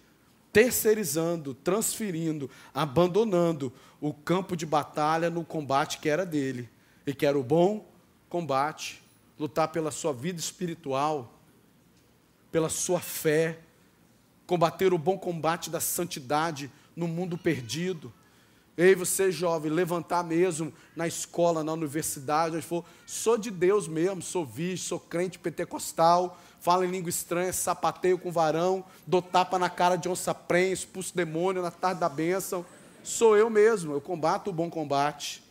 terceirizando, 0.53 1.55
transferindo, 1.55 2.49
abandonando 2.73 3.73
o 4.01 4.15
campo 4.15 4.57
de 4.57 4.65
batalha 4.65 5.29
no 5.29 5.45
combate 5.45 5.99
que 5.99 6.09
era 6.09 6.25
dele, 6.25 6.69
e 7.07 7.13
que 7.13 7.27
era 7.27 7.39
o 7.39 7.43
bom 7.43 7.85
combate, 8.29 9.03
lutar 9.39 9.69
pela 9.69 9.91
sua 9.91 10.13
vida 10.13 10.39
espiritual, 10.39 11.33
pela 12.51 12.69
sua 12.69 13.01
fé, 13.01 13.59
combater 14.47 14.93
o 14.93 14.99
bom 14.99 15.19
combate 15.19 15.69
da 15.69 15.81
santidade 15.81 16.71
no 16.95 17.07
mundo 17.07 17.37
perdido. 17.37 18.13
Ei, 18.79 18.95
você 18.95 19.33
jovem, 19.33 19.71
levantar 19.71 20.23
mesmo 20.23 20.73
na 20.95 21.07
escola, 21.07 21.65
na 21.65 21.73
universidade, 21.73 22.57
onde 22.57 22.67
for, 22.67 22.85
sou 23.07 23.39
de 23.39 23.51
Deus 23.51 23.89
mesmo, 23.89 24.23
sou 24.23 24.45
visto, 24.45 24.89
sou 24.89 25.01
crente 25.01 25.39
pentecostal, 25.39 26.41
falo 26.67 26.83
em 26.83 26.91
língua 26.91 27.09
estranha, 27.09 27.53
sapateio 27.53 28.19
com 28.19 28.33
varão, 28.33 28.85
dou 29.07 29.23
tapa 29.23 29.57
na 29.57 29.71
cara 29.71 29.95
de 29.95 30.09
onça 30.09 30.35
prenha, 30.35 30.73
expulso 30.73 31.15
demônio 31.15 31.63
na 31.63 31.71
tarde 31.71 32.01
da 32.01 32.09
bênção. 32.09 32.67
Sou 33.05 33.37
eu 33.37 33.49
mesmo, 33.49 33.93
eu 33.93 34.01
combato 34.01 34.51
o 34.51 34.53
bom 34.53 34.69
combate. 34.69 35.45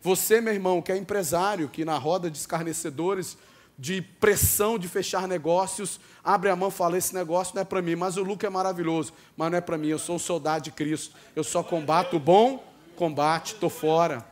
Você, 0.00 0.40
meu 0.40 0.52
irmão, 0.52 0.80
que 0.80 0.92
é 0.92 0.96
empresário, 0.96 1.68
que 1.68 1.84
na 1.84 1.98
roda 1.98 2.30
de 2.30 2.38
escarnecedores, 2.38 3.36
de 3.76 4.00
pressão 4.00 4.78
de 4.78 4.86
fechar 4.86 5.26
negócios, 5.26 5.98
abre 6.22 6.50
a 6.50 6.54
mão 6.54 6.68
e 6.68 6.70
fala: 6.70 6.96
Esse 6.96 7.12
negócio 7.16 7.56
não 7.56 7.62
é 7.62 7.64
para 7.64 7.82
mim, 7.82 7.96
mas 7.96 8.16
o 8.16 8.22
lucro 8.22 8.46
é 8.46 8.50
maravilhoso, 8.50 9.12
mas 9.36 9.50
não 9.50 9.58
é 9.58 9.60
para 9.60 9.76
mim. 9.76 9.88
Eu 9.88 9.98
sou 9.98 10.14
um 10.14 10.20
soldado 10.20 10.62
de 10.62 10.70
Cristo, 10.70 11.16
eu 11.34 11.42
só 11.42 11.64
combato 11.64 12.14
o 12.14 12.20
bom 12.20 12.62
combate, 12.94 13.54
estou 13.54 13.68
fora. 13.68 14.24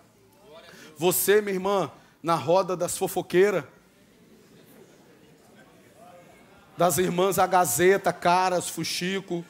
Você, 0.97 1.41
minha 1.41 1.55
irmã, 1.55 1.91
na 2.23 2.37
roda 2.37 2.77
das 2.77 2.97
fofoqueiras, 2.97 3.65
das 6.83 6.99
irmãs 6.99 7.39
a 7.39 7.47
Gazeta, 7.47 8.13
Caras, 8.13 8.69
Fuxico, 8.69 9.45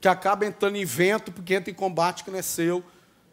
que 0.00 0.08
acaba 0.08 0.44
entrando 0.44 0.74
em 0.74 0.84
vento 0.84 1.30
porque 1.30 1.54
entra 1.54 1.70
em 1.70 1.74
combate 1.74 2.24
que 2.24 2.32
não 2.32 2.38
é 2.40 2.42
seu. 2.42 2.82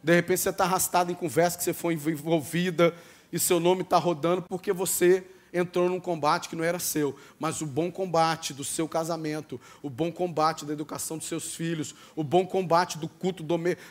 De 0.03 0.13
repente 0.13 0.41
você 0.41 0.51
está 0.51 0.65
arrastado 0.65 1.11
em 1.11 1.15
conversa 1.15 1.57
que 1.57 1.63
você 1.63 1.73
foi 1.73 1.95
envolvida 1.95 2.93
e 3.33 3.39
seu 3.39 3.59
nome 3.59 3.81
está 3.81 3.97
rodando 3.97 4.43
porque 4.43 4.71
você 4.71 5.25
entrou 5.51 5.89
num 5.89 5.99
combate 5.99 6.49
que 6.49 6.55
não 6.55 6.63
era 6.63 6.77
seu, 6.77 7.17
mas 7.39 7.61
o 7.61 7.65
bom 7.65 7.91
combate 7.91 8.53
do 8.53 8.63
seu 8.63 8.87
casamento, 8.87 9.59
o 9.81 9.89
bom 9.89 10.11
combate 10.11 10.65
da 10.65 10.73
educação 10.73 11.17
dos 11.17 11.27
seus 11.27 11.55
filhos, 11.55 11.95
o 12.15 12.23
bom 12.23 12.45
combate 12.45 12.99
do 12.99 13.07
culto 13.07 13.43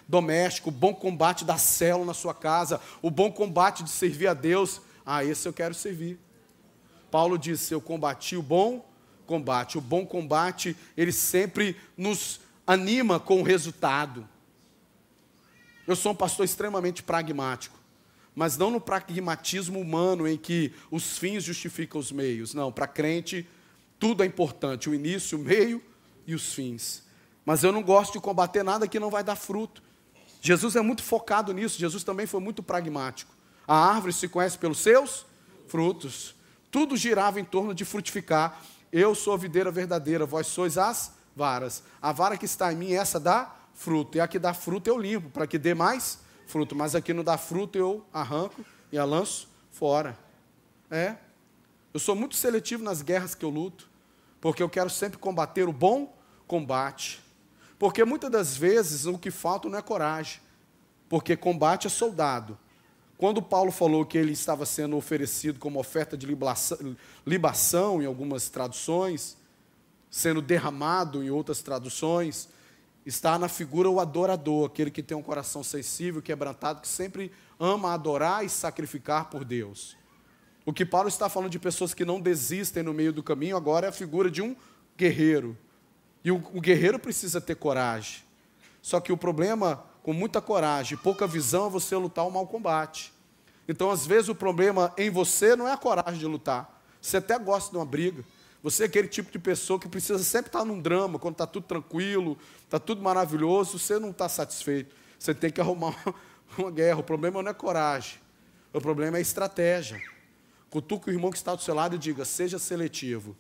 doméstico, 0.07 0.69
o 0.69 0.73
bom 0.73 0.95
combate 0.95 1.45
da 1.45 1.59
célula 1.59 2.07
na 2.07 2.15
sua 2.15 2.35
casa, 2.35 2.81
o 3.03 3.11
bom 3.11 3.33
combate 3.33 3.83
de 3.83 3.91
servir 3.91 4.29
a 4.29 4.35
Deus, 4.35 4.81
ah, 5.05 5.25
esse 5.25 5.49
eu 5.49 5.53
quero 5.53 5.75
servir. 5.75 6.21
Paulo 7.11 7.39
disse: 7.39 7.73
Eu 7.73 7.81
combati 7.81 8.37
o 8.37 8.43
bom 8.43 8.87
combate. 9.27 9.79
O 9.79 9.81
bom 9.81 10.07
combate, 10.07 10.77
ele 10.97 11.13
sempre 11.13 11.77
nos 11.97 12.41
anima 12.67 13.19
com 13.21 13.41
o 13.41 13.45
resultado. 13.45 14.29
Eu 15.87 15.97
sou 15.97 16.13
um 16.13 16.17
pastor 16.17 16.45
extremamente 16.45 17.03
pragmático 17.03 17.79
mas 18.39 18.57
não 18.57 18.71
no 18.71 18.81
pragmatismo 18.81 19.81
humano 19.81 20.29
em 20.29 20.37
que 20.37 20.73
os 20.93 21.19
fins 21.19 21.43
justificam 21.43 22.01
os 22.01 22.13
meios. 22.13 22.55
Não, 22.55 22.71
para 22.71 22.87
crente 22.87 23.45
tudo 23.99 24.23
é 24.23 24.27
importante, 24.27 24.89
o 24.89 24.95
início, 24.95 25.37
o 25.37 25.41
meio 25.41 25.83
e 26.25 26.37
os 26.37 26.55
fins. 26.55 27.03
Mas 27.45 27.65
eu 27.65 27.73
não 27.73 27.83
gosto 27.83 28.13
de 28.13 28.21
combater 28.21 28.63
nada 28.63 28.87
que 28.87 29.01
não 29.01 29.11
vai 29.11 29.25
dar 29.25 29.35
fruto. 29.35 29.83
Jesus 30.41 30.77
é 30.77 30.81
muito 30.81 31.03
focado 31.03 31.53
nisso, 31.53 31.81
Jesus 31.81 32.05
também 32.05 32.27
foi 32.27 32.39
muito 32.39 32.63
pragmático. 32.63 33.35
A 33.67 33.75
árvore 33.75 34.13
se 34.13 34.29
conhece 34.29 34.57
pelos 34.57 34.79
seus 34.79 35.27
frutos. 35.67 36.37
Tudo 36.71 36.97
girava 36.97 37.41
em 37.41 37.45
torno 37.45 37.75
de 37.75 37.85
frutificar. 37.85 38.61
Eu 38.93 39.15
sou 39.15 39.35
a 39.35 39.37
videira 39.37 39.71
verdadeira, 39.71 40.27
vós 40.27 40.47
sois 40.47 40.77
as 40.79 41.13
varas. 41.35 41.83
A 42.01 42.13
vara 42.13 42.37
que 42.37 42.45
está 42.45 42.73
em 42.73 42.77
mim, 42.77 42.93
essa 42.93 43.19
dá 43.21 43.55
fruto. 43.75 44.19
E 44.19 44.21
a 44.21 44.29
que 44.29 44.39
dá 44.39 44.53
fruto 44.53 44.89
eu 44.89 44.99
limpo, 44.99 45.31
para 45.31 45.47
que 45.47 45.59
dê 45.59 45.75
mais 45.75 46.19
fruto, 46.47 46.75
mas 46.75 46.95
aqui 46.95 47.13
não 47.13 47.23
dá 47.23 47.37
fruto, 47.37 47.79
eu 47.79 48.05
arranco 48.13 48.65
e 48.91 48.99
a 48.99 49.05
lanço 49.05 49.49
fora. 49.71 50.19
É. 50.91 51.17
Eu 51.93 52.01
sou 52.01 52.15
muito 52.15 52.35
seletivo 52.37 52.83
nas 52.83 53.03
guerras 53.03 53.35
que 53.35 53.45
eu 53.45 53.51
luto, 53.51 53.89
porque 54.41 54.63
eu 54.63 54.69
quero 54.69 54.91
sempre 54.91 55.19
combater 55.19 55.69
o 55.69 55.73
bom 55.73 56.17
combate. 56.47 57.23
Porque 57.79 58.05
muitas 58.05 58.31
das 58.31 58.57
vezes 58.57 59.07
o 59.07 59.19
que 59.19 59.31
falta 59.31 59.69
não 59.69 59.79
é 59.79 59.83
coragem, 59.83 60.41
porque 61.09 61.37
combate 61.37 61.87
é 61.87 61.91
soldado. 61.91 62.59
Quando 63.19 63.43
Paulo 63.43 63.73
falou 63.73 64.07
que 64.07 64.17
ele 64.17 64.31
estava 64.31 64.65
sendo 64.65 64.97
oferecido 64.97 65.59
como 65.59 65.81
oferta 65.81 66.17
de 66.17 66.25
libação, 66.25 66.97
libação 67.27 68.01
em 68.01 68.07
algumas 68.07 68.49
traduções, 68.49 69.37
sendo 70.09 70.41
derramado 70.41 71.23
em 71.23 71.29
outras 71.29 71.61
traduções, 71.61 72.49
está 73.05 73.37
na 73.37 73.49
figura 73.49 73.91
o 73.91 73.99
adorador, 73.99 74.67
aquele 74.67 74.91
que 74.91 75.03
tem 75.03 75.17
um 75.17 75.23
coração 75.23 75.65
sensível, 75.65 76.23
quebrantado, 76.23 76.81
que 76.81 76.87
sempre 76.87 77.33
ama 77.59 77.93
adorar 77.93 78.45
e 78.45 78.49
sacrificar 78.49 79.29
por 79.29 79.45
Deus. 79.45 79.97
O 80.65 80.73
que 80.73 80.87
Paulo 80.87 81.09
está 81.09 81.29
falando 81.29 81.51
de 81.51 81.59
pessoas 81.59 81.93
que 81.93 82.05
não 82.05 82.21
desistem 82.21 82.85
no 82.85 82.95
meio 82.95 83.13
do 83.13 83.23
caminho, 83.23 83.57
agora 83.57 83.87
é 83.87 83.89
a 83.89 83.93
figura 83.93 84.31
de 84.31 84.43
um 84.43 84.55
guerreiro. 84.97 85.59
E 86.23 86.31
o, 86.31 86.37
o 86.55 86.61
guerreiro 86.61 87.01
precisa 87.01 87.41
ter 87.41 87.57
coragem. 87.57 88.23
Só 88.81 89.01
que 89.01 89.11
o 89.11 89.17
problema, 89.17 89.85
com 90.09 90.15
muita 90.15 90.41
coragem 90.41 90.97
pouca 90.97 91.27
visão, 91.27 91.67
é 91.67 91.69
você 91.69 91.95
lutar 91.95 92.27
o 92.27 92.31
mau 92.31 92.47
combate. 92.47 93.13
Então, 93.69 93.91
às 93.91 94.07
vezes, 94.07 94.31
o 94.31 94.35
problema 94.35 94.91
em 94.97 95.11
você 95.11 95.55
não 95.55 95.69
é 95.69 95.73
a 95.75 95.77
coragem 95.77 96.19
de 96.19 96.25
lutar. 96.25 96.83
Você 96.99 97.19
até 97.19 97.39
gosta 97.39 97.71
de 97.71 97.77
uma 97.77 97.85
briga, 97.85 98.25
você 98.63 98.85
é 98.85 98.87
aquele 98.87 99.07
tipo 99.07 99.31
de 99.31 99.39
pessoa 99.39 99.79
que 99.79 99.87
precisa 99.87 100.19
sempre 100.25 100.49
estar 100.49 100.65
num 100.65 100.81
drama, 100.81 101.19
quando 101.19 101.35
está 101.35 101.47
tudo 101.47 101.67
tranquilo, 101.67 102.39
está 102.65 102.79
tudo 102.79 103.03
maravilhoso, 103.03 103.79
você 103.79 103.99
não 103.99 104.09
está 104.09 104.31
satisfeito. 104.31 104.97
Você 105.19 105.35
tem 105.35 105.51
que 105.51 105.61
arrumar 105.61 105.95
uma 106.57 106.71
guerra. 106.71 107.01
O 107.01 107.05
problema 107.05 107.43
não 107.43 107.51
é 107.51 107.55
coragem, 107.55 108.19
o 108.73 108.81
problema 108.81 109.19
é 109.19 109.21
estratégia. 109.21 110.01
Cutuca 110.71 111.11
o 111.11 111.13
irmão 111.13 111.31
que 111.31 111.37
está 111.37 111.55
do 111.55 111.61
seu 111.61 111.75
lado 111.75 111.97
e 111.97 111.99
diga: 111.99 112.25
seja 112.25 112.59
seletivo. 112.59 113.37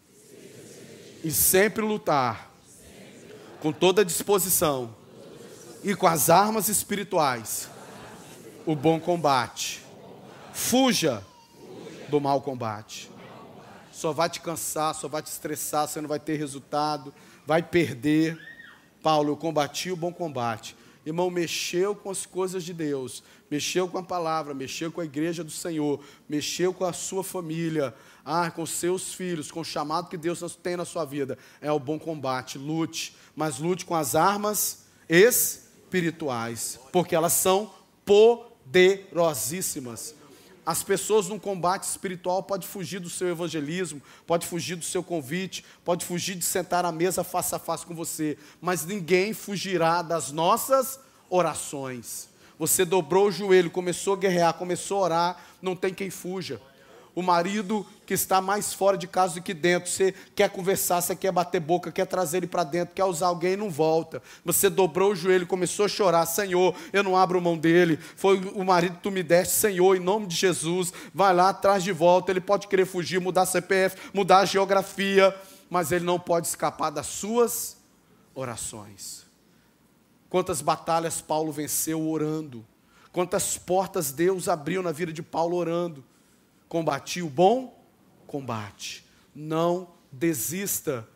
E 1.24 1.30
sempre 1.30 1.82
lutar, 1.82 2.52
com 3.58 3.72
toda 3.72 4.04
disposição 4.04 4.97
e 5.82 5.94
com 5.94 6.06
as 6.06 6.30
armas 6.30 6.68
espirituais, 6.68 7.68
o 8.66 8.74
bom 8.74 8.98
combate. 8.98 9.84
Fuja 10.52 11.22
do 12.08 12.20
mau 12.20 12.40
combate 12.40 13.10
só 13.98 14.12
vai 14.12 14.30
te 14.30 14.40
cansar, 14.40 14.94
só 14.94 15.08
vai 15.08 15.20
te 15.20 15.26
estressar, 15.26 15.88
você 15.88 16.00
não 16.00 16.08
vai 16.08 16.20
ter 16.20 16.36
resultado, 16.36 17.12
vai 17.44 17.60
perder. 17.60 18.38
Paulo, 19.02 19.30
eu 19.30 19.36
combati 19.36 19.90
o 19.90 19.96
bom 19.96 20.12
combate. 20.12 20.76
Irmão, 21.04 21.28
mexeu 21.30 21.96
com 21.96 22.08
as 22.08 22.24
coisas 22.24 22.62
de 22.62 22.72
Deus, 22.72 23.24
mexeu 23.50 23.88
com 23.88 23.98
a 23.98 24.02
palavra, 24.02 24.54
mexeu 24.54 24.92
com 24.92 25.00
a 25.00 25.04
igreja 25.04 25.42
do 25.42 25.50
Senhor, 25.50 26.00
mexeu 26.28 26.72
com 26.72 26.84
a 26.84 26.92
sua 26.92 27.24
família, 27.24 27.92
ah, 28.24 28.52
com 28.52 28.64
seus 28.64 29.14
filhos, 29.14 29.50
com 29.50 29.60
o 29.60 29.64
chamado 29.64 30.08
que 30.08 30.16
Deus 30.16 30.56
tem 30.62 30.76
na 30.76 30.84
sua 30.84 31.04
vida. 31.04 31.36
É 31.60 31.72
o 31.72 31.80
bom 31.80 31.98
combate, 31.98 32.56
lute, 32.56 33.16
mas 33.34 33.58
lute 33.58 33.84
com 33.84 33.96
as 33.96 34.14
armas 34.14 34.84
espirituais, 35.08 35.67
porque 36.92 37.14
elas 37.14 37.32
são 37.32 37.72
poderosíssimas. 38.04 40.14
As 40.64 40.82
pessoas 40.82 41.28
num 41.28 41.38
combate 41.38 41.84
espiritual 41.84 42.42
podem 42.42 42.68
fugir 42.68 43.00
do 43.00 43.08
seu 43.08 43.28
evangelismo, 43.28 44.02
pode 44.26 44.46
fugir 44.46 44.76
do 44.76 44.84
seu 44.84 45.02
convite, 45.02 45.64
pode 45.84 46.04
fugir 46.04 46.34
de 46.34 46.44
sentar 46.44 46.84
à 46.84 46.92
mesa 46.92 47.24
face 47.24 47.54
a 47.54 47.58
face 47.58 47.86
com 47.86 47.94
você, 47.94 48.36
mas 48.60 48.84
ninguém 48.84 49.32
fugirá 49.32 50.02
das 50.02 50.30
nossas 50.30 51.00
orações. 51.30 52.28
Você 52.58 52.84
dobrou 52.84 53.28
o 53.28 53.32
joelho, 53.32 53.70
começou 53.70 54.12
a 54.14 54.18
guerrear, 54.18 54.52
começou 54.54 54.98
a 54.98 55.02
orar, 55.02 55.42
não 55.62 55.74
tem 55.74 55.94
quem 55.94 56.10
fuja 56.10 56.60
o 57.18 57.22
marido 57.22 57.84
que 58.06 58.14
está 58.14 58.40
mais 58.40 58.72
fora 58.72 58.96
de 58.96 59.08
casa 59.08 59.34
do 59.34 59.42
que 59.42 59.52
dentro. 59.52 59.90
Você 59.90 60.14
quer 60.36 60.48
conversar, 60.48 61.00
você 61.00 61.16
quer 61.16 61.32
bater 61.32 61.58
boca, 61.58 61.90
quer 61.90 62.06
trazer 62.06 62.36
ele 62.36 62.46
para 62.46 62.62
dentro, 62.62 62.94
quer 62.94 63.02
usar 63.02 63.26
alguém 63.26 63.54
e 63.54 63.56
não 63.56 63.68
volta. 63.68 64.22
Você 64.44 64.70
dobrou 64.70 65.10
o 65.10 65.16
joelho, 65.16 65.44
começou 65.44 65.86
a 65.86 65.88
chorar: 65.88 66.24
Senhor, 66.26 66.76
eu 66.92 67.02
não 67.02 67.16
abro 67.16 67.40
mão 67.40 67.58
dele. 67.58 67.96
Foi 67.96 68.38
o 68.54 68.62
marido 68.62 68.98
que 68.98 69.02
tu 69.02 69.10
me 69.10 69.24
deste, 69.24 69.54
Senhor, 69.54 69.96
em 69.96 70.00
nome 70.00 70.28
de 70.28 70.36
Jesus. 70.36 70.92
Vai 71.12 71.34
lá, 71.34 71.52
traz 71.52 71.82
de 71.82 71.90
volta. 71.90 72.30
Ele 72.30 72.40
pode 72.40 72.68
querer 72.68 72.86
fugir, 72.86 73.20
mudar 73.20 73.46
CPF, 73.46 73.96
mudar 74.14 74.38
a 74.38 74.44
geografia, 74.44 75.34
mas 75.68 75.90
ele 75.90 76.04
não 76.04 76.20
pode 76.20 76.46
escapar 76.46 76.90
das 76.90 77.06
suas 77.06 77.78
orações. 78.32 79.26
Quantas 80.30 80.62
batalhas 80.62 81.20
Paulo 81.20 81.50
venceu 81.50 82.08
orando. 82.08 82.64
Quantas 83.10 83.58
portas 83.58 84.12
Deus 84.12 84.48
abriu 84.48 84.84
na 84.84 84.92
vida 84.92 85.12
de 85.12 85.20
Paulo 85.20 85.56
orando. 85.56 86.04
Combati 86.68 87.22
o 87.22 87.30
bom 87.30 87.82
combate. 88.26 89.04
Não 89.34 89.88
desista, 90.12 91.08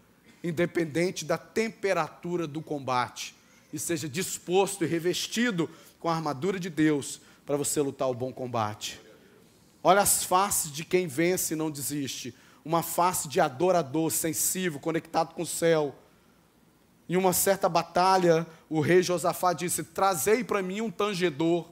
independente 0.42 1.24
da 1.24 1.36
temperatura 1.36 2.46
do 2.46 2.62
combate. 2.62 3.34
E 3.72 3.78
seja 3.78 4.08
disposto 4.08 4.84
e 4.84 4.86
revestido 4.86 5.68
com 5.98 6.08
a 6.08 6.14
armadura 6.14 6.58
de 6.58 6.68
Deus 6.68 7.20
para 7.46 7.56
você 7.56 7.80
lutar 7.80 8.08
o 8.08 8.14
bom 8.14 8.32
combate. 8.32 9.00
Olha 9.82 10.00
as 10.00 10.24
faces 10.24 10.70
de 10.70 10.84
quem 10.84 11.06
vence 11.06 11.54
e 11.54 11.56
não 11.56 11.70
desiste. 11.70 12.34
Uma 12.64 12.82
face 12.82 13.28
de 13.28 13.40
adorador, 13.40 14.10
sensível, 14.10 14.78
conectado 14.78 15.34
com 15.34 15.42
o 15.42 15.46
céu. 15.46 15.94
Em 17.08 17.16
uma 17.16 17.32
certa 17.32 17.68
batalha, 17.68 18.46
o 18.70 18.80
rei 18.80 19.02
Josafá 19.02 19.52
disse: 19.52 19.82
Trazei 19.82 20.44
para 20.44 20.62
mim 20.62 20.80
um 20.80 20.90
tangedor. 20.90 21.68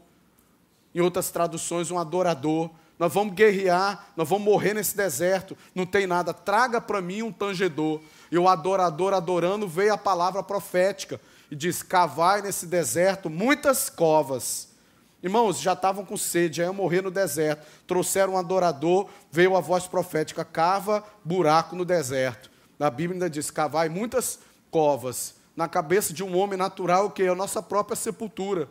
Em 0.93 1.01
outras 1.01 1.31
traduções, 1.31 1.91
um 1.91 1.99
adorador 1.99 2.71
nós 3.01 3.15
vamos 3.15 3.33
guerrear, 3.33 4.09
nós 4.15 4.29
vamos 4.29 4.45
morrer 4.45 4.75
nesse 4.75 4.95
deserto, 4.95 5.57
não 5.75 5.87
tem 5.87 6.07
nada. 6.07 6.35
Traga 6.35 6.83
para 6.83 7.01
mim 7.01 7.23
um 7.23 7.33
tangedor. 7.33 8.03
E 8.31 8.37
o 8.37 8.47
adorador 8.47 9.15
adorando 9.15 9.67
veio 9.67 9.95
a 9.95 9.97
palavra 9.97 10.43
profética 10.43 11.19
e 11.51 11.57
diz: 11.57 11.83
Cavai 11.83 12.43
nesse 12.43 12.67
deserto 12.67 13.31
muitas 13.31 13.89
covas. 13.89 14.69
Irmãos, 15.23 15.59
já 15.59 15.73
estavam 15.73 16.05
com 16.05 16.15
sede, 16.15 16.59
já 16.59 16.65
iam 16.65 16.75
morrer 16.75 17.01
no 17.01 17.11
deserto. 17.11 17.67
Trouxeram 17.87 18.35
um 18.35 18.39
adorador, 18.39 19.09
veio 19.33 19.57
a 19.57 19.61
voz 19.61 19.87
profética: 19.87 20.45
cava 20.45 21.03
buraco 21.25 21.75
no 21.75 21.87
deserto. 21.87 22.51
Na 22.79 22.91
Bíblia 22.91 23.15
ainda 23.15 23.31
diz: 23.31 23.51
cavai 23.51 23.89
muitas 23.89 24.41
covas. 24.71 25.37
Na 25.57 25.67
cabeça 25.67 26.13
de 26.13 26.23
um 26.23 26.37
homem 26.37 26.59
natural, 26.59 27.11
que 27.11 27.23
é 27.23 27.29
a 27.29 27.35
nossa 27.35 27.63
própria 27.63 27.97
sepultura. 27.97 28.69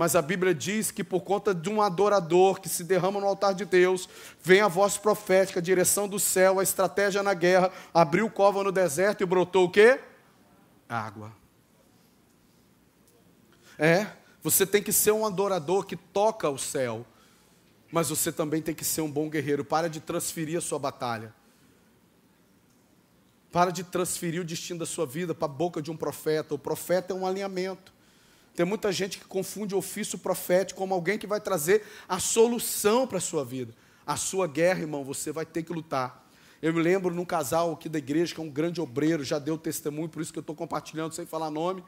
Mas 0.00 0.16
a 0.16 0.22
Bíblia 0.22 0.54
diz 0.54 0.90
que 0.90 1.04
por 1.04 1.20
conta 1.20 1.54
de 1.54 1.68
um 1.68 1.82
adorador 1.82 2.58
que 2.58 2.70
se 2.70 2.82
derrama 2.82 3.20
no 3.20 3.26
altar 3.26 3.52
de 3.52 3.66
Deus, 3.66 4.08
vem 4.42 4.62
a 4.62 4.66
voz 4.66 4.96
profética, 4.96 5.60
a 5.60 5.62
direção 5.62 6.08
do 6.08 6.18
céu, 6.18 6.58
a 6.58 6.62
estratégia 6.62 7.22
na 7.22 7.34
guerra, 7.34 7.70
abriu 7.92 8.30
cova 8.30 8.64
no 8.64 8.72
deserto 8.72 9.22
e 9.22 9.26
brotou 9.26 9.66
o 9.66 9.70
quê? 9.70 10.00
Água. 10.88 11.30
É, 13.78 14.06
você 14.42 14.64
tem 14.64 14.82
que 14.82 14.90
ser 14.90 15.12
um 15.12 15.26
adorador 15.26 15.84
que 15.84 15.96
toca 15.96 16.48
o 16.48 16.56
céu, 16.56 17.04
mas 17.92 18.08
você 18.08 18.32
também 18.32 18.62
tem 18.62 18.74
que 18.74 18.86
ser 18.86 19.02
um 19.02 19.10
bom 19.10 19.28
guerreiro. 19.28 19.66
Para 19.66 19.86
de 19.86 20.00
transferir 20.00 20.56
a 20.56 20.62
sua 20.62 20.78
batalha. 20.78 21.34
Para 23.52 23.70
de 23.70 23.84
transferir 23.84 24.40
o 24.40 24.44
destino 24.46 24.78
da 24.78 24.86
sua 24.86 25.04
vida 25.04 25.34
para 25.34 25.44
a 25.44 25.54
boca 25.54 25.82
de 25.82 25.90
um 25.90 25.96
profeta. 25.98 26.54
O 26.54 26.58
profeta 26.58 27.12
é 27.12 27.14
um 27.14 27.26
alinhamento. 27.26 27.99
Tem 28.54 28.66
muita 28.66 28.92
gente 28.92 29.18
que 29.18 29.24
confunde 29.24 29.74
ofício 29.74 30.18
profético 30.18 30.78
como 30.78 30.94
alguém 30.94 31.18
que 31.18 31.26
vai 31.26 31.40
trazer 31.40 31.84
a 32.08 32.18
solução 32.18 33.06
para 33.06 33.18
a 33.18 33.20
sua 33.20 33.44
vida. 33.44 33.74
A 34.06 34.16
sua 34.16 34.46
guerra, 34.46 34.80
irmão, 34.80 35.04
você 35.04 35.32
vai 35.32 35.46
ter 35.46 35.62
que 35.62 35.72
lutar. 35.72 36.26
Eu 36.60 36.74
me 36.74 36.82
lembro 36.82 37.14
num 37.14 37.24
casal 37.24 37.72
aqui 37.72 37.88
da 37.88 37.98
igreja, 37.98 38.34
que 38.34 38.40
é 38.40 38.44
um 38.44 38.50
grande 38.50 38.80
obreiro, 38.80 39.24
já 39.24 39.38
deu 39.38 39.56
testemunho, 39.56 40.08
por 40.08 40.20
isso 40.20 40.32
que 40.32 40.38
eu 40.38 40.42
estou 40.42 40.54
compartilhando 40.54 41.14
sem 41.14 41.24
falar 41.24 41.50
nome. 41.50 41.82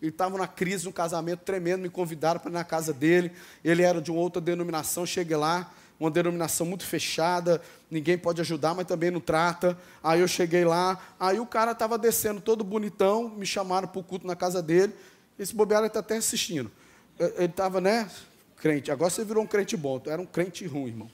Ele 0.00 0.10
estava 0.10 0.36
na 0.36 0.46
crise, 0.46 0.86
um 0.86 0.92
casamento 0.92 1.40
tremendo, 1.40 1.80
me 1.80 1.88
convidaram 1.88 2.38
para 2.38 2.50
ir 2.50 2.54
na 2.54 2.62
casa 2.62 2.92
dele. 2.92 3.32
Ele 3.64 3.82
era 3.82 4.00
de 4.00 4.10
uma 4.10 4.20
outra 4.20 4.40
denominação, 4.40 5.06
cheguei 5.06 5.36
lá, 5.36 5.72
uma 5.98 6.10
denominação 6.10 6.66
muito 6.66 6.84
fechada, 6.84 7.60
ninguém 7.90 8.16
pode 8.16 8.40
ajudar, 8.40 8.74
mas 8.74 8.86
também 8.86 9.10
não 9.10 9.20
trata. 9.20 9.76
Aí 10.02 10.20
eu 10.20 10.28
cheguei 10.28 10.64
lá, 10.64 11.00
aí 11.18 11.40
o 11.40 11.46
cara 11.46 11.72
estava 11.72 11.98
descendo 11.98 12.40
todo 12.40 12.62
bonitão, 12.62 13.28
me 13.30 13.46
chamaram 13.46 13.88
para 13.88 14.00
o 14.00 14.04
culto 14.04 14.26
na 14.26 14.36
casa 14.36 14.62
dele. 14.62 14.94
Esse 15.38 15.54
bobear 15.54 15.84
está 15.84 16.00
até 16.00 16.16
assistindo. 16.16 16.70
Ele 17.18 17.44
estava, 17.44 17.80
né, 17.80 18.10
crente. 18.56 18.90
Agora 18.90 19.10
você 19.10 19.24
virou 19.24 19.44
um 19.44 19.46
crente 19.46 19.76
bom, 19.76 19.98
tu 19.98 20.10
era 20.10 20.20
um 20.20 20.26
crente 20.26 20.66
ruim, 20.66 20.88
irmão. 20.88 21.10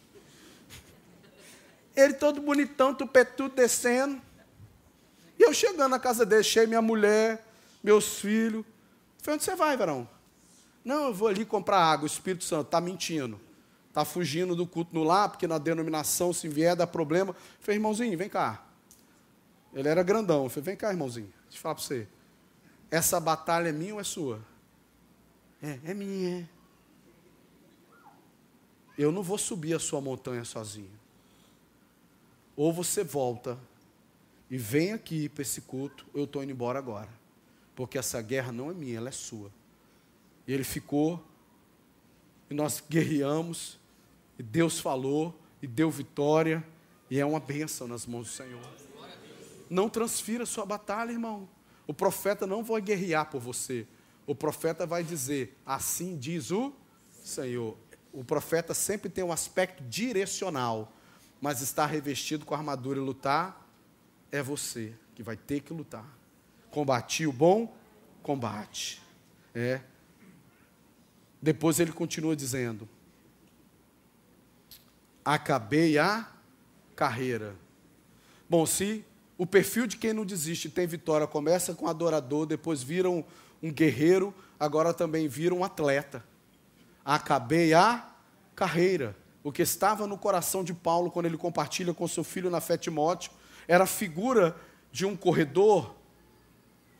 Ele 1.94 2.14
todo 2.14 2.40
bonitão, 2.40 2.94
tupetudo, 2.94 3.54
descendo. 3.54 4.20
E 5.38 5.42
eu 5.42 5.52
chegando 5.52 5.90
na 5.90 5.98
casa 5.98 6.24
dele, 6.24 6.42
cheio 6.42 6.66
minha 6.66 6.82
mulher, 6.82 7.46
meus 7.82 8.18
filhos. 8.18 8.64
Falei, 9.18 9.36
onde 9.36 9.44
você 9.44 9.54
vai, 9.54 9.76
varão? 9.76 10.08
Não, 10.84 11.06
eu 11.06 11.14
vou 11.14 11.28
ali 11.28 11.44
comprar 11.44 11.78
água, 11.78 12.04
o 12.04 12.06
Espírito 12.06 12.44
Santo 12.44 12.66
está 12.66 12.80
mentindo. 12.80 13.40
Está 13.88 14.04
fugindo 14.04 14.56
do 14.56 14.66
culto 14.66 14.92
no 14.92 15.04
lar, 15.04 15.28
porque 15.28 15.46
na 15.46 15.56
denominação, 15.56 16.32
se 16.32 16.48
vier, 16.48 16.74
dá 16.74 16.86
problema. 16.86 17.34
Falei, 17.60 17.76
irmãozinho, 17.76 18.18
vem 18.18 18.28
cá. 18.28 18.64
Ele 19.72 19.88
era 19.88 20.02
grandão. 20.02 20.48
Falei, 20.48 20.64
vem 20.64 20.76
cá, 20.76 20.90
irmãozinho. 20.90 21.32
Deixa 21.44 21.58
eu 21.58 21.62
falar 21.62 21.76
para 21.76 21.84
você. 21.84 22.08
Essa 22.94 23.18
batalha 23.18 23.70
é 23.70 23.72
minha 23.72 23.94
ou 23.94 24.00
é 24.00 24.04
sua? 24.04 24.40
É, 25.60 25.80
é 25.86 25.94
minha. 25.94 26.48
Eu 28.96 29.10
não 29.10 29.20
vou 29.20 29.36
subir 29.36 29.74
a 29.74 29.80
sua 29.80 30.00
montanha 30.00 30.44
sozinho. 30.44 30.96
Ou 32.54 32.72
você 32.72 33.02
volta 33.02 33.58
e 34.48 34.56
vem 34.56 34.92
aqui 34.92 35.28
para 35.28 35.42
esse 35.42 35.62
culto, 35.62 36.06
eu 36.14 36.22
estou 36.22 36.40
indo 36.44 36.52
embora 36.52 36.78
agora. 36.78 37.08
Porque 37.74 37.98
essa 37.98 38.22
guerra 38.22 38.52
não 38.52 38.70
é 38.70 38.74
minha, 38.74 38.98
ela 38.98 39.08
é 39.08 39.12
sua. 39.12 39.50
E 40.46 40.52
ele 40.52 40.62
ficou, 40.62 41.20
e 42.48 42.54
nós 42.54 42.80
guerreamos, 42.88 43.76
e 44.38 44.42
Deus 44.44 44.78
falou, 44.78 45.36
e 45.60 45.66
deu 45.66 45.90
vitória, 45.90 46.64
e 47.10 47.18
é 47.18 47.26
uma 47.26 47.40
bênção 47.40 47.88
nas 47.88 48.06
mãos 48.06 48.28
do 48.28 48.32
Senhor. 48.32 48.62
Não 49.68 49.88
transfira 49.88 50.46
sua 50.46 50.64
batalha, 50.64 51.10
irmão. 51.10 51.48
O 51.86 51.94
profeta 51.94 52.46
não 52.46 52.62
vai 52.62 52.80
guerrear 52.80 53.30
por 53.30 53.40
você. 53.40 53.86
O 54.26 54.34
profeta 54.34 54.86
vai 54.86 55.02
dizer: 55.02 55.56
Assim 55.64 56.16
diz 56.16 56.50
o 56.50 56.72
Senhor. 57.10 57.76
O 58.12 58.24
profeta 58.24 58.72
sempre 58.74 59.10
tem 59.10 59.24
um 59.24 59.32
aspecto 59.32 59.82
direcional, 59.84 60.92
mas 61.40 61.60
estar 61.60 61.86
revestido 61.86 62.44
com 62.44 62.54
a 62.54 62.58
armadura 62.58 62.98
e 62.98 63.02
lutar 63.02 63.68
é 64.30 64.42
você 64.42 64.94
que 65.14 65.22
vai 65.22 65.36
ter 65.36 65.60
que 65.60 65.72
lutar. 65.72 66.06
Combati 66.70 67.26
o 67.26 67.32
bom 67.32 67.74
combate. 68.22 69.02
É. 69.54 69.80
Depois 71.40 71.78
ele 71.78 71.92
continua 71.92 72.34
dizendo: 72.34 72.88
Acabei 75.24 75.98
a 75.98 76.28
carreira. 76.96 77.54
Bom, 78.48 78.64
se 78.66 79.04
o 79.36 79.46
perfil 79.46 79.86
de 79.86 79.96
quem 79.96 80.12
não 80.12 80.24
desiste 80.24 80.68
tem 80.68 80.86
vitória, 80.86 81.26
começa 81.26 81.74
com 81.74 81.88
adorador, 81.88 82.46
depois 82.46 82.82
vira 82.82 83.10
um, 83.10 83.24
um 83.62 83.72
guerreiro, 83.72 84.32
agora 84.58 84.94
também 84.94 85.26
vira 85.26 85.54
um 85.54 85.64
atleta. 85.64 86.24
Acabei 87.04 87.74
a 87.74 88.08
carreira. 88.54 89.16
O 89.42 89.50
que 89.50 89.62
estava 89.62 90.06
no 90.06 90.16
coração 90.16 90.62
de 90.62 90.72
Paulo 90.72 91.10
quando 91.10 91.26
ele 91.26 91.36
compartilha 91.36 91.92
com 91.92 92.06
seu 92.06 92.22
filho 92.22 92.48
na 92.48 92.60
fé 92.60 92.78
Timóteo 92.78 93.32
era 93.66 93.84
a 93.84 93.88
figura 93.88 94.56
de 94.92 95.04
um 95.04 95.16
corredor 95.16 95.94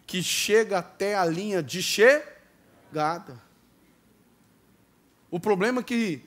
que 0.07 0.23
chega 0.23 0.79
até 0.79 1.15
a 1.15 1.25
linha 1.25 1.63
de 1.63 1.83
chegada. 1.83 3.41
O 5.31 5.39
problema 5.39 5.81
é 5.81 5.85
que 5.85 6.23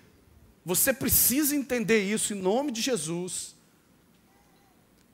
você 0.66 0.93
precisa 0.93 1.55
entender 1.55 2.01
isso 2.01 2.34
em 2.34 2.41
nome 2.41 2.72
de 2.72 2.82
Jesus 2.82 3.57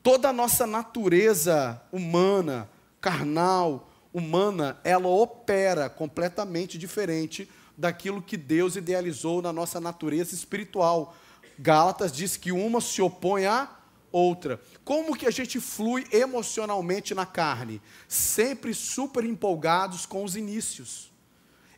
Toda 0.04 0.28
a 0.28 0.32
nossa 0.34 0.66
natureza 0.66 1.80
humana, 1.90 2.68
carnal, 3.00 3.90
humana, 4.12 4.78
ela 4.84 5.08
opera 5.08 5.88
completamente 5.88 6.76
diferente 6.76 7.50
daquilo 7.74 8.20
que 8.20 8.36
Deus 8.36 8.76
idealizou 8.76 9.40
na 9.40 9.50
nossa 9.50 9.80
natureza 9.80 10.34
espiritual. 10.34 11.16
Gálatas 11.58 12.12
diz 12.12 12.36
que 12.36 12.52
uma 12.52 12.82
se 12.82 13.00
opõe 13.00 13.46
à 13.46 13.66
outra. 14.12 14.60
Como 14.84 15.16
que 15.16 15.24
a 15.24 15.30
gente 15.30 15.58
flui 15.58 16.06
emocionalmente 16.12 17.14
na 17.14 17.24
carne? 17.24 17.80
Sempre 18.06 18.74
super 18.74 19.24
empolgados 19.24 20.04
com 20.04 20.22
os 20.22 20.36
inícios. 20.36 21.10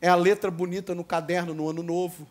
É 0.00 0.08
a 0.08 0.16
letra 0.16 0.50
bonita 0.50 0.96
no 0.96 1.04
caderno 1.04 1.54
no 1.54 1.70
ano 1.70 1.80
novo. 1.80 2.26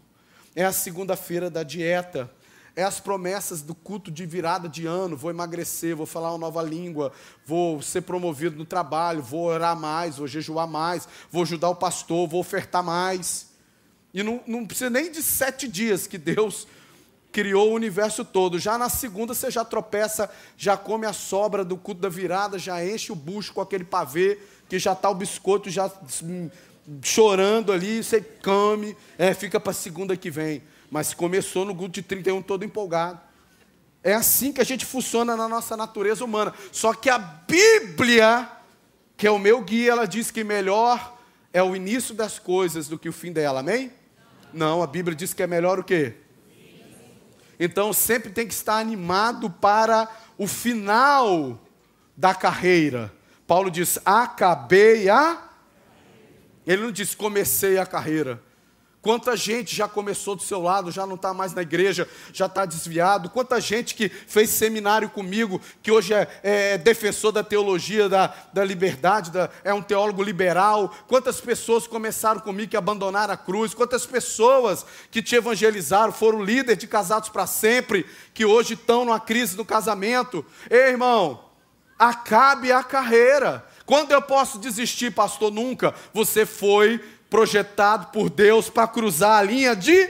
É 0.53 0.65
a 0.65 0.73
segunda-feira 0.73 1.49
da 1.49 1.63
dieta 1.63 2.29
é 2.75 2.83
as 2.83 2.99
promessas 2.99 3.61
do 3.61 3.73
culto 3.73 4.11
de 4.11 4.25
virada 4.25 4.67
de 4.67 4.85
ano: 4.85 5.15
vou 5.15 5.31
emagrecer, 5.31 5.95
vou 5.95 6.05
falar 6.05 6.31
uma 6.31 6.37
nova 6.37 6.61
língua, 6.61 7.11
vou 7.45 7.81
ser 7.81 8.01
promovido 8.01 8.57
no 8.57 8.65
trabalho, 8.65 9.21
vou 9.21 9.45
orar 9.45 9.79
mais, 9.79 10.17
vou 10.17 10.27
jejuar 10.27 10.67
mais, 10.67 11.07
vou 11.31 11.43
ajudar 11.43 11.69
o 11.69 11.75
pastor, 11.75 12.27
vou 12.27 12.41
ofertar 12.41 12.83
mais. 12.83 13.47
E 14.13 14.21
não, 14.23 14.41
não 14.45 14.65
precisa 14.65 14.89
nem 14.89 15.11
de 15.11 15.21
sete 15.23 15.67
dias 15.67 16.07
que 16.07 16.17
Deus 16.17 16.67
criou 17.31 17.71
o 17.71 17.75
universo 17.75 18.23
todo. 18.23 18.57
Já 18.57 18.77
na 18.77 18.87
segunda 18.87 19.33
você 19.33 19.51
já 19.51 19.65
tropeça, 19.65 20.29
já 20.57 20.77
come 20.77 21.05
a 21.05 21.13
sobra 21.13 21.65
do 21.65 21.75
culto 21.75 22.01
da 22.01 22.09
virada, 22.09 22.57
já 22.57 22.85
enche 22.85 23.11
o 23.11 23.15
bucho 23.15 23.53
com 23.53 23.61
aquele 23.61 23.83
pavê, 23.83 24.39
que 24.69 24.79
já 24.79 24.93
está 24.93 25.09
o 25.09 25.15
biscoito 25.15 25.69
já 25.69 25.91
hum, 26.23 26.49
chorando 27.01 27.73
ali, 27.73 28.03
você 28.03 28.21
come, 28.21 28.95
é, 29.17 29.33
fica 29.33 29.59
para 29.59 29.71
a 29.71 29.75
segunda 29.75 30.15
que 30.15 30.31
vem 30.31 30.61
mas 30.89 31.13
começou 31.13 31.65
no 31.65 31.75
culto 31.75 31.93
de 31.93 32.01
31 32.01 32.41
todo 32.41 32.63
empolgado. 32.63 33.19
É 34.03 34.13
assim 34.13 34.53
que 34.53 34.61
a 34.61 34.63
gente 34.63 34.85
funciona 34.85 35.35
na 35.35 35.47
nossa 35.47 35.75
natureza 35.75 36.23
humana. 36.23 36.53
Só 36.71 36.93
que 36.93 37.09
a 37.09 37.17
Bíblia, 37.17 38.49
que 39.17 39.25
é 39.25 39.31
o 39.31 39.39
meu 39.39 39.61
guia, 39.61 39.91
ela 39.91 40.05
diz 40.05 40.29
que 40.29 40.43
melhor 40.43 41.17
é 41.51 41.63
o 41.63 41.75
início 41.75 42.13
das 42.13 42.37
coisas 42.37 42.87
do 42.87 42.99
que 42.99 43.09
o 43.09 43.13
fim 43.13 43.31
dela. 43.31 43.61
Amém? 43.61 43.91
Não, 44.53 44.83
a 44.83 44.87
Bíblia 44.87 45.15
diz 45.15 45.33
que 45.33 45.41
é 45.41 45.47
melhor 45.47 45.79
o 45.79 45.83
quê? 45.83 46.13
Então 47.59 47.93
sempre 47.93 48.29
tem 48.29 48.47
que 48.47 48.53
estar 48.53 48.77
animado 48.77 49.49
para 49.49 50.09
o 50.37 50.47
final 50.47 51.59
da 52.15 52.35
carreira. 52.35 53.11
Paulo 53.47 53.69
diz: 53.69 53.99
acabei 54.05 55.09
a. 55.09 55.49
Ele 56.65 56.83
não 56.83 56.91
diz 56.91 57.15
comecei 57.15 57.77
a 57.77 57.85
carreira. 57.85 58.41
Quanta 59.05 59.37
gente 59.37 59.75
já 59.75 59.87
começou 59.87 60.35
do 60.35 60.41
seu 60.41 60.59
lado, 60.59 60.89
já 60.89 61.05
não 61.05 61.13
está 61.13 61.31
mais 61.31 61.53
na 61.53 61.61
igreja, 61.61 62.09
já 62.33 62.47
está 62.47 62.65
desviado. 62.65 63.29
Quanta 63.29 63.61
gente 63.61 63.93
que 63.93 64.09
fez 64.09 64.49
seminário 64.49 65.11
comigo, 65.11 65.61
que 65.83 65.91
hoje 65.91 66.11
é, 66.11 66.27
é 66.41 66.77
defensor 66.79 67.31
da 67.31 67.43
teologia 67.43 68.09
da, 68.09 68.33
da 68.51 68.65
liberdade, 68.65 69.29
da, 69.29 69.47
é 69.63 69.71
um 69.71 69.81
teólogo 69.83 70.23
liberal. 70.23 70.91
Quantas 71.07 71.39
pessoas 71.39 71.85
começaram 71.85 72.41
comigo 72.41 72.71
que 72.71 72.75
abandonaram 72.75 73.35
a 73.35 73.37
cruz. 73.37 73.75
Quantas 73.75 74.07
pessoas 74.07 74.83
que 75.11 75.21
te 75.21 75.35
evangelizaram, 75.35 76.11
foram 76.11 76.43
líderes 76.43 76.79
de 76.79 76.87
casados 76.87 77.29
para 77.29 77.45
sempre, 77.45 78.07
que 78.33 78.43
hoje 78.43 78.73
estão 78.73 79.05
numa 79.05 79.19
crise 79.19 79.55
no 79.55 79.63
casamento. 79.63 80.43
Ei, 80.67 80.89
irmão, 80.89 81.45
acabe 81.99 82.71
a 82.71 82.81
carreira. 82.81 83.63
Quando 83.85 84.13
eu 84.13 84.21
posso 84.23 84.57
desistir, 84.57 85.11
pastor? 85.11 85.51
Nunca. 85.51 85.93
Você 86.11 86.43
foi 86.43 86.99
projetado 87.35 88.07
por 88.13 88.29
Deus 88.29 88.69
para 88.69 88.87
cruzar 88.87 89.39
a 89.39 89.43
linha 89.43 89.75
de. 89.75 90.09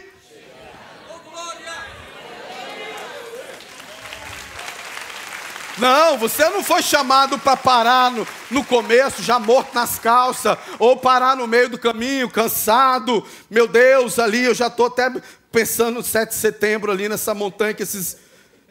Não, 5.80 6.20
você 6.20 6.48
não 6.50 6.64
foi 6.64 6.84
chamado 6.84 7.40
para 7.40 7.58
parar 7.58 8.12
no, 8.12 8.28
no 8.52 8.64
começo, 8.64 9.24
já 9.24 9.40
morto 9.40 9.74
nas 9.74 9.98
calças, 9.98 10.56
ou 10.78 10.98
parar 10.98 11.36
no 11.36 11.48
meio 11.48 11.68
do 11.68 11.80
caminho, 11.80 12.30
cansado. 12.30 13.26
Meu 13.50 13.68
Deus, 13.68 14.20
ali 14.20 14.44
eu 14.44 14.54
já 14.54 14.68
estou 14.68 14.86
até 14.86 15.12
pensando 15.52 15.96
no 15.96 16.04
7 16.04 16.30
de 16.30 16.36
setembro, 16.36 16.92
ali 16.92 17.10
nessa 17.10 17.34
montanha, 17.34 17.74
que 17.74 17.82
esses. 17.82 18.18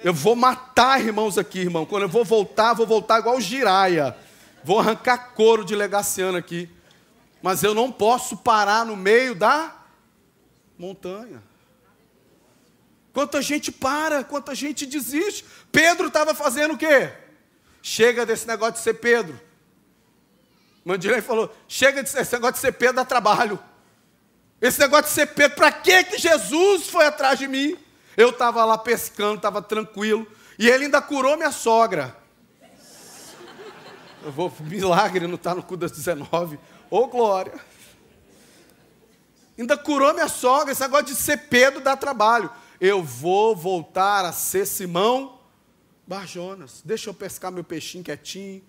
Eu 0.05 0.15
vou 0.15 0.37
matar 0.37 1.05
irmãos 1.05 1.37
aqui, 1.39 1.59
irmão. 1.59 1.85
Quando 1.85 2.05
eu 2.05 2.09
vou 2.09 2.25
voltar, 2.25 2.73
vou 2.73 2.87
voltar 2.87 3.19
igual 3.19 3.37
o 3.37 3.41
Giraia. 3.41 4.17
Vou 4.63 4.79
arrancar 4.79 5.33
couro 5.35 5.65
de 5.65 5.75
legaciano 5.75 6.39
aqui 6.39 6.71
mas 7.45 7.63
eu 7.63 7.75
não 7.75 7.93
posso 7.93 8.39
parar 8.39 8.87
no 8.87 8.97
meio 8.97 9.35
da 9.35 9.77
montanha. 10.79 11.43
Quanta 13.13 13.43
gente 13.43 13.71
para, 13.71 14.25
quanta 14.25 14.55
gente 14.55 14.87
desiste. 14.87 15.45
Pedro 15.71 16.07
estava 16.07 16.35
fazendo 16.35 16.73
o 16.73 16.79
quê? 16.79 17.13
Chega 17.83 18.25
desse 18.25 18.47
negócio 18.47 18.77
de 18.77 18.81
ser 18.81 18.95
Pedro. 18.95 19.39
Mandilei 20.87 21.21
falou: 21.21 21.55
chega 21.69 22.03
desse 22.03 22.33
negócio 22.33 22.55
de 22.55 22.61
ser 22.61 22.73
Pedro 22.73 22.97
dá 22.97 23.05
trabalho. 23.05 23.59
Esse 24.59 24.81
negócio 24.81 25.05
de 25.05 25.11
ser 25.11 25.27
Pedro, 25.27 25.59
para 25.59 25.71
que 25.71 26.03
que 26.05 26.17
Jesus 26.17 26.89
foi 26.89 27.05
atrás 27.05 27.39
de 27.39 27.47
mim? 27.47 27.77
Eu 28.17 28.31
estava 28.31 28.65
lá 28.65 28.79
pescando, 28.79 29.37
estava 29.37 29.61
tranquilo, 29.61 30.27
e 30.59 30.67
ele 30.67 30.87
ainda 30.87 31.03
curou 31.03 31.37
minha 31.37 31.53
sogra. 31.53 32.17
Eu 34.23 34.33
vou, 34.33 34.51
milagre, 34.61 35.27
não 35.27 35.35
está 35.35 35.55
no 35.55 35.63
cu 35.63 35.77
das 35.77 35.93
19. 35.93 36.59
Ô 36.95 36.99
oh, 36.99 37.07
glória! 37.09 37.61
Ainda 39.59 39.77
curou 39.77 40.15
minha 40.15 40.29
sogra, 40.29 40.71
esse 40.71 40.81
negócio 40.81 41.07
de 41.07 41.17
ser 41.17 41.49
Pedro 41.49 41.81
dá 41.81 41.97
trabalho. 41.97 42.49
Eu 42.81 43.03
vou 43.03 43.57
voltar 43.57 44.25
a 44.25 44.31
ser 44.31 44.65
Simão 44.65 45.41
Barjonas. 46.07 46.83
Deixa 46.85 47.11
eu 47.11 47.15
pescar 47.15 47.51
meu 47.51 47.65
peixinho 47.65 48.05
quietinho, 48.05 48.63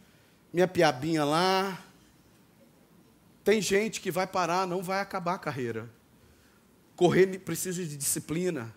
minha 0.52 0.68
piabinha 0.68 1.24
lá. 1.24 1.80
Tem 3.44 3.62
gente 3.62 4.02
que 4.02 4.10
vai 4.10 4.26
parar, 4.26 4.66
não 4.66 4.82
vai 4.82 5.02
acabar 5.02 5.36
a 5.36 5.38
carreira. 5.38 5.88
Correr 6.96 7.28
precisa 7.38 7.86
de 7.86 7.96
disciplina, 7.96 8.74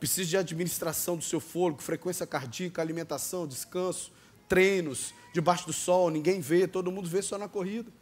precisa 0.00 0.30
de 0.30 0.36
administração 0.38 1.14
do 1.14 1.22
seu 1.22 1.40
fôlego, 1.40 1.82
frequência 1.82 2.26
cardíaca, 2.26 2.80
alimentação, 2.80 3.46
descanso, 3.46 4.10
treinos, 4.48 5.12
debaixo 5.34 5.66
do 5.66 5.74
sol, 5.74 6.08
ninguém 6.08 6.40
vê, 6.40 6.66
todo 6.66 6.90
mundo 6.90 7.06
vê 7.06 7.20
só 7.20 7.36
na 7.36 7.48
corrida. 7.48 7.97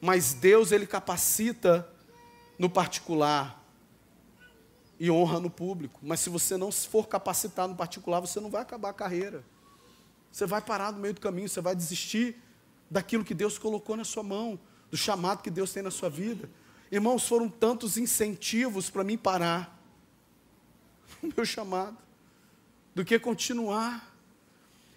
Mas 0.00 0.32
Deus, 0.34 0.72
Ele 0.72 0.86
capacita 0.86 1.88
no 2.58 2.68
particular 2.68 3.60
e 4.98 5.10
honra 5.10 5.40
no 5.40 5.50
público. 5.50 5.98
Mas 6.02 6.20
se 6.20 6.28
você 6.28 6.56
não 6.56 6.70
for 6.70 7.08
capacitado 7.08 7.72
no 7.72 7.76
particular, 7.76 8.20
você 8.20 8.38
não 8.38 8.50
vai 8.50 8.62
acabar 8.62 8.90
a 8.90 8.94
carreira. 8.94 9.42
Você 10.30 10.46
vai 10.46 10.60
parar 10.60 10.92
no 10.92 10.98
meio 10.98 11.14
do 11.14 11.20
caminho, 11.20 11.48
você 11.48 11.60
vai 11.60 11.74
desistir 11.74 12.36
daquilo 12.90 13.24
que 13.24 13.34
Deus 13.34 13.58
colocou 13.58 13.96
na 13.96 14.04
sua 14.04 14.22
mão, 14.22 14.60
do 14.90 14.96
chamado 14.96 15.42
que 15.42 15.50
Deus 15.50 15.72
tem 15.72 15.82
na 15.82 15.90
sua 15.90 16.10
vida. 16.10 16.50
Irmãos, 16.90 17.26
foram 17.26 17.48
tantos 17.48 17.96
incentivos 17.96 18.90
para 18.90 19.04
mim 19.04 19.16
parar 19.16 19.78
o 21.22 21.32
meu 21.34 21.44
chamado, 21.44 21.96
do 22.94 23.04
que 23.04 23.18
continuar. 23.18 24.14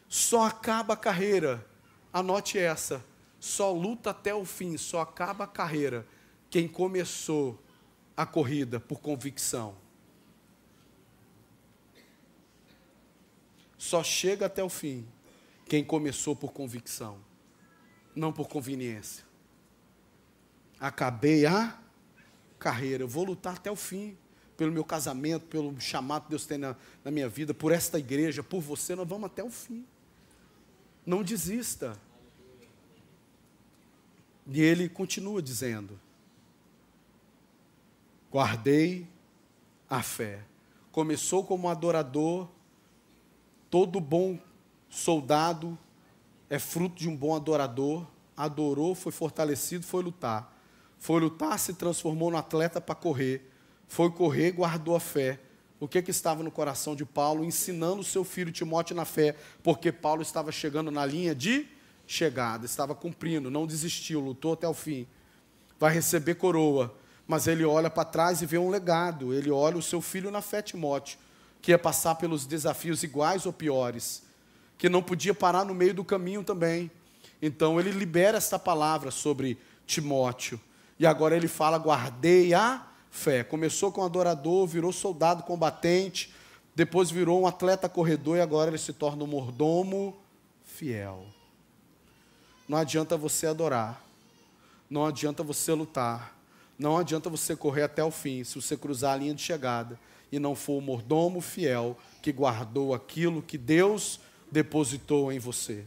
Só 0.10 0.44
acaba 0.44 0.94
a 0.96 0.98
carreira, 0.98 1.66
anote 2.12 2.58
essa, 2.60 3.04
só 3.44 3.74
luta 3.74 4.12
até 4.12 4.34
o 4.34 4.46
fim, 4.46 4.78
só 4.78 5.02
acaba 5.02 5.44
a 5.44 5.48
carreira 5.48 6.08
quem 6.50 6.66
começou 6.66 7.62
a 8.16 8.26
corrida 8.26 8.80
por 8.80 9.02
convicção. 9.02 9.76
Só 13.78 14.02
chega 14.02 14.46
até 14.46 14.64
o 14.64 14.70
fim 14.70 15.06
quem 15.68 15.84
começou 15.84 16.38
por 16.38 16.54
convicção, 16.54 17.20
não 18.16 18.32
por 18.32 18.48
conveniência. 18.48 19.26
Acabei 20.80 21.46
a 21.46 21.78
carreira, 22.58 23.04
eu 23.04 23.10
vou 23.10 23.26
lutar 23.26 23.56
até 23.56 23.70
o 23.70 23.76
fim, 23.76 24.18
pelo 24.56 24.72
meu 24.72 24.86
casamento, 24.86 25.48
pelo 25.48 25.78
chamado 25.82 26.24
que 26.24 26.30
Deus 26.30 26.46
tem 26.46 26.58
na, 26.58 26.78
na 27.04 27.12
minha 27.12 27.28
vida, 27.28 27.54
por 27.54 27.74
esta 27.74 28.00
igreja, 28.00 28.42
por 28.42 28.62
você, 28.62 28.96
nós 28.96 29.06
vamos 29.06 29.26
até 29.26 29.44
o 29.44 29.50
fim. 29.50 29.86
Não 31.06 31.22
desista. 31.22 32.00
E 34.48 34.62
ele 34.62 34.90
continua 34.90 35.42
dizendo: 35.42 36.00
guardei 38.32 39.08
a 39.90 40.02
fé. 40.02 40.44
Começou 40.92 41.44
como 41.44 41.70
adorador, 41.70 42.48
todo 43.70 44.00
bom 44.00 44.40
soldado 44.90 45.78
é 46.50 46.60
fruto 46.60 46.96
de 46.96 47.10
um 47.10 47.16
bom 47.16 47.36
adorador, 47.36 48.06
adorou, 48.38 48.94
foi 48.94 49.12
fortalecido, 49.12 49.84
foi 49.84 50.04
lutar. 50.04 50.56
Foi 51.00 51.20
lutar, 51.20 51.58
se 51.58 51.74
transformou 51.74 52.30
no 52.30 52.38
atleta 52.38 52.80
para 52.80 52.94
correr. 52.94 53.52
Foi 53.88 54.12
correr, 54.12 54.52
guardou 54.52 54.96
a 54.96 55.00
fé. 55.00 55.40
O 55.80 55.88
que, 55.88 56.02
que 56.02 56.12
estava 56.12 56.44
no 56.44 56.52
coração 56.52 56.96
de 56.96 57.04
Paulo? 57.04 57.44
Ensinando 57.44 58.04
seu 58.04 58.24
filho 58.24 58.52
Timóteo 58.52 58.96
na 58.96 59.04
fé, 59.04 59.36
porque 59.64 59.92
Paulo 59.92 60.22
estava 60.22 60.52
chegando 60.52 60.92
na 60.92 61.06
linha 61.06 61.34
de 61.34 61.68
chegada, 62.06 62.66
estava 62.66 62.94
cumprindo, 62.94 63.50
não 63.50 63.66
desistiu, 63.66 64.20
lutou 64.20 64.54
até 64.54 64.68
o 64.68 64.74
fim. 64.74 65.08
Vai 65.80 65.94
receber 65.94 66.36
coroa 66.36 66.96
mas 67.28 67.48
ele 67.48 67.64
olha 67.64 67.90
para 67.90 68.06
trás 68.06 68.42
e 68.42 68.46
vê 68.46 68.58
um 68.58 68.70
legado. 68.70 69.34
Ele 69.34 69.50
olha 69.50 69.78
o 69.78 69.82
seu 69.82 70.02
filho 70.02 70.30
na 70.30 70.42
fé, 70.42 70.62
Timóteo, 70.62 71.18
que 71.62 71.72
ia 71.72 71.80
passar 71.80 72.16
pelos 72.16 72.46
desafios 72.46 73.04
iguais 73.04 73.46
ou 73.46 73.54
piores, 73.54 74.24
que 74.78 74.90
não 74.90 75.02
podia 75.02 75.34
parar 75.34 75.66
no 75.66 75.74
meio 75.74 75.94
do 75.94 76.04
caminho 76.04 76.44
também. 76.44 76.92
Então 77.42 77.80
ele 77.80 77.92
libera 77.92 78.38
esta 78.38 78.60
palavra 78.60 79.12
sobre 79.12 79.58
Timóteo. 79.86 80.60
E 81.00 81.06
agora 81.06 81.36
ele 81.36 81.48
fala: 81.48 81.78
guardei 81.78 82.54
a 82.54 82.86
fé. 83.10 83.44
Começou 83.44 83.92
com 83.92 84.04
adorador, 84.04 84.68
virou 84.68 84.92
soldado 84.92 85.44
combatente, 85.44 86.34
depois 86.76 87.10
virou 87.10 87.42
um 87.42 87.48
atleta 87.48 87.88
corredor 87.88 88.38
e 88.38 88.42
agora 88.42 88.70
ele 88.70 88.78
se 88.78 88.92
torna 88.92 89.24
um 89.24 89.28
mordomo 89.28 90.18
fiel. 90.64 91.26
Não 92.68 92.78
adianta 92.78 93.18
você 93.18 93.48
adorar, 93.48 94.04
não 94.90 95.06
adianta 95.06 95.44
você 95.44 95.74
lutar, 95.74 96.38
não 96.78 96.98
adianta 96.98 97.30
você 97.30 97.56
correr 97.56 97.84
até 97.84 98.04
o 98.04 98.12
fim 98.12 98.44
se 98.44 98.56
você 98.56 98.78
cruzar 98.78 99.14
a 99.14 99.18
linha 99.18 99.34
de 99.34 99.42
chegada 99.42 100.00
e 100.32 100.40
não 100.40 100.56
for 100.56 100.78
o 100.78 100.82
mordomo 100.82 101.42
fiel 101.42 101.98
que 102.22 102.32
guardou 102.32 102.94
aquilo 102.94 103.42
que 103.42 103.58
Deus 103.58 104.20
depositou 104.52 105.32
em 105.32 105.40
você. 105.40 105.84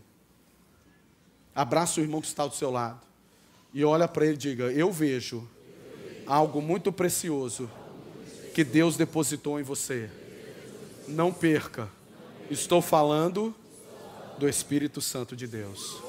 Abraça 1.54 2.00
o 2.00 2.02
irmão 2.02 2.20
que 2.20 2.26
está 2.26 2.46
do 2.46 2.54
seu 2.54 2.70
lado 2.70 3.00
e 3.72 3.84
olha 3.84 4.06
para 4.06 4.24
ele 4.24 4.34
e 4.34 4.38
diga: 4.38 4.64
Eu 4.72 4.92
vejo 4.92 5.48
algo 6.26 6.60
muito 6.60 6.92
precioso 6.92 7.70
que 8.54 8.64
Deus 8.64 8.96
depositou 8.96 9.58
em 9.60 9.62
você. 9.62 10.10
Não 11.08 11.32
perca. 11.32 11.88
Estou 12.50 12.80
falando 12.80 13.54
do 14.38 14.48
Espírito 14.48 15.00
Santo 15.00 15.34
de 15.34 15.46
Deus. 15.46 16.05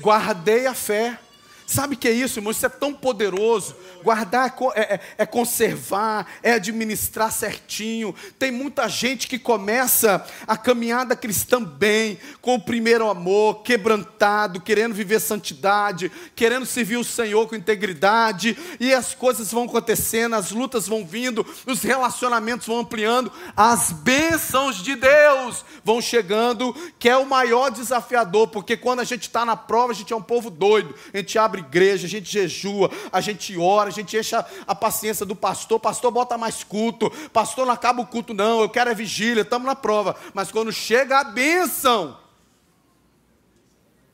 Guardei 0.00 0.66
a 0.66 0.74
fé. 0.74 1.18
Sabe 1.66 1.96
o 1.96 1.98
que 1.98 2.06
é 2.06 2.12
isso, 2.12 2.38
irmão? 2.38 2.52
Isso 2.52 2.64
é 2.64 2.68
tão 2.68 2.94
poderoso. 2.94 3.74
Guardar 4.04 4.54
é, 4.76 4.80
é, 4.80 5.00
é, 5.18 5.26
conservar, 5.26 6.26
é 6.40 6.52
administrar 6.52 7.32
certinho. 7.32 8.14
Tem 8.38 8.52
muita 8.52 8.88
gente 8.88 9.26
que 9.26 9.36
começa 9.36 10.24
a 10.46 10.56
caminhada 10.56 11.16
cristã 11.16 11.60
bem, 11.62 12.20
com 12.40 12.54
o 12.54 12.60
primeiro 12.60 13.10
amor, 13.10 13.64
quebrantado, 13.64 14.60
querendo 14.60 14.94
viver 14.94 15.20
santidade, 15.20 16.12
querendo 16.36 16.64
servir 16.64 16.98
o 16.98 17.04
Senhor 17.04 17.48
com 17.48 17.56
integridade, 17.56 18.56
e 18.78 18.94
as 18.94 19.12
coisas 19.12 19.50
vão 19.50 19.64
acontecendo, 19.64 20.36
as 20.36 20.52
lutas 20.52 20.86
vão 20.86 21.04
vindo, 21.04 21.44
os 21.66 21.82
relacionamentos 21.82 22.68
vão 22.68 22.78
ampliando, 22.78 23.32
as 23.56 23.90
bênçãos 23.90 24.76
de 24.76 24.94
Deus 24.94 25.64
vão 25.82 26.00
chegando, 26.00 26.72
que 26.96 27.08
é 27.08 27.16
o 27.16 27.26
maior 27.26 27.70
desafiador, 27.70 28.46
porque 28.48 28.76
quando 28.76 29.00
a 29.00 29.04
gente 29.04 29.22
está 29.22 29.44
na 29.44 29.56
prova, 29.56 29.90
a 29.90 29.94
gente 29.96 30.12
é 30.12 30.16
um 30.16 30.22
povo 30.22 30.48
doido, 30.48 30.94
a 31.12 31.16
gente 31.16 31.36
abre 31.36 31.55
igreja, 31.58 32.06
a 32.06 32.10
gente 32.10 32.30
jejua, 32.30 32.90
a 33.12 33.20
gente 33.20 33.56
ora, 33.56 33.88
a 33.88 33.92
gente 33.92 34.16
enche 34.16 34.34
a 34.34 34.74
paciência 34.74 35.24
do 35.26 35.36
pastor, 35.36 35.80
pastor 35.80 36.10
bota 36.10 36.36
mais 36.36 36.62
culto, 36.64 37.10
pastor 37.32 37.66
não 37.66 37.72
acaba 37.72 38.02
o 38.02 38.06
culto, 38.06 38.34
não, 38.34 38.60
eu 38.60 38.68
quero 38.68 38.90
a 38.90 38.94
vigília, 38.94 39.42
estamos 39.42 39.66
na 39.66 39.74
prova. 39.74 40.16
Mas 40.34 40.50
quando 40.50 40.72
chega 40.72 41.20
a 41.20 41.24
bênção, 41.24 42.18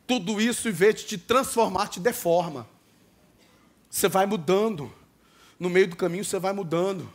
tudo 0.06 0.40
isso, 0.40 0.68
em 0.68 0.72
vez 0.72 0.96
de 0.96 1.04
te 1.04 1.18
transformar, 1.18 1.88
te 1.88 2.00
deforma. 2.00 2.66
Você 3.88 4.08
vai 4.08 4.26
mudando. 4.26 4.92
No 5.58 5.70
meio 5.70 5.88
do 5.88 5.96
caminho 5.96 6.24
você 6.24 6.38
vai 6.38 6.52
mudando. 6.52 7.08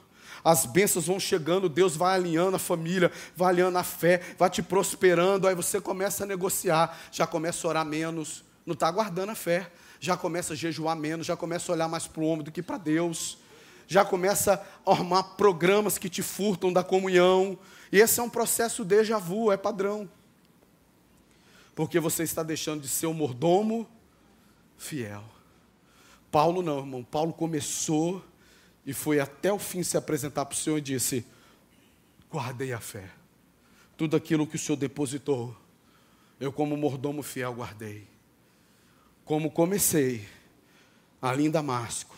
As 0.44 0.66
bênçãos 0.66 1.08
vão 1.08 1.20
chegando, 1.20 1.68
Deus 1.68 1.96
vai 1.96 2.16
alinhando 2.16 2.56
a 2.56 2.60
família, 2.60 3.12
vai 3.36 3.50
alinhando 3.50 3.78
a 3.78 3.84
fé, 3.84 4.22
vai 4.38 4.50
te 4.50 4.64
prosperando. 4.64 5.48
Aí 5.48 5.54
você 5.54 5.82
começa 5.82 6.24
a 6.24 6.28
negociar, 6.28 6.98
já 7.12 7.28
começa 7.28 7.68
a 7.68 7.70
orar 7.70 7.86
menos, 7.86 8.46
não 8.66 8.74
está 8.74 8.90
guardando 8.90 9.32
a 9.32 9.36
fé 9.36 9.72
já 10.00 10.16
começa 10.16 10.54
a 10.54 10.56
jejuar 10.56 10.96
menos, 10.96 11.26
já 11.26 11.36
começa 11.36 11.72
a 11.72 11.76
olhar 11.76 11.88
mais 11.88 12.08
para 12.08 12.22
o 12.22 12.28
homem 12.28 12.44
do 12.44 12.52
que 12.52 12.62
para 12.62 12.78
Deus, 12.78 13.38
já 13.88 14.04
começa 14.04 14.66
a 14.86 14.92
armar 14.92 15.36
programas 15.36 15.98
que 15.98 16.10
te 16.10 16.22
furtam 16.22 16.72
da 16.72 16.84
comunhão. 16.84 17.58
E 17.92 18.00
esse 18.00 18.20
é 18.20 18.24
um 18.24 18.30
processo 18.30 18.84
déjà 18.84 19.18
vu, 19.18 19.52
é 19.52 19.58
padrão. 19.58 20.10
Porque 21.74 22.00
você 22.00 22.24
está 22.24 22.44
deixando 22.44 22.82
de 22.82 22.88
ser 22.88 23.08
um 23.08 23.14
mordomo 23.14 23.88
fiel. 24.78 25.24
Paulo 26.30 26.62
não, 26.62 26.80
irmão. 26.80 27.04
Paulo 27.04 27.32
começou 27.32 28.24
e 28.86 28.94
foi 28.94 29.20
até 29.20 29.54
o 29.54 29.60
fim 29.60 29.84
se 29.84 29.96
apresentar 29.96 30.46
para 30.46 30.56
o 30.56 30.58
Senhor 30.58 30.78
e 30.78 30.82
disse: 30.82 31.26
Guardei 32.32 32.74
a 32.74 32.80
fé. 32.80 33.10
Tudo 33.96 34.18
aquilo 34.18 34.46
que 34.46 34.58
o 34.58 34.60
Senhor 34.60 34.78
depositou, 34.78 35.56
eu, 36.40 36.52
como 36.52 36.76
mordomo 36.76 37.24
fiel, 37.24 37.54
guardei 37.54 38.17
como 39.28 39.52
comecei 39.52 40.26
ali 41.22 41.46
em 41.46 41.52
Damasco, 41.52 42.16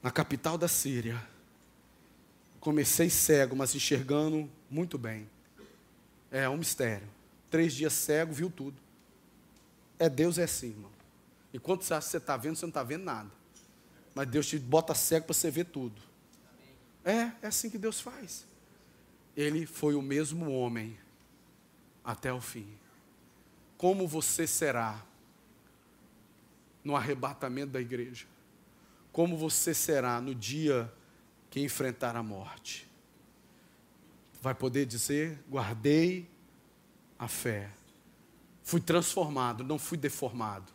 na 0.00 0.10
capital 0.10 0.56
da 0.56 0.68
Síria. 0.68 1.20
Comecei 2.60 3.10
cego, 3.10 3.56
mas 3.56 3.74
enxergando 3.74 4.48
muito 4.70 4.96
bem. 4.96 5.28
É 6.30 6.48
um 6.48 6.56
mistério. 6.56 7.06
Três 7.50 7.74
dias 7.74 7.92
cego, 7.92 8.32
viu 8.32 8.48
tudo. 8.48 8.80
É 9.98 10.08
Deus 10.08 10.38
é 10.38 10.44
assim, 10.44 10.68
irmão. 10.68 10.90
Enquanto 11.52 11.82
você 11.82 11.94
acha 11.94 12.06
que 12.06 12.10
você 12.12 12.16
está 12.18 12.36
vendo, 12.36 12.56
você 12.56 12.64
não 12.64 12.70
está 12.70 12.84
vendo 12.84 13.02
nada. 13.02 13.30
mas 14.14 14.28
Deus 14.28 14.46
te 14.46 14.56
bota 14.56 14.94
cego 14.94 15.26
para 15.26 15.34
você 15.34 15.50
ver 15.50 15.64
tudo. 15.64 16.00
É, 17.04 17.32
é 17.42 17.46
assim 17.48 17.68
que 17.68 17.76
Deus 17.76 18.00
faz. 18.00 18.46
Ele 19.36 19.66
foi 19.66 19.96
o 19.96 20.02
mesmo 20.02 20.52
homem 20.52 20.96
até 22.04 22.32
o 22.32 22.40
fim. 22.40 22.68
Como 23.76 24.06
você 24.06 24.46
será 24.46 25.04
no 26.84 26.94
arrebatamento 26.94 27.72
da 27.72 27.80
igreja? 27.80 28.26
Como 29.10 29.36
você 29.36 29.72
será 29.72 30.20
no 30.20 30.34
dia 30.34 30.92
que 31.48 31.60
enfrentar 31.60 32.14
a 32.14 32.22
morte? 32.22 32.86
Vai 34.42 34.54
poder 34.54 34.84
dizer: 34.84 35.38
guardei 35.48 36.28
a 37.18 37.26
fé. 37.26 37.70
Fui 38.62 38.80
transformado, 38.80 39.64
não 39.64 39.78
fui 39.78 39.96
deformado. 39.96 40.72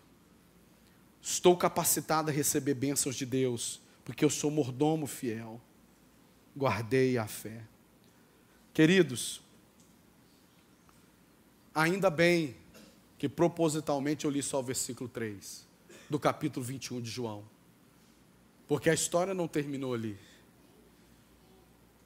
Estou 1.22 1.56
capacitado 1.58 2.30
a 2.30 2.34
receber 2.34 2.74
bênçãos 2.74 3.16
de 3.16 3.26
Deus, 3.26 3.82
porque 4.06 4.24
eu 4.24 4.30
sou 4.30 4.50
mordomo 4.50 5.06
fiel. 5.06 5.62
Guardei 6.56 7.18
a 7.18 7.28
fé. 7.28 7.62
Queridos, 8.74 9.42
ainda 11.76 12.10
bem 12.10 12.56
que 13.18 13.28
propositalmente 13.28 14.24
eu 14.24 14.32
li 14.32 14.42
só 14.42 14.60
o 14.60 14.64
versículo 14.64 15.10
3 15.10 15.69
do 16.10 16.20
capítulo 16.20 16.66
21 16.66 17.02
de 17.02 17.10
João. 17.10 17.44
Porque 18.68 18.90
a 18.90 18.94
história 18.94 19.34
não 19.34 19.48
terminou 19.48 19.94
ali. 19.94 20.18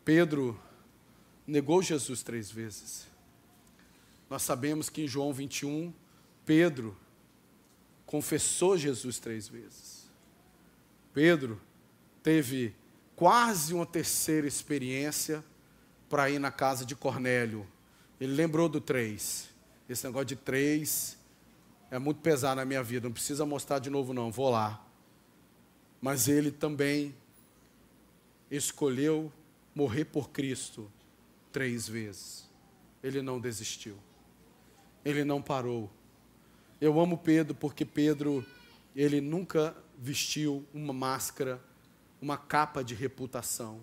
Pedro 0.04 0.60
negou 1.48 1.82
Jesus 1.82 2.24
três 2.24 2.52
vezes. 2.52 3.08
Nós 4.30 4.42
sabemos 4.42 4.90
que 4.90 5.04
em 5.04 5.08
João 5.08 5.32
21, 5.32 5.94
Pedro 6.46 6.98
confessou 8.06 8.78
Jesus 8.78 9.20
três 9.20 9.48
vezes. 9.48 10.10
Pedro 11.14 11.62
teve 12.22 12.74
quase 13.16 13.74
uma 13.74 13.86
terceira 13.86 14.48
experiência 14.48 15.44
para 16.10 16.30
ir 16.30 16.40
na 16.40 16.52
casa 16.52 16.86
de 16.86 16.96
Cornélio. 16.96 17.68
Ele 18.20 18.34
lembrou 18.34 18.68
do 18.68 18.82
três. 18.82 19.50
Esse 19.88 20.06
negócio 20.06 20.28
de 20.28 20.36
três 20.36 21.18
é 21.94 22.00
muito 22.00 22.22
pesado 22.22 22.56
na 22.56 22.66
minha 22.66 22.82
vida, 22.82 23.08
não 23.08 23.14
precisa 23.14 23.46
mostrar 23.46 23.80
de 23.80 23.90
novo, 23.90 24.14
não, 24.14 24.32
vou 24.32 24.50
lá. 24.50 24.86
Mas 26.02 26.28
ele 26.28 26.52
também 26.52 27.16
escolheu 28.50 29.32
morrer 29.74 30.06
por 30.06 30.30
Cristo 30.30 30.92
três 31.52 31.88
vezes. 31.88 32.50
Ele 33.02 33.22
não 33.22 33.40
desistiu 33.40 33.98
ele 35.04 35.24
não 35.24 35.42
parou. 35.42 35.92
Eu 36.80 37.00
amo 37.00 37.18
Pedro 37.18 37.56
porque 37.56 37.86
Pedro, 37.86 38.46
ele 38.96 39.20
nunca 39.22 39.76
vestiu 39.98 40.66
uma 40.74 40.94
máscara, 40.94 41.62
uma 42.22 42.38
capa 42.38 42.84
de 42.84 42.94
reputação. 42.94 43.82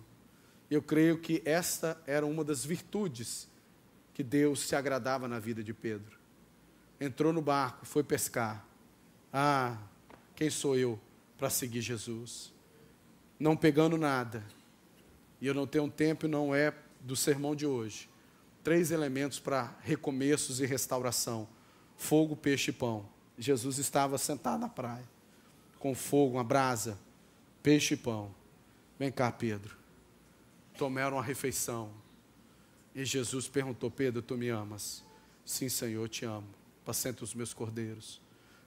Eu 0.69 0.81
creio 0.81 1.19
que 1.19 1.41
esta 1.45 2.01
era 2.07 2.25
uma 2.25 2.43
das 2.43 2.63
virtudes 2.63 3.47
que 4.13 4.23
Deus 4.23 4.61
se 4.61 4.75
agradava 4.75 5.27
na 5.27 5.39
vida 5.39 5.63
de 5.63 5.73
Pedro. 5.73 6.19
Entrou 7.01 7.33
no 7.33 7.41
barco, 7.41 7.85
foi 7.85 8.03
pescar. 8.03 8.65
Ah, 9.33 9.77
quem 10.35 10.49
sou 10.49 10.77
eu 10.77 10.97
para 11.37 11.49
seguir 11.49 11.81
Jesus? 11.81 12.53
Não 13.37 13.57
pegando 13.57 13.97
nada. 13.97 14.41
E 15.41 15.47
eu 15.47 15.53
não 15.53 15.67
tenho 15.67 15.91
tempo, 15.91 16.27
não 16.27 16.55
é 16.55 16.73
do 17.01 17.15
sermão 17.15 17.53
de 17.53 17.65
hoje 17.65 18.11
três 18.63 18.91
elementos 18.91 19.39
para 19.39 19.75
recomeços 19.81 20.59
e 20.59 20.65
restauração: 20.65 21.47
fogo, 21.95 22.35
peixe 22.35 22.71
e 22.71 22.73
pão. 22.73 23.05
Jesus 23.37 23.77
estava 23.77 24.17
sentado 24.17 24.59
na 24.59 24.69
praia, 24.69 25.07
com 25.79 25.95
fogo, 25.95 26.35
uma 26.35 26.43
brasa, 26.43 26.97
peixe 27.63 27.95
e 27.95 27.97
pão. 27.97 28.33
Vem 28.99 29.11
cá, 29.11 29.31
Pedro. 29.31 29.75
Tomaram 30.77 31.17
uma 31.17 31.23
refeição. 31.23 31.91
E 32.93 33.05
Jesus 33.05 33.47
perguntou: 33.47 33.89
Pedro, 33.89 34.21
tu 34.21 34.37
me 34.37 34.49
amas? 34.49 35.03
Sim, 35.45 35.69
Senhor, 35.69 36.03
eu 36.03 36.07
te 36.07 36.25
amo. 36.25 36.47
Pacenta 36.85 37.23
os 37.23 37.33
meus 37.33 37.53
cordeiros. 37.53 38.21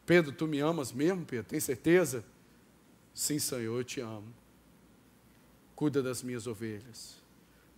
Pedro, 0.07 0.33
tu 0.33 0.47
me 0.47 0.61
amas 0.61 0.93
mesmo, 0.93 1.25
Pedro? 1.25 1.47
Tem 1.49 1.61
certeza? 1.61 2.25
Sim, 3.13 3.39
Senhor, 3.39 3.79
eu 3.79 3.85
te 3.85 4.01
amo. 4.01 4.33
Cuida 5.75 6.03
das 6.03 6.23
minhas 6.23 6.47
ovelhas. 6.47 7.17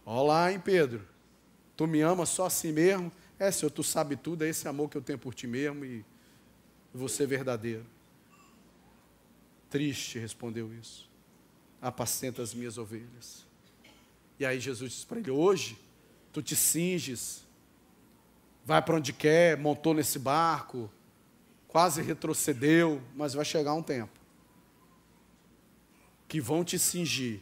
Olá, 0.05 0.53
hein, 0.53 0.61
Pedro? 0.61 1.07
Tu 1.76 1.87
me 1.87 2.01
amas 2.01 2.28
só 2.28 2.47
assim 2.47 2.72
mesmo? 2.72 3.12
É, 3.39 3.51
Senhor, 3.51 3.70
tu 3.70 3.82
sabe 3.82 4.16
tudo, 4.16 4.45
é 4.45 4.49
esse 4.49 4.66
amor 4.66 4.89
que 4.89 4.97
eu 4.97 5.03
tenho 5.03 5.18
por 5.18 5.34
ti 5.34 5.47
mesmo 5.47 5.84
e 5.84 6.05
você 6.93 7.24
é 7.24 7.26
verdadeiro. 7.26 7.84
Triste, 9.68 10.18
respondeu 10.18 10.72
isso. 10.72 11.11
Apacenta 11.80 12.41
as 12.41 12.55
minhas 12.55 12.78
ovelhas. 12.78 13.45
E 14.39 14.47
aí 14.47 14.59
Jesus 14.59 14.93
disse 14.93 15.07
para 15.07 15.18
ele: 15.18 15.30
Hoje, 15.30 15.78
tu 16.32 16.43
te 16.43 16.57
cinges, 16.57 17.45
vai 18.66 18.82
para 18.82 18.96
onde 18.96 19.12
quer, 19.12 19.56
montou 19.56 19.94
nesse 19.94 20.18
barco, 20.18 20.90
quase 21.68 22.02
retrocedeu, 22.02 23.00
mas 23.14 23.32
vai 23.32 23.44
chegar 23.44 23.72
um 23.74 23.82
tempo 23.82 24.18
que 26.26 26.40
vão 26.40 26.64
te 26.64 26.76
cingir 26.76 27.38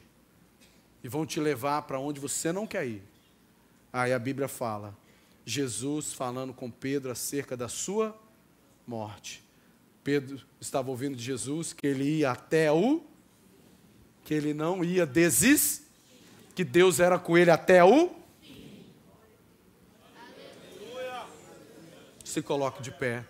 e 1.02 1.08
vão 1.08 1.24
te 1.24 1.40
levar 1.40 1.80
para 1.82 1.98
onde 1.98 2.20
você 2.20 2.52
não 2.52 2.66
quer 2.66 2.86
ir. 2.86 3.02
Aí 3.90 4.12
a 4.12 4.18
Bíblia 4.18 4.46
fala, 4.46 4.94
Jesus 5.46 6.12
falando 6.12 6.52
com 6.52 6.70
Pedro 6.70 7.10
acerca 7.10 7.56
da 7.56 7.68
sua 7.68 8.14
morte. 8.86 9.42
Pedro 10.02 10.42
estava 10.60 10.90
ouvindo 10.90 11.16
de 11.16 11.24
Jesus 11.24 11.72
que 11.72 11.86
ele 11.86 12.18
ia 12.18 12.32
até 12.32 12.70
o 12.70 13.02
que 14.22 14.34
ele 14.34 14.52
não 14.52 14.84
ia 14.84 15.06
desistir, 15.06 15.84
que 16.54 16.64
Deus 16.64 17.00
era 17.00 17.18
com 17.18 17.38
ele 17.38 17.50
até 17.50 17.82
o 17.82 18.23
Se 22.34 22.42
coloque 22.42 22.82
de 22.82 22.90
pé. 22.90 23.24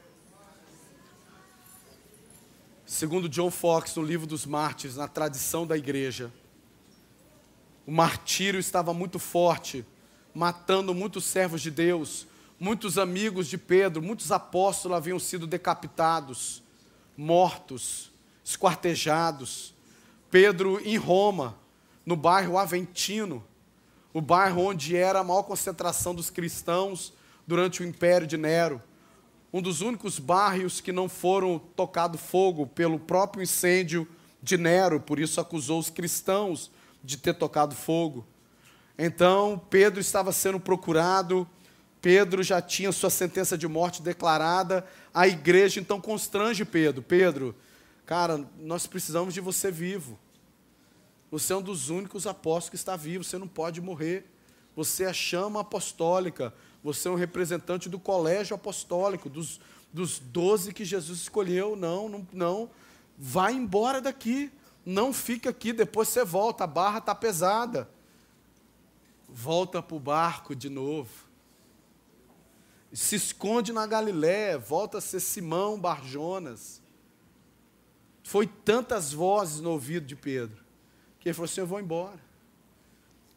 Segundo 2.87 3.29
John 3.29 3.51
Fox, 3.51 3.95
no 3.97 4.03
livro 4.03 4.27
dos 4.27 4.47
mártires, 4.47 4.97
na 4.97 5.07
tradição 5.07 5.67
da 5.67 5.77
igreja, 5.77 6.33
o 7.87 7.93
martírio 7.93 8.59
estava 8.59 8.95
muito 8.95 9.19
forte 9.19 9.85
matando 10.33 10.95
muitos 10.95 11.27
servos 11.27 11.61
de 11.61 11.71
Deus, 11.71 12.27
muitos 12.59 12.97
amigos 12.97 13.47
de 13.47 13.59
Pedro, 13.59 14.01
muitos 14.01 14.33
apóstolos 14.33 14.97
haviam 14.97 15.19
sido 15.19 15.47
decapitados, 15.47 16.63
mortos, 17.15 18.11
esquartejados. 18.43 19.75
Pedro 20.31 20.81
em 20.83 20.97
Roma, 20.97 21.59
no 22.07 22.17
bairro 22.17 22.57
Aventino, 22.57 23.45
o 24.15 24.23
bairro 24.23 24.63
onde 24.63 24.97
era 24.97 25.21
a 25.21 25.25
maior 25.25 25.43
concentração 25.43 26.15
dos 26.15 26.31
cristãos 26.31 27.13
durante 27.47 27.83
o 27.83 27.85
império 27.85 28.27
de 28.27 28.39
Nero. 28.39 28.81
Um 29.55 29.63
dos 29.63 29.83
únicos 29.83 30.19
bairros 30.19 30.81
que 30.81 30.91
não 30.91 31.09
foram 31.09 31.61
tocado 31.61 32.19
fogo 32.19 32.67
pelo 32.67 32.99
próprio 32.99 33.41
incêndio 33.41 34.05
de 34.43 34.59
Nero, 34.59 34.99
por 34.99 35.21
isso 35.21 35.41
acusou 35.41 35.79
os 35.79 35.89
cristãos 35.89 36.73
de 37.05 37.17
ter 37.17 37.35
tocado 37.35 37.73
fogo. 37.73 38.27
Então, 38.99 39.57
Pedro 39.71 40.01
estava 40.01 40.33
sendo 40.33 40.59
procurado, 40.59 41.49
Pedro 42.03 42.43
já 42.43 42.61
tinha 42.61 42.91
sua 42.91 43.11
sentença 43.11 43.57
de 43.57 43.69
morte 43.69 44.03
declarada, 44.03 44.85
a 45.15 45.29
igreja 45.29 45.79
então 45.79 46.01
constrange 46.01 46.65
Pedro: 46.65 47.01
Pedro, 47.01 47.55
cara, 48.05 48.45
nós 48.59 48.89
precisamos 48.89 49.33
de 49.33 49.41
você 49.41 49.71
vivo. 49.71 50.19
Você 51.31 51.53
é 51.53 51.57
um 51.57 51.63
dos 51.63 51.91
únicos 51.91 52.27
apóstolos 52.27 52.71
que 52.71 52.77
está 52.77 52.97
vivo, 52.97 53.23
você 53.23 53.39
não 53.39 53.47
pode 53.47 53.81
morrer. 53.81 54.27
Você 54.75 55.05
é 55.05 55.11
a 55.11 55.13
chama 55.13 55.61
apostólica, 55.61 56.53
você 56.85 57.09
é 57.09 57.11
um 57.11 57.17
representante 57.17 57.89
do 57.89 57.99
colégio 57.99 58.55
apostólico, 58.55 59.29
dos, 59.29 59.61
dos 59.93 60.21
doze 60.21 60.73
que 60.73 60.85
Jesus 60.85 61.19
escolheu. 61.23 61.75
Não, 61.75 62.09
não, 62.09 62.29
não. 62.33 62.71
Vai 63.19 63.55
embora 63.55 64.01
daqui. 64.01 64.53
Não 64.87 65.13
fica 65.13 65.51
aqui, 65.51 65.73
depois 65.73 66.09
você 66.09 66.23
volta, 66.25 66.63
a 66.65 66.67
barra 66.67 66.99
está 66.99 67.15
pesada 67.15 67.89
volta 69.35 69.83
para 69.83 69.97
o 69.97 70.01
barco 70.01 70.55
de 70.55 70.71
novo. 70.71 71.11
Se 72.93 73.17
esconde 73.17 73.73
na 73.73 73.85
Galiléia, 73.85 74.57
volta 74.57 74.99
a 74.99 75.01
ser 75.01 75.19
Simão 75.19 75.79
Barjonas. 75.79 76.81
Foi 78.23 78.47
tantas 78.47 79.13
vozes 79.13 79.61
no 79.61 79.71
ouvido 79.71 80.07
de 80.07 80.15
Pedro, 80.15 80.65
que 81.19 81.29
ele 81.29 81.35
falou 81.35 81.47
assim: 81.47 81.61
Eu 81.61 81.67
vou 81.67 81.81
embora. 81.81 82.23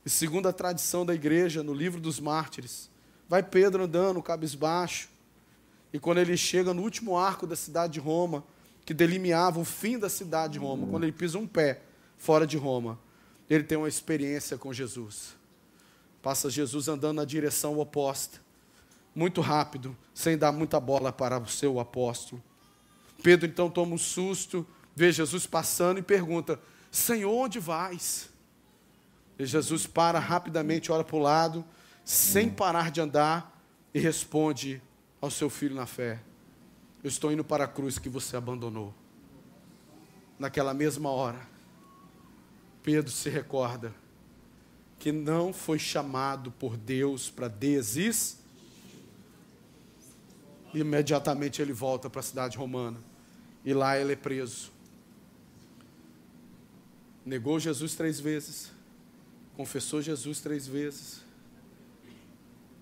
E 0.06 0.10
segundo 0.10 0.48
a 0.48 0.54
tradição 0.54 1.04
da 1.04 1.16
igreja, 1.16 1.64
no 1.64 1.74
livro 1.74 2.00
dos 2.00 2.20
mártires, 2.20 2.90
vai 3.28 3.44
Pedro 3.44 3.84
andando, 3.84 4.22
cabisbaixo, 4.22 5.10
e 5.92 6.00
quando 6.00 6.20
ele 6.20 6.38
chega 6.38 6.74
no 6.74 6.82
último 6.82 7.18
arco 7.18 7.48
da 7.48 7.56
cidade 7.56 7.94
de 7.94 8.00
Roma, 8.00 8.44
que 8.86 8.94
delimiava 8.94 9.60
o 9.60 9.66
fim 9.66 9.98
da 9.98 10.10
cidade 10.10 10.54
de 10.54 10.60
Roma, 10.60 10.88
quando 10.88 11.04
ele 11.04 11.12
pisa 11.12 11.38
um 11.38 11.48
pé 11.48 11.82
fora 12.18 12.48
de 12.48 12.58
Roma, 12.58 13.00
ele 13.50 13.64
tem 13.64 13.78
uma 13.78 13.88
experiência 13.88 14.58
com 14.58 14.74
Jesus. 14.74 15.36
Passa 16.22 16.50
Jesus 16.50 16.88
andando 16.88 17.18
na 17.18 17.26
direção 17.26 17.80
oposta, 17.80 18.40
muito 19.16 19.42
rápido, 19.42 19.96
sem 20.14 20.38
dar 20.38 20.52
muita 20.52 20.80
bola 20.80 21.12
para 21.12 21.40
o 21.40 21.48
seu 21.48 21.80
apóstolo. 21.80 22.42
Pedro 23.24 23.48
então 23.48 23.70
toma 23.70 23.96
um 23.96 23.98
susto, 23.98 24.66
vê 24.96 25.12
Jesus 25.12 25.48
passando 25.48 26.00
e 26.00 26.04
pergunta: 26.04 26.60
Senhor, 26.92 27.32
onde 27.32 27.60
vais? 27.60 28.30
E 29.40 29.46
Jesus 29.46 29.88
para 29.88 30.20
rapidamente, 30.20 30.92
olha 30.92 31.04
para 31.04 31.16
o 31.16 31.20
lado, 31.20 31.66
sem 32.08 32.50
parar 32.50 32.90
de 32.90 33.02
andar, 33.02 33.62
e 33.94 34.00
responde 34.00 34.82
ao 35.20 35.30
seu 35.30 35.50
filho 35.50 35.76
na 35.76 35.86
fé: 35.86 36.22
Eu 37.04 37.10
estou 37.10 37.34
indo 37.34 37.44
para 37.44 37.66
a 37.66 37.68
cruz 37.68 38.00
que 38.00 38.08
você 38.08 38.38
abandonou. 38.38 38.94
Naquela 40.40 40.74
mesma 40.74 41.10
hora, 41.10 41.46
Pedro 42.82 43.12
se 43.12 43.30
recorda 43.30 43.94
que 44.98 45.12
não 45.12 45.52
foi 45.52 45.78
chamado 45.78 46.50
por 46.50 46.78
Deus 46.78 47.30
para 47.30 47.50
desistir. 47.50 48.38
Imediatamente 50.74 51.62
ele 51.62 51.74
volta 51.74 52.10
para 52.10 52.22
a 52.22 52.24
cidade 52.24 52.58
romana. 52.58 53.00
E 53.66 53.74
lá 53.74 54.00
ele 54.00 54.14
é 54.14 54.16
preso. 54.16 54.72
Negou 57.26 57.60
Jesus 57.60 57.96
três 57.96 58.18
vezes. 58.18 58.72
Confessou 59.58 60.02
Jesus 60.02 60.40
três 60.40 60.66
vezes. 60.68 61.27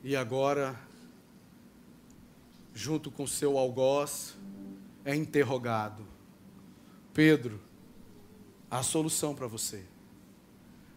E 0.08 0.16
agora, 0.16 0.80
junto 2.76 3.10
com 3.10 3.26
seu 3.26 3.58
algoz, 3.58 4.36
é 5.04 5.16
interrogado. 5.16 6.06
Pedro, 7.12 7.60
a 8.70 8.84
solução 8.84 9.34
para 9.34 9.48
você. 9.48 9.84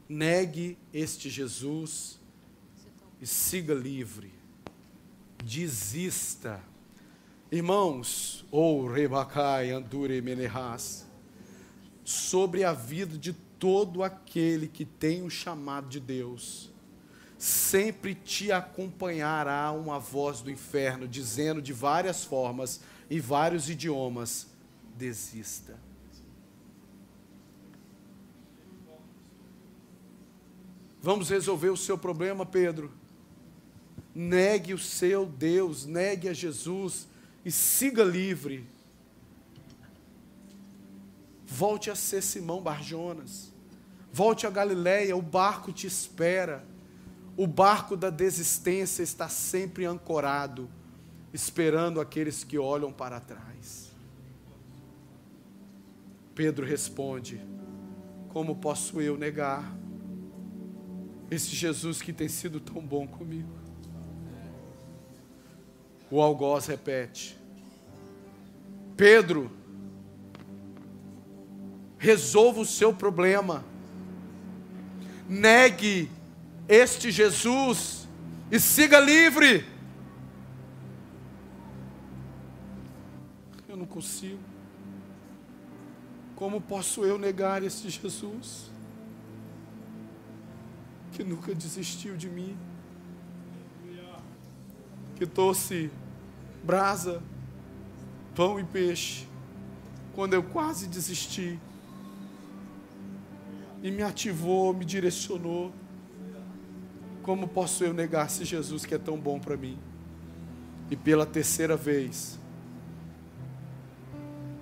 Negue 0.07 0.77
este 0.93 1.31
Jesus 1.31 2.21
e 3.19 3.27
siga 3.27 3.73
livre. 3.73 4.31
Desista. 5.43 6.63
Irmãos, 7.51 8.45
ou 8.51 8.87
Rebacai, 8.93 9.71
Andure 9.71 10.21
Menerras, 10.21 11.07
sobre 12.05 12.63
a 12.63 12.75
vida 12.75 13.17
de 13.17 13.33
todo 13.33 14.03
aquele 14.03 14.69
que 14.69 14.85
tem 14.85 15.23
o 15.23 15.31
chamado 15.31 15.89
de 15.89 15.99
Deus, 15.99 16.71
sempre 17.39 18.17
te 18.17 18.51
acompanhará 18.51 19.71
uma 19.71 20.01
voz 20.01 20.41
do 20.41 20.51
inferno 20.51 21.07
dizendo 21.07 21.63
de 21.63 21.73
várias 21.73 22.25
formas 22.25 22.81
e 23.09 23.21
vários 23.21 23.71
idiomas: 23.71 24.49
desista. 24.97 25.79
Vamos 31.01 31.31
resolver 31.31 31.71
o 31.71 31.77
seu 31.77 31.97
problema, 31.97 32.45
Pedro. 32.45 32.93
Negue 34.13 34.75
o 34.75 34.79
seu 34.79 35.25
Deus, 35.25 35.87
negue 35.87 36.29
a 36.29 36.33
Jesus 36.33 37.07
e 37.45 37.53
siga 37.53 38.03
livre. 38.03 38.67
Volte 41.47 41.89
a 41.89 41.95
ser 41.95 42.21
Simão 42.21 42.61
Barjonas. 42.61 43.53
Volte 44.13 44.45
a 44.45 44.51
Galiléia, 44.51 45.17
o 45.17 45.23
barco 45.23 45.73
te 45.73 45.87
espera. 45.87 46.65
O 47.39 47.47
barco 47.47 47.97
da 47.97 48.11
desistência 48.11 49.01
está 49.01 49.29
sempre 49.29 49.85
ancorado, 49.85 50.69
esperando 51.33 52.01
aqueles 52.01 52.43
que 52.43 52.59
olham 52.59 52.93
para 52.93 53.21
trás. 53.21 53.93
Pedro 56.35 56.67
responde: 56.67 57.41
Como 58.31 58.57
posso 58.57 59.01
eu 59.01 59.17
negar 59.17 59.73
esse 61.31 61.55
Jesus 61.55 62.03
que 62.03 62.13
tem 62.13 62.29
sido 62.29 62.59
tão 62.59 62.85
bom 62.85 63.07
comigo? 63.07 63.53
O 66.11 66.21
algoz 66.21 66.67
repete: 66.67 67.39
Pedro, 68.97 69.49
resolva 71.99 72.63
o 72.63 72.67
seu 72.67 72.93
problema, 72.93 73.65
negue 75.29 76.18
este 76.69 77.11
Jesus 77.11 78.07
e 78.51 78.61
siga 78.61 79.01
livre. 79.01 79.65
Eu 83.69 83.77
não 83.77 83.87
consigo. 83.87 84.39
Como 86.37 86.61
posso 86.61 87.05
eu 87.05 87.19
negar 87.19 87.63
este 87.63 87.91
Jesus 87.91 88.71
que 91.13 91.25
nunca 91.25 91.55
desistiu 91.55 92.17
de 92.17 92.29
mim? 92.29 92.57
que 95.19 95.27
trouxe 95.27 95.91
brasa, 96.63 97.21
pão 98.37 98.61
e 98.61 98.65
peixe, 98.65 99.27
quando 100.15 100.35
eu 100.35 100.45
quase 100.45 100.87
desisti, 100.87 101.59
e 103.83 103.91
me 103.91 104.03
ativou, 104.03 104.73
me 104.73 104.85
direcionou. 104.85 105.73
Como 107.29 107.47
posso 107.47 107.85
eu 107.85 107.93
negar 107.93 108.25
esse 108.25 108.43
Jesus 108.43 108.87
que 108.87 108.95
é 108.95 108.99
tão 108.99 109.21
bom 109.21 109.39
para 109.39 109.55
mim? 109.55 109.79
E 110.91 110.97
pela 110.97 111.27
terceira 111.27 111.77
vez, 111.77 112.39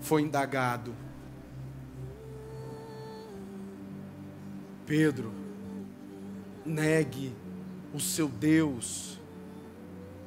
foi 0.01 0.23
indagado. 0.23 0.93
Pedro, 4.85 5.33
negue 6.65 7.33
o 7.95 8.01
seu 8.01 8.29
Deus 8.29 9.21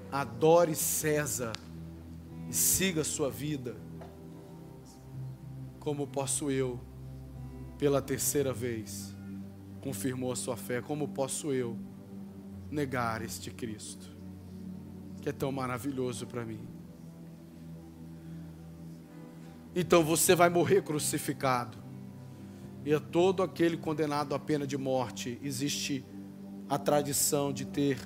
adore 0.09 0.75
César 0.75 1.51
e 2.47 2.53
siga 2.53 3.01
a 3.01 3.03
sua 3.03 3.29
vida, 3.29 3.75
como 5.77 6.07
posso 6.07 6.49
eu, 6.49 6.79
pela 7.77 8.01
terceira 8.01 8.53
vez, 8.53 9.13
confirmou 9.81 10.31
a 10.31 10.37
sua 10.37 10.55
fé, 10.55 10.81
como 10.81 11.05
posso 11.05 11.51
eu 11.51 11.88
negar 12.69 13.21
este 13.21 13.51
Cristo, 13.51 14.09
que 15.21 15.29
é 15.29 15.31
tão 15.31 15.51
maravilhoso 15.51 16.27
para 16.27 16.45
mim? 16.45 16.67
Então 19.75 20.03
você 20.03 20.35
vai 20.35 20.49
morrer 20.49 20.83
crucificado, 20.83 21.77
e 22.85 22.93
a 22.93 22.99
todo 22.99 23.43
aquele 23.43 23.77
condenado 23.77 24.33
à 24.33 24.39
pena 24.39 24.65
de 24.65 24.77
morte, 24.77 25.39
existe 25.43 26.05
a 26.67 26.77
tradição 26.77 27.51
de 27.51 27.65
ter 27.65 27.99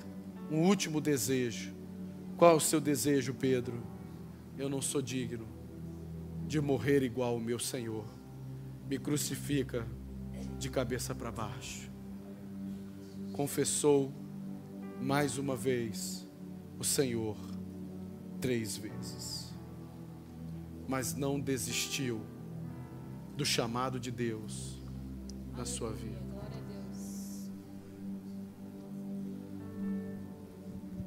um 0.50 0.62
último 0.62 1.00
desejo, 1.00 1.74
qual 2.36 2.52
é 2.52 2.54
o 2.54 2.60
seu 2.60 2.80
desejo, 2.80 3.32
Pedro? 3.34 3.82
Eu 4.58 4.68
não 4.68 4.82
sou 4.82 5.00
digno 5.00 5.46
de 6.46 6.60
morrer 6.60 7.02
igual 7.02 7.36
o 7.36 7.40
meu 7.40 7.58
Senhor. 7.58 8.04
Me 8.88 8.98
crucifica 8.98 9.86
de 10.58 10.68
cabeça 10.68 11.14
para 11.14 11.30
baixo. 11.30 11.90
Confessou 13.32 14.12
mais 15.00 15.38
uma 15.38 15.56
vez 15.56 16.26
o 16.78 16.84
Senhor 16.84 17.36
três 18.40 18.76
vezes. 18.76 19.54
Mas 20.86 21.14
não 21.14 21.40
desistiu 21.40 22.20
do 23.36 23.44
chamado 23.44 23.98
de 23.98 24.10
Deus 24.10 24.82
na 25.56 25.64
sua 25.64 25.92
vida. 25.92 26.22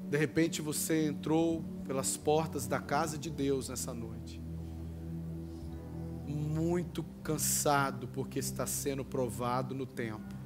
De 0.10 0.18
repente 0.18 0.62
você 0.62 1.08
entrou 1.08 1.64
pelas 1.86 2.16
portas 2.16 2.66
da 2.66 2.80
casa 2.80 3.18
de 3.18 3.30
Deus 3.30 3.68
nessa 3.68 3.94
noite. 3.94 4.42
Muito 6.26 7.04
cansado 7.24 8.08
porque 8.08 8.40
está 8.40 8.66
sendo 8.66 9.04
provado 9.04 9.76
no 9.76 9.86
tempo. 9.86 10.37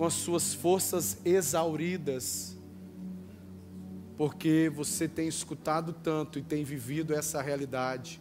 Com 0.00 0.06
as 0.06 0.14
suas 0.14 0.54
forças 0.54 1.18
exauridas, 1.26 2.56
porque 4.16 4.72
você 4.74 5.06
tem 5.06 5.28
escutado 5.28 5.92
tanto 5.92 6.38
e 6.38 6.42
tem 6.42 6.64
vivido 6.64 7.12
essa 7.12 7.42
realidade. 7.42 8.18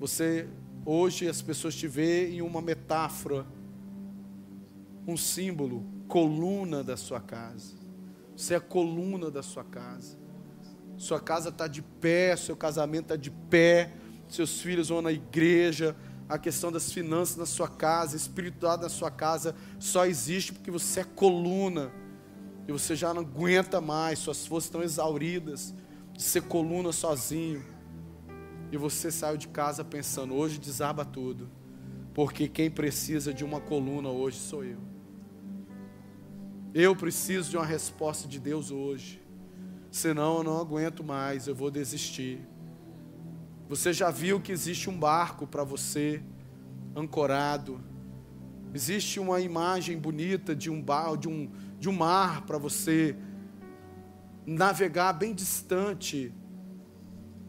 Você 0.00 0.48
hoje 0.86 1.28
as 1.28 1.42
pessoas 1.42 1.74
te 1.74 1.86
veem 1.86 2.36
em 2.36 2.40
uma 2.40 2.62
metáfora, 2.62 3.46
um 5.06 5.14
símbolo, 5.14 5.84
coluna 6.08 6.82
da 6.82 6.96
sua 6.96 7.20
casa. 7.20 7.76
Você 8.34 8.54
é 8.54 8.56
a 8.56 8.60
coluna 8.60 9.30
da 9.30 9.42
sua 9.42 9.64
casa. 9.64 10.16
Sua 10.96 11.20
casa 11.20 11.50
está 11.50 11.68
de 11.68 11.82
pé, 11.82 12.34
seu 12.34 12.56
casamento 12.56 13.12
está 13.12 13.16
de 13.16 13.30
pé, 13.30 13.92
seus 14.26 14.62
filhos 14.62 14.88
vão 14.88 15.02
na 15.02 15.12
igreja. 15.12 15.94
A 16.28 16.38
questão 16.38 16.70
das 16.70 16.92
finanças 16.92 17.36
na 17.36 17.46
sua 17.46 17.68
casa, 17.68 18.16
espiritualidade 18.16 18.82
na 18.82 18.88
sua 18.88 19.10
casa, 19.10 19.54
só 19.78 20.04
existe 20.04 20.52
porque 20.52 20.70
você 20.70 21.00
é 21.00 21.04
coluna. 21.04 21.90
E 22.66 22.72
você 22.72 22.94
já 22.94 23.14
não 23.14 23.22
aguenta 23.22 23.80
mais, 23.80 24.18
suas 24.18 24.46
forças 24.46 24.66
estão 24.66 24.82
exauridas 24.82 25.74
de 26.12 26.22
ser 26.22 26.42
coluna 26.42 26.92
sozinho. 26.92 27.64
E 28.70 28.76
você 28.76 29.10
saiu 29.10 29.38
de 29.38 29.48
casa 29.48 29.82
pensando: 29.82 30.34
hoje 30.34 30.58
desaba 30.58 31.04
tudo, 31.04 31.48
porque 32.12 32.46
quem 32.46 32.70
precisa 32.70 33.32
de 33.32 33.44
uma 33.44 33.60
coluna 33.60 34.10
hoje 34.10 34.36
sou 34.36 34.62
eu. 34.62 34.78
Eu 36.74 36.94
preciso 36.94 37.50
de 37.50 37.56
uma 37.56 37.64
resposta 37.64 38.28
de 38.28 38.38
Deus 38.38 38.70
hoje. 38.70 39.22
Senão 39.90 40.38
eu 40.38 40.44
não 40.44 40.60
aguento 40.60 41.02
mais, 41.02 41.48
eu 41.48 41.54
vou 41.54 41.70
desistir. 41.70 42.46
Você 43.68 43.92
já 43.92 44.10
viu 44.10 44.40
que 44.40 44.50
existe 44.50 44.88
um 44.88 44.98
barco 44.98 45.46
para 45.46 45.62
você 45.62 46.22
ancorado. 46.96 47.80
Existe 48.74 49.20
uma 49.20 49.40
imagem 49.40 49.98
bonita 49.98 50.56
de 50.56 50.70
um, 50.70 50.80
bar, 50.80 51.16
de 51.16 51.28
um, 51.28 51.50
de 51.78 51.88
um 51.88 51.92
mar 51.92 52.46
para 52.46 52.56
você 52.56 53.14
navegar 54.46 55.12
bem 55.12 55.34
distante 55.34 56.32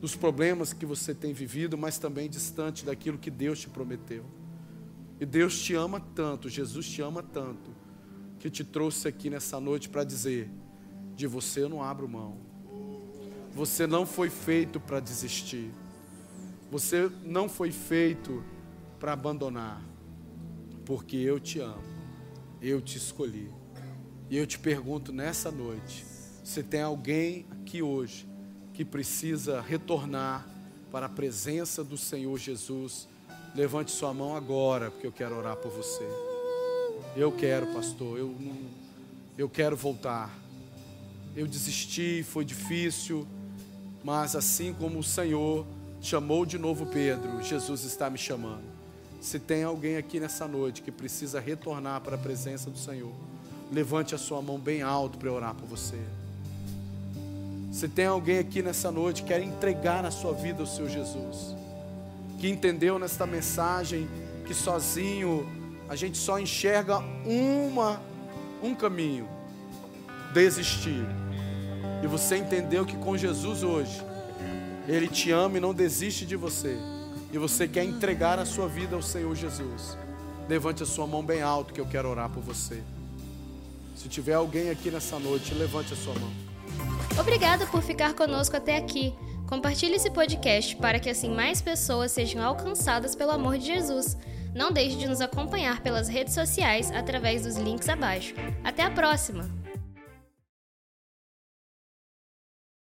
dos 0.01 0.15
problemas 0.15 0.73
que 0.73 0.85
você 0.85 1.13
tem 1.13 1.33
vivido, 1.33 1.77
mas 1.77 1.97
também 1.97 2.29
distante 2.29 2.85
daquilo 2.85 3.17
que 3.17 3.31
Deus 3.31 3.59
te 3.59 3.69
prometeu. 3.69 4.25
E 5.19 5.25
Deus 5.25 5.59
te 5.61 5.73
ama 5.73 5.99
tanto, 5.99 6.49
Jesus 6.49 6.89
te 6.89 7.01
ama 7.01 7.23
tanto, 7.23 7.71
que 8.39 8.49
te 8.49 8.63
trouxe 8.63 9.07
aqui 9.07 9.29
nessa 9.29 9.59
noite 9.59 9.87
para 9.87 10.03
dizer: 10.03 10.49
de 11.15 11.27
você 11.27 11.63
eu 11.63 11.69
não 11.69 11.83
abro 11.83 12.07
mão. 12.07 12.37
Você 13.53 13.87
não 13.87 14.05
foi 14.05 14.29
feito 14.29 14.79
para 14.79 14.99
desistir. 14.99 15.71
Você 16.71 17.11
não 17.23 17.49
foi 17.49 17.71
feito 17.71 18.43
para 18.99 19.13
abandonar. 19.13 19.81
Porque 20.85 21.17
eu 21.17 21.39
te 21.39 21.59
amo. 21.59 21.83
Eu 22.61 22.81
te 22.81 22.97
escolhi. 22.97 23.51
E 24.29 24.37
eu 24.37 24.45
te 24.45 24.59
pergunto 24.59 25.11
nessa 25.11 25.49
noite: 25.49 26.05
se 26.43 26.61
tem 26.61 26.81
alguém 26.81 27.45
aqui 27.51 27.81
hoje 27.81 28.27
que 28.73 28.85
precisa 28.85 29.61
retornar 29.61 30.47
para 30.91 31.07
a 31.07 31.09
presença 31.09 31.83
do 31.83 31.97
Senhor 31.97 32.37
Jesus, 32.37 33.07
levante 33.55 33.91
sua 33.91 34.13
mão 34.13 34.35
agora, 34.35 34.91
porque 34.91 35.07
eu 35.07 35.11
quero 35.11 35.35
orar 35.35 35.55
por 35.57 35.71
você. 35.71 36.07
Eu 37.15 37.31
quero, 37.31 37.67
pastor, 37.73 38.17
eu 38.17 38.35
não, 38.39 38.55
eu 39.37 39.49
quero 39.49 39.75
voltar. 39.75 40.33
Eu 41.35 41.47
desisti, 41.47 42.23
foi 42.23 42.43
difícil, 42.43 43.27
mas 44.03 44.35
assim 44.35 44.73
como 44.73 44.99
o 44.99 45.03
Senhor 45.03 45.65
chamou 46.01 46.45
de 46.45 46.57
novo 46.57 46.85
Pedro, 46.85 47.41
Jesus 47.41 47.83
está 47.83 48.09
me 48.09 48.17
chamando. 48.17 48.63
Se 49.21 49.37
tem 49.37 49.63
alguém 49.63 49.97
aqui 49.97 50.19
nessa 50.19 50.47
noite 50.47 50.81
que 50.81 50.91
precisa 50.91 51.39
retornar 51.39 52.01
para 52.01 52.15
a 52.15 52.19
presença 52.19 52.69
do 52.69 52.77
Senhor, 52.77 53.13
levante 53.71 54.15
a 54.15 54.17
sua 54.17 54.41
mão 54.41 54.57
bem 54.57 54.81
alto 54.81 55.17
para 55.17 55.31
orar 55.31 55.53
por 55.53 55.67
você. 55.67 55.99
Se 57.71 57.87
tem 57.87 58.05
alguém 58.05 58.39
aqui 58.39 58.61
nessa 58.61 58.89
noite 58.91 59.21
que 59.21 59.27
quer 59.27 59.41
entregar 59.41 60.05
a 60.05 60.11
sua 60.11 60.33
vida 60.33 60.61
ao 60.61 60.65
seu 60.65 60.89
Jesus, 60.89 61.55
que 62.39 62.49
entendeu 62.49 62.97
nesta 62.97 63.27
mensagem 63.27 64.07
que 64.45 64.53
sozinho 64.53 65.47
a 65.87 65.95
gente 65.95 66.17
só 66.17 66.39
enxerga 66.39 66.99
uma 67.25 68.01
um 68.61 68.75
caminho, 68.75 69.27
desistir. 70.33 71.05
E 72.03 72.07
você 72.07 72.37
entendeu 72.37 72.85
que 72.85 72.95
com 72.97 73.17
Jesus 73.17 73.63
hoje 73.63 74.08
ele 74.95 75.07
te 75.07 75.31
ama 75.31 75.57
e 75.57 75.61
não 75.61 75.73
desiste 75.73 76.25
de 76.25 76.35
você. 76.35 76.77
E 77.31 77.37
você 77.37 77.67
quer 77.67 77.83
entregar 77.83 78.39
a 78.39 78.45
sua 78.45 78.67
vida 78.67 78.95
ao 78.95 79.01
Senhor 79.01 79.35
Jesus. 79.35 79.97
Levante 80.47 80.81
a 80.81 80.85
sua 80.85 81.05
mão 81.05 81.23
bem 81.23 81.41
alto 81.41 81.73
que 81.73 81.79
eu 81.79 81.85
quero 81.85 82.09
orar 82.09 82.29
por 82.29 82.41
você. 82.41 82.81
Se 83.95 84.07
tiver 84.07 84.33
alguém 84.33 84.69
aqui 84.69 84.89
nessa 84.89 85.19
noite, 85.19 85.53
levante 85.53 85.93
a 85.93 85.95
sua 85.95 86.13
mão. 86.13 86.31
Obrigada 87.19 87.67
por 87.67 87.83
ficar 87.83 88.13
conosco 88.13 88.55
até 88.55 88.77
aqui. 88.77 89.13
Compartilhe 89.47 89.95
esse 89.95 90.09
podcast 90.09 90.75
para 90.77 90.99
que 90.99 91.09
assim 91.09 91.29
mais 91.29 91.61
pessoas 91.61 92.11
sejam 92.11 92.41
alcançadas 92.41 93.15
pelo 93.15 93.31
amor 93.31 93.57
de 93.57 93.65
Jesus. 93.65 94.17
Não 94.55 94.71
deixe 94.71 94.95
de 94.95 95.07
nos 95.07 95.21
acompanhar 95.21 95.81
pelas 95.81 96.07
redes 96.07 96.33
sociais 96.33 96.91
através 96.91 97.43
dos 97.43 97.57
links 97.57 97.89
abaixo. 97.89 98.33
Até 98.63 98.83
a 98.83 98.91
próxima! 98.91 99.58